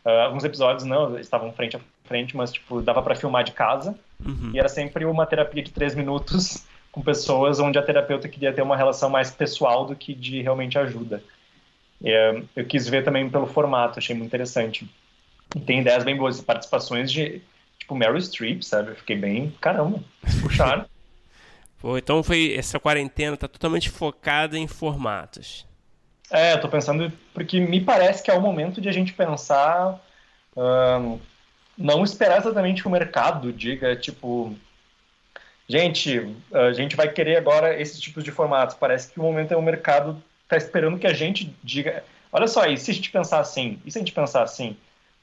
[0.05, 3.97] Uh, alguns episódios não, estavam frente a frente, mas, tipo, dava para filmar de casa.
[4.25, 4.51] Uhum.
[4.53, 8.61] E era sempre uma terapia de três minutos com pessoas onde a terapeuta queria ter
[8.61, 11.21] uma relação mais pessoal do que de realmente ajuda.
[12.01, 14.89] Uh, eu quis ver também pelo formato, achei muito interessante.
[15.55, 17.41] E tem ideias bem boas, participações de,
[17.79, 18.91] tipo, Meryl Streep, sabe?
[18.91, 19.99] Eu fiquei bem, caramba,
[20.41, 20.85] puxaram.
[21.79, 25.65] Pô, então foi, essa quarentena tá totalmente focada em formatos.
[26.31, 30.01] É, eu tô pensando, porque me parece que é o momento de a gente pensar,
[30.55, 31.19] um,
[31.77, 34.55] não esperar exatamente que o mercado diga, tipo,
[35.69, 38.75] gente, a gente vai querer agora esses tipos de formatos.
[38.75, 42.65] Parece que o momento é o mercado tá esperando que a gente diga, olha só,
[42.65, 43.79] e se a gente pensar assim?
[43.85, 44.75] E se a gente pensar assim?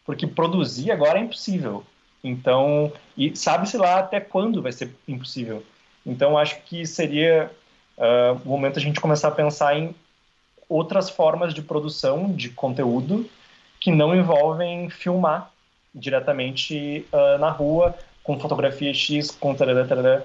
[0.05, 1.85] Porque produzir agora é impossível.
[2.23, 5.63] Então, e sabe-se lá até quando vai ser impossível.
[6.07, 7.51] Então, acho que seria
[7.99, 9.95] uh, o momento a gente começar a pensar em
[10.69, 13.29] outras formas de produção de conteúdo
[13.79, 15.51] que não envolvem filmar
[15.95, 20.23] diretamente uh, na rua, com fotografia X, com tarará, tarará.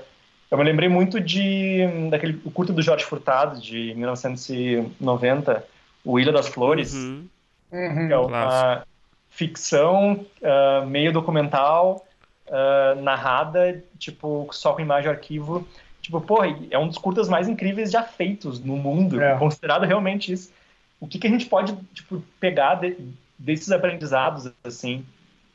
[0.50, 5.64] Eu me lembrei muito de daquele o curto do Jorge Furtado, de 1990,
[6.04, 7.28] O Ilha das Flores, uhum.
[7.72, 8.08] Uhum.
[8.08, 8.84] que é uma,
[9.30, 12.06] ficção, uh, meio documental,
[12.48, 15.68] uh, narrada, tipo, só com imagem arquivo.
[16.02, 19.38] Tipo, porra, é um dos curtas mais incríveis já feitos no mundo, é.
[19.38, 20.52] considerado realmente isso.
[21.00, 22.98] O que, que a gente pode, tipo, pegar de,
[23.38, 25.06] desses aprendizados, assim?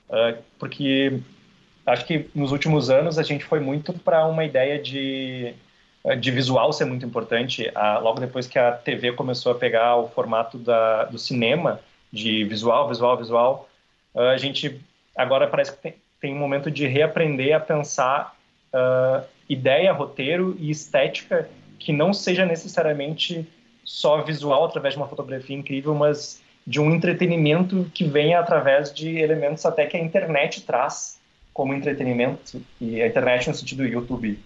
[0.09, 1.21] Uh, porque
[1.85, 5.55] acho que nos últimos anos a gente foi muito para uma ideia de,
[6.19, 7.71] de visual ser muito importante.
[8.03, 11.81] logo depois que a TV começou a pegar o formato da, do cinema,
[12.15, 13.69] de visual, visual, visual,
[14.15, 14.81] uh, a gente
[15.17, 18.37] agora parece que tem, tem, um momento de reaprender a pensar
[18.73, 23.47] uh, ideia, roteiro e estética que não seja necessariamente
[23.85, 29.19] só visual através de uma fotografia incrível, mas de um entretenimento que venha através de
[29.19, 31.19] elementos até que a internet traz
[31.53, 34.39] como entretenimento, e a internet no sentido do YouTube,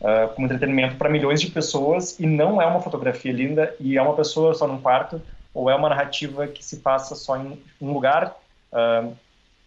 [0.00, 4.02] uh, como entretenimento para milhões de pessoas, e não é uma fotografia linda, e é
[4.02, 5.20] uma pessoa só num quarto,
[5.56, 8.36] ou é uma narrativa que se passa só em um lugar,
[8.72, 9.16] Uh,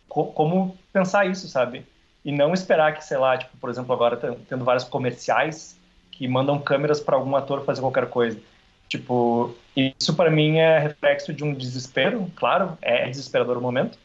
[0.07, 1.85] co como pensar isso, sabe?
[2.23, 5.77] E não esperar que, sei lá, tipo, por exemplo, agora tendo vários comerciais
[6.11, 8.39] que mandam câmeras para algum ator fazer qualquer coisa.
[8.87, 13.97] Tipo, isso para mim é reflexo de um desespero, claro, é desesperador o momento,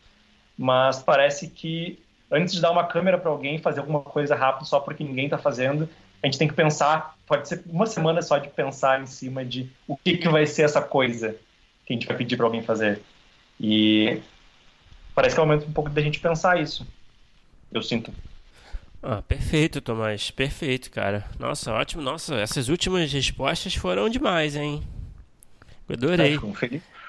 [0.56, 1.98] mas parece que
[2.30, 5.38] antes de dar uma câmera para alguém fazer alguma coisa rápido só porque ninguém está
[5.38, 5.88] fazendo,
[6.22, 9.70] a gente tem que pensar, pode ser uma semana só de pensar em cima de
[9.88, 11.36] o que, que vai ser essa coisa
[11.84, 13.00] que a gente vai pedir para alguém fazer.
[13.60, 14.20] E
[15.14, 16.86] parece que é o momento um pouco da gente pensar isso.
[17.72, 18.12] Eu sinto.
[19.02, 20.30] Ah, perfeito, Tomás.
[20.30, 21.24] Perfeito, cara.
[21.38, 22.02] Nossa, ótimo.
[22.02, 24.82] Nossa, essas últimas respostas foram demais, hein?
[25.88, 26.38] Adorei.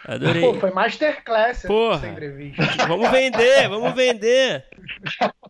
[0.05, 0.41] Adorei.
[0.41, 1.95] Pô, foi masterclass Porra.
[1.95, 2.63] essa entrevista.
[2.87, 4.65] Vamos vender, vamos vender.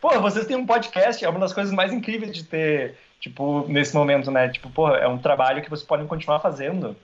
[0.00, 3.94] Pô, vocês têm um podcast, é uma das coisas mais incríveis de ter, tipo, nesse
[3.94, 4.48] momento, né?
[4.48, 6.96] Tipo, pô, é um trabalho que vocês podem continuar fazendo.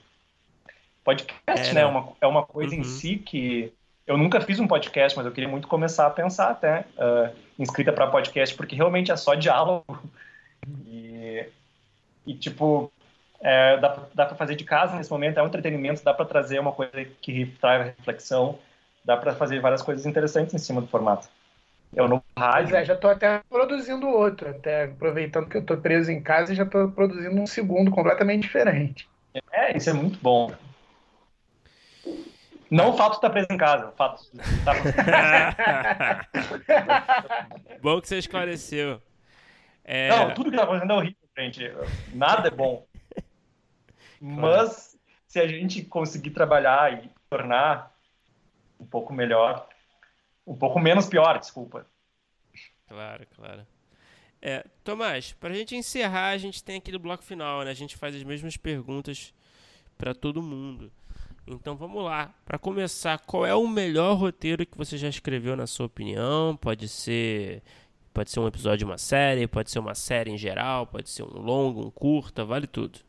[1.09, 1.81] Podcast, é, né?
[1.81, 2.81] É uma, é uma coisa uhum.
[2.81, 3.73] em si que
[4.05, 7.91] eu nunca fiz um podcast, mas eu queria muito começar a pensar até uh, inscrita
[7.91, 9.99] para podcast, porque realmente é só diálogo.
[10.85, 11.45] E,
[12.27, 12.91] e tipo,
[13.41, 16.59] é, dá, dá para fazer de casa nesse momento, é um entretenimento, dá para trazer
[16.59, 16.91] uma coisa
[17.21, 18.59] que traz reflexão,
[19.03, 21.27] dá para fazer várias coisas interessantes em cima do formato.
[21.95, 22.75] Eu no rádio.
[22.75, 26.55] é, já estou até produzindo outro, até aproveitando que eu estou preso em casa e
[26.55, 29.09] já estou produzindo um segundo completamente diferente.
[29.51, 30.51] É, isso é muito bom.
[32.69, 34.75] Não o fato de estar preso em casa, o fato de estar...
[37.81, 39.01] bom que você esclareceu.
[39.83, 40.09] É...
[40.09, 41.63] Não, tudo que está acontecendo é horrível, gente.
[42.13, 42.85] Nada é bom.
[44.21, 44.97] Mas
[45.27, 47.91] se a gente conseguir trabalhar e tornar
[48.79, 49.67] um pouco melhor,
[50.45, 51.85] um pouco menos pior, desculpa.
[52.87, 53.67] Claro, claro.
[54.41, 57.71] É, Tomás, para a gente encerrar, a gente tem aquele bloco final, né?
[57.71, 59.33] A gente faz as mesmas perguntas
[59.97, 60.91] para todo mundo.
[61.47, 62.33] Então vamos lá.
[62.45, 66.55] Para começar, qual é o melhor roteiro que você já escreveu na sua opinião?
[66.55, 67.63] Pode ser,
[68.13, 71.23] pode ser um episódio de uma série, pode ser uma série em geral, pode ser
[71.23, 72.99] um longo, um curta, vale tudo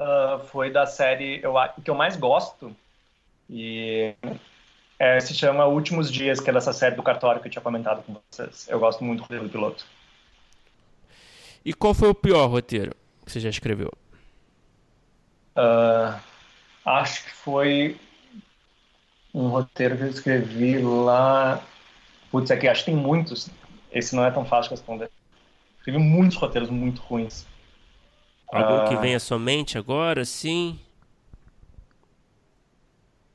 [0.00, 2.74] uh, foi da série eu, que eu mais gosto.
[3.48, 4.14] E
[4.98, 8.02] é, se chama Últimos Dias, que é dessa série do cartório que eu tinha comentado
[8.02, 8.66] com vocês.
[8.68, 9.84] Eu gosto muito do piloto.
[11.64, 12.94] E qual foi o pior roteiro
[13.24, 13.92] que você já escreveu?
[15.60, 16.18] Uh,
[16.86, 18.00] acho que foi
[19.34, 21.62] um roteiro que eu escrevi lá.
[22.30, 23.50] Putz, aqui acho que tem muitos.
[23.92, 25.10] Esse não é tão fácil de responder.
[25.78, 27.46] Escrevi muitos roteiros muito ruins.
[28.50, 29.00] Algum que ah.
[29.00, 30.78] venha somente agora, sim?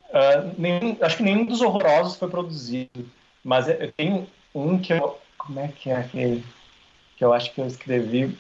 [0.10, 3.10] Uh, nenhum, acho que nenhum dos horrorosos foi produzido.
[3.44, 5.20] Mas eu tenho um que eu.
[5.38, 6.44] Como é que é aquele?
[7.16, 8.38] Que eu acho que eu escrevi.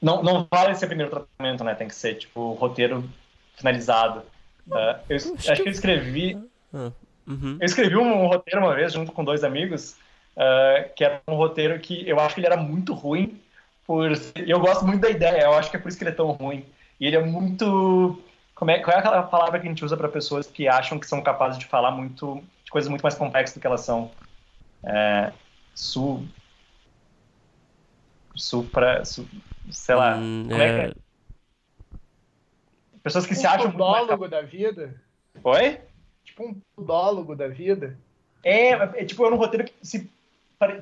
[0.00, 1.74] Não, não vale ser primeiro tratamento, né?
[1.74, 3.08] Tem que ser, tipo, roteiro
[3.56, 4.20] finalizado.
[4.68, 6.38] Uh, eu, acho, que eu escrevi.
[6.74, 6.90] Ah,
[7.26, 7.56] uhum.
[7.60, 9.96] Eu escrevi um, um, roteiro uma vez junto com dois amigos,
[10.36, 13.40] uh, que era um roteiro que eu acho que ele era muito ruim,
[13.86, 14.10] por.
[14.34, 16.32] Eu gosto muito da ideia, eu acho que é por isso que ele é tão
[16.32, 16.64] ruim.
[17.00, 18.20] E ele é muito.
[18.54, 21.06] Como é, qual é aquela palavra que a gente usa para pessoas que acham que
[21.06, 24.10] são capazes de falar muito de coisas muito mais complexas do que elas são?
[24.84, 25.32] É,
[25.74, 26.26] su.
[28.36, 29.04] Supra.
[29.04, 29.26] Su,
[29.70, 30.16] sei lá.
[30.16, 31.98] Hum, como é, é que é?
[33.02, 33.68] Pessoas que um se acham.
[33.68, 35.00] Um podólogo da vida?
[35.42, 35.80] Oi?
[36.24, 37.98] Tipo um podólogo da vida?
[38.44, 40.10] É, é tipo, é um roteiro que se,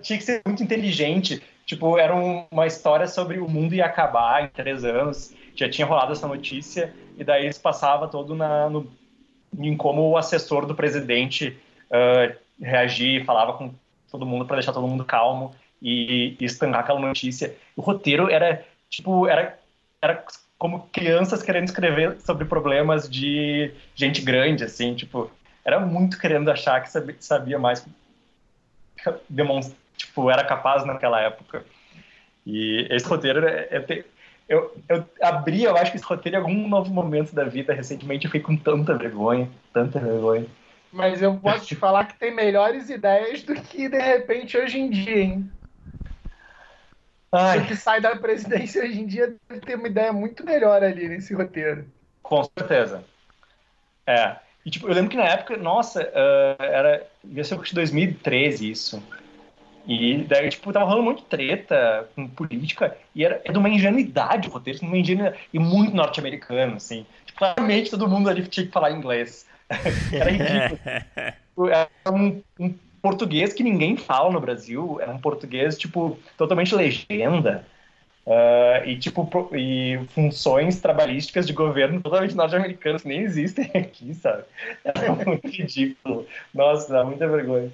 [0.03, 4.45] tinha que ser muito inteligente Tipo, era um, uma história sobre o mundo ia acabar
[4.45, 5.35] em três anos.
[5.55, 8.91] Já tinha rolado essa notícia, e daí isso passava todo na, no,
[9.57, 11.57] em como o assessor do presidente
[11.89, 13.73] uh, reagia, falava com
[14.11, 15.55] todo mundo para deixar todo mundo calmo
[15.85, 17.55] e, e estancar aquela notícia.
[17.77, 19.59] O roteiro era, tipo, era,
[20.01, 20.25] era
[20.59, 25.31] como crianças querendo escrever sobre problemas de gente grande, assim, tipo,
[25.65, 26.91] era muito querendo achar que
[27.21, 27.87] sabia, mais,
[29.29, 31.65] demonstrar tipo, era capaz naquela época.
[32.47, 34.05] E esse roteiro, é, é,
[34.49, 38.27] eu, eu abri, eu acho que esse roteiro em algum novo momento da vida, recentemente,
[38.27, 40.47] eu fiquei com tanta vergonha, tanta vergonha.
[40.93, 44.91] Mas eu posso te falar que tem melhores ideias do que, de repente, hoje em
[44.91, 45.51] dia, hein?
[47.35, 47.59] Ai.
[47.59, 51.09] O que sai da presidência hoje em dia deve ter uma ideia muito melhor ali
[51.09, 51.85] nesse roteiro.
[52.23, 53.05] Com certeza.
[54.07, 54.37] É.
[54.65, 57.07] E, tipo, eu lembro que na época, nossa, uh, era.
[57.23, 59.03] Devia ser de 2013 isso.
[59.87, 64.49] E daí, tipo, tava rolando muito treta com política, e era é de uma ingenuidade
[64.49, 67.05] o roteiro, uma ingenuidade, e muito norte-americano, assim.
[67.27, 69.47] Tipo, claramente todo mundo ali tinha que falar inglês.
[70.13, 70.81] era ridículo.
[71.71, 72.75] Era um, um,
[73.05, 77.67] português que ninguém fala no Brasil, era um português, tipo, totalmente legenda.
[78.27, 84.45] Uh, e, tipo, e funções trabalhísticas de governo totalmente norte-americanas que nem existem aqui, sabe?
[84.83, 86.27] Era muito ridículo.
[86.55, 87.71] Nossa, dá muita vergonha.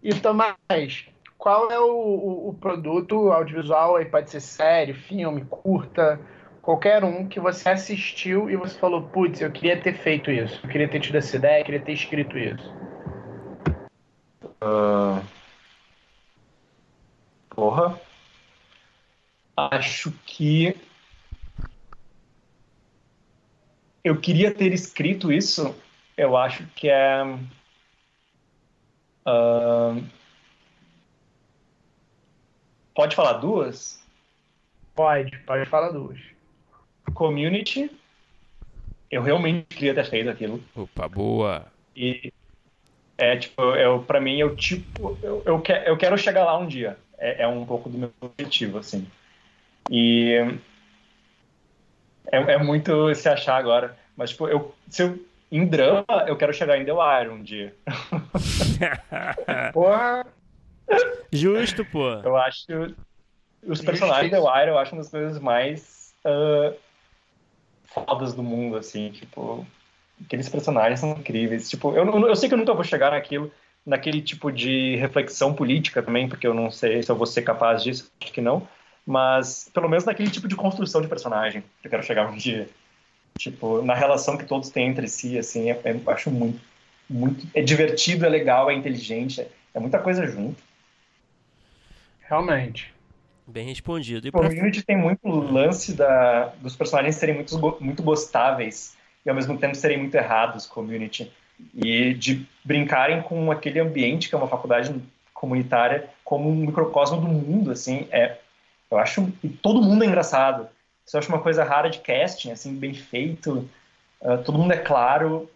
[0.00, 6.20] E Tomás, qual é o, o, o, produto audiovisual, aí pode ser série, filme, curta,
[6.62, 10.70] qualquer um, que você assistiu e você falou, putz, eu queria ter feito isso, eu
[10.70, 12.85] queria ter tido essa ideia, eu queria ter escrito isso?
[14.66, 15.24] Uh...
[17.50, 18.00] Porra.
[19.56, 20.76] Acho que
[24.04, 25.74] eu queria ter escrito isso.
[26.16, 27.22] Eu acho que é
[29.26, 30.06] Uh,
[32.94, 34.00] pode falar duas?
[34.94, 36.18] Pode, pode falar duas.
[37.12, 37.90] Community.
[39.10, 40.62] Eu realmente queria ter feito aquilo.
[40.76, 41.66] Opa, boa.
[41.94, 42.32] E
[43.18, 46.66] é tipo, eu, pra mim, eu tipo, eu, eu, que, eu quero chegar lá um
[46.66, 46.96] dia.
[47.18, 49.06] É, é um pouco do meu objetivo, assim.
[49.90, 50.34] E
[52.30, 53.96] é, é muito se achar agora.
[54.16, 55.18] Mas, tipo, eu, se eu,
[55.50, 57.74] em drama, eu quero chegar em The Wire um dia.
[59.72, 60.26] Porra!
[61.32, 62.08] Justo, pô.
[62.24, 62.94] Eu acho
[63.66, 66.76] os personagens de The Wire, eu acho uma das coisas mais uh,
[67.84, 69.66] fodas do mundo, assim, tipo,
[70.24, 71.68] aqueles personagens são incríveis.
[71.68, 73.50] Tipo, eu, eu sei que eu nunca vou chegar naquilo,
[73.84, 77.82] naquele tipo de reflexão política também, porque eu não sei se eu vou ser capaz
[77.82, 78.66] disso, acho que não,
[79.06, 82.68] mas pelo menos naquele tipo de construção de personagem que eu quero chegar um dia.
[83.38, 86.58] Tipo, na relação que todos têm entre si, assim, é, é, eu acho muito,
[87.08, 87.46] muito.
[87.54, 90.62] É divertido, é legal, é inteligente, é, é muita coisa junto.
[92.22, 92.94] Realmente.
[93.46, 94.26] Bem respondido.
[94.26, 94.48] E o pra...
[94.48, 98.95] Community tem muito lance da, dos personagens serem muito, muito gostáveis
[99.26, 101.30] e ao mesmo tempo serem muito errados, Community.
[101.74, 104.94] E de brincarem com aquele ambiente que é uma faculdade
[105.34, 108.38] comunitária como um microcosmo do mundo, assim, é,
[108.90, 110.68] eu acho, e todo mundo é engraçado.
[111.04, 113.68] Isso eu acho uma coisa rara de casting, assim, bem feito,
[114.20, 115.50] uh, todo mundo é claro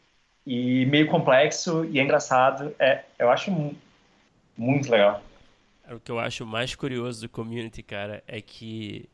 [0.46, 3.50] e meio complexo e é engraçado, é, eu acho
[4.56, 5.22] muito legal.
[5.90, 9.08] O que eu acho mais curioso do Community, cara, é que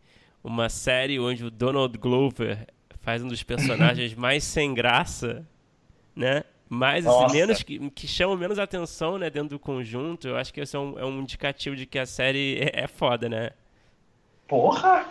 [0.44, 2.66] uma série onde o Donald Glover
[3.06, 5.46] faz um dos personagens mais sem graça,
[6.14, 6.42] né?
[6.68, 10.26] Mais assim, menos que, que chamam menos atenção, né, dentro do conjunto.
[10.26, 12.86] Eu acho que esse é um, é um indicativo de que a série é, é
[12.88, 13.50] foda, né?
[14.48, 15.06] Porra!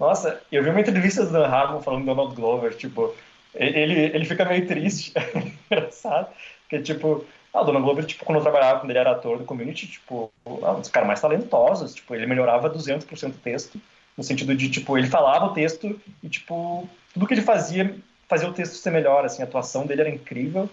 [0.00, 3.14] Nossa, eu vi uma entrevista do Dan Harmon falando do Donald Glover, tipo,
[3.54, 5.12] ele, ele fica meio triste,
[5.70, 6.26] engraçado,
[6.62, 7.24] porque, tipo,
[7.54, 10.32] ah, o Donald Glover, tipo, quando eu trabalhava, quando ele era ator do Community, tipo,
[10.44, 13.80] ah, um dos caras mais talentosos, tipo, ele melhorava 200% o texto,
[14.18, 17.94] no sentido de, tipo, ele falava o texto e, tipo, tudo que ele fazia,
[18.28, 20.68] fazia o texto ser melhor, assim, a atuação dele era incrível,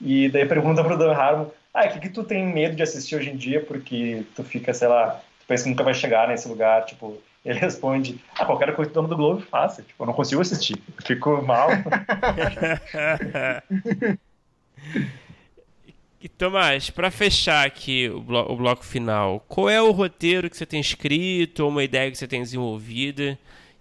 [0.00, 3.16] e daí pergunta pro Dan Harmon, ah, o que, que tu tem medo de assistir
[3.16, 6.48] hoje em dia, porque tu fica, sei lá, tu pensa que nunca vai chegar nesse
[6.48, 10.06] lugar, tipo, ele responde, ah, qualquer coisa que o dono do Globo faça, tipo, eu
[10.06, 11.68] não consigo assistir, eu fico mal.
[16.22, 20.56] E Tomás, para fechar aqui o, blo o, bloco final, qual é o roteiro que
[20.56, 23.38] você tem escrito ou uma ideia que você tem desenvolvida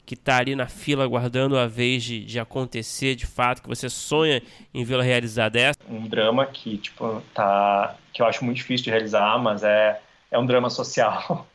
[0.10, 3.88] que está ali na fila aguardando a vez de, de, acontecer de fato, que você
[3.88, 4.41] sonha
[4.73, 5.77] em vê-la realizar dessa?
[5.88, 7.95] Um drama que, tipo, tá...
[8.11, 11.48] que eu acho muito difícil de realizar, mas é, é um drama social.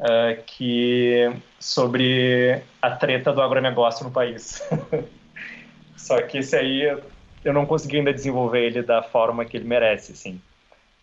[0.00, 1.30] uh, que
[1.60, 4.66] sobre a treta do agronegócio no país.
[5.98, 6.98] Só que esse aí
[7.44, 10.40] eu não consegui ainda desenvolver ele da forma que ele merece, assim.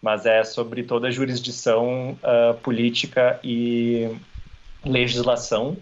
[0.01, 4.09] Mas é sobre toda a jurisdição uh, política e
[4.83, 5.77] legislação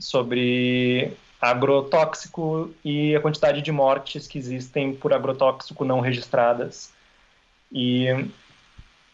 [0.00, 6.92] sobre agrotóxico e a quantidade de mortes que existem por agrotóxico não registradas.
[7.72, 8.06] E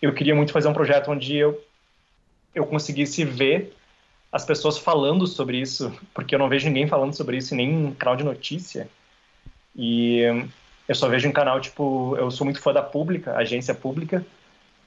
[0.00, 1.62] eu queria muito fazer um projeto onde eu,
[2.54, 3.74] eu conseguisse ver
[4.32, 8.16] as pessoas falando sobre isso, porque eu não vejo ninguém falando sobre isso, em canal
[8.16, 8.88] de notícia.
[9.74, 10.20] E
[10.88, 14.26] eu só vejo um canal, tipo, eu sou muito fã da Pública, agência pública,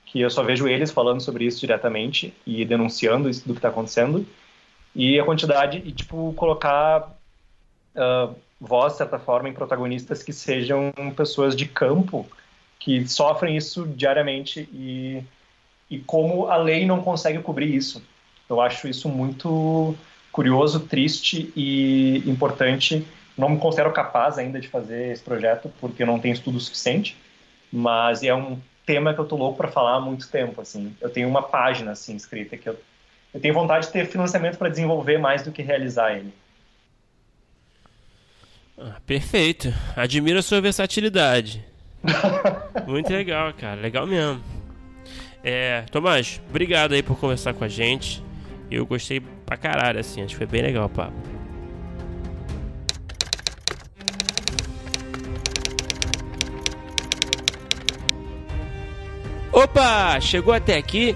[0.05, 3.69] que eu só vejo eles falando sobre isso diretamente e denunciando isso do que está
[3.69, 4.25] acontecendo.
[4.95, 7.15] E a quantidade, e tipo, colocar
[7.95, 12.27] uh, voz, de certa forma, em protagonistas que sejam pessoas de campo,
[12.79, 15.23] que sofrem isso diariamente e,
[15.89, 18.01] e como a lei não consegue cobrir isso.
[18.49, 19.95] Eu acho isso muito
[20.31, 23.05] curioso, triste e importante
[23.37, 27.15] não me considero capaz ainda de fazer esse projeto porque eu não tenho estudo suficiente,
[27.71, 30.95] mas é um tema que eu tô louco para falar há muito tempo, assim.
[30.99, 32.77] Eu tenho uma página assim escrita que eu,
[33.33, 36.33] eu tenho vontade de ter financiamento para desenvolver mais do que realizar ele.
[38.77, 39.73] Ah, perfeito.
[39.95, 41.63] Admiro a sua versatilidade.
[42.87, 43.79] muito legal, cara.
[43.79, 44.41] Legal mesmo.
[45.43, 48.23] É, Tomás, obrigado aí por conversar com a gente.
[48.71, 50.21] Eu gostei pra caralho, assim.
[50.21, 51.13] Acho que foi bem legal o papo.
[59.51, 60.19] Opa!
[60.21, 61.15] Chegou até aqui?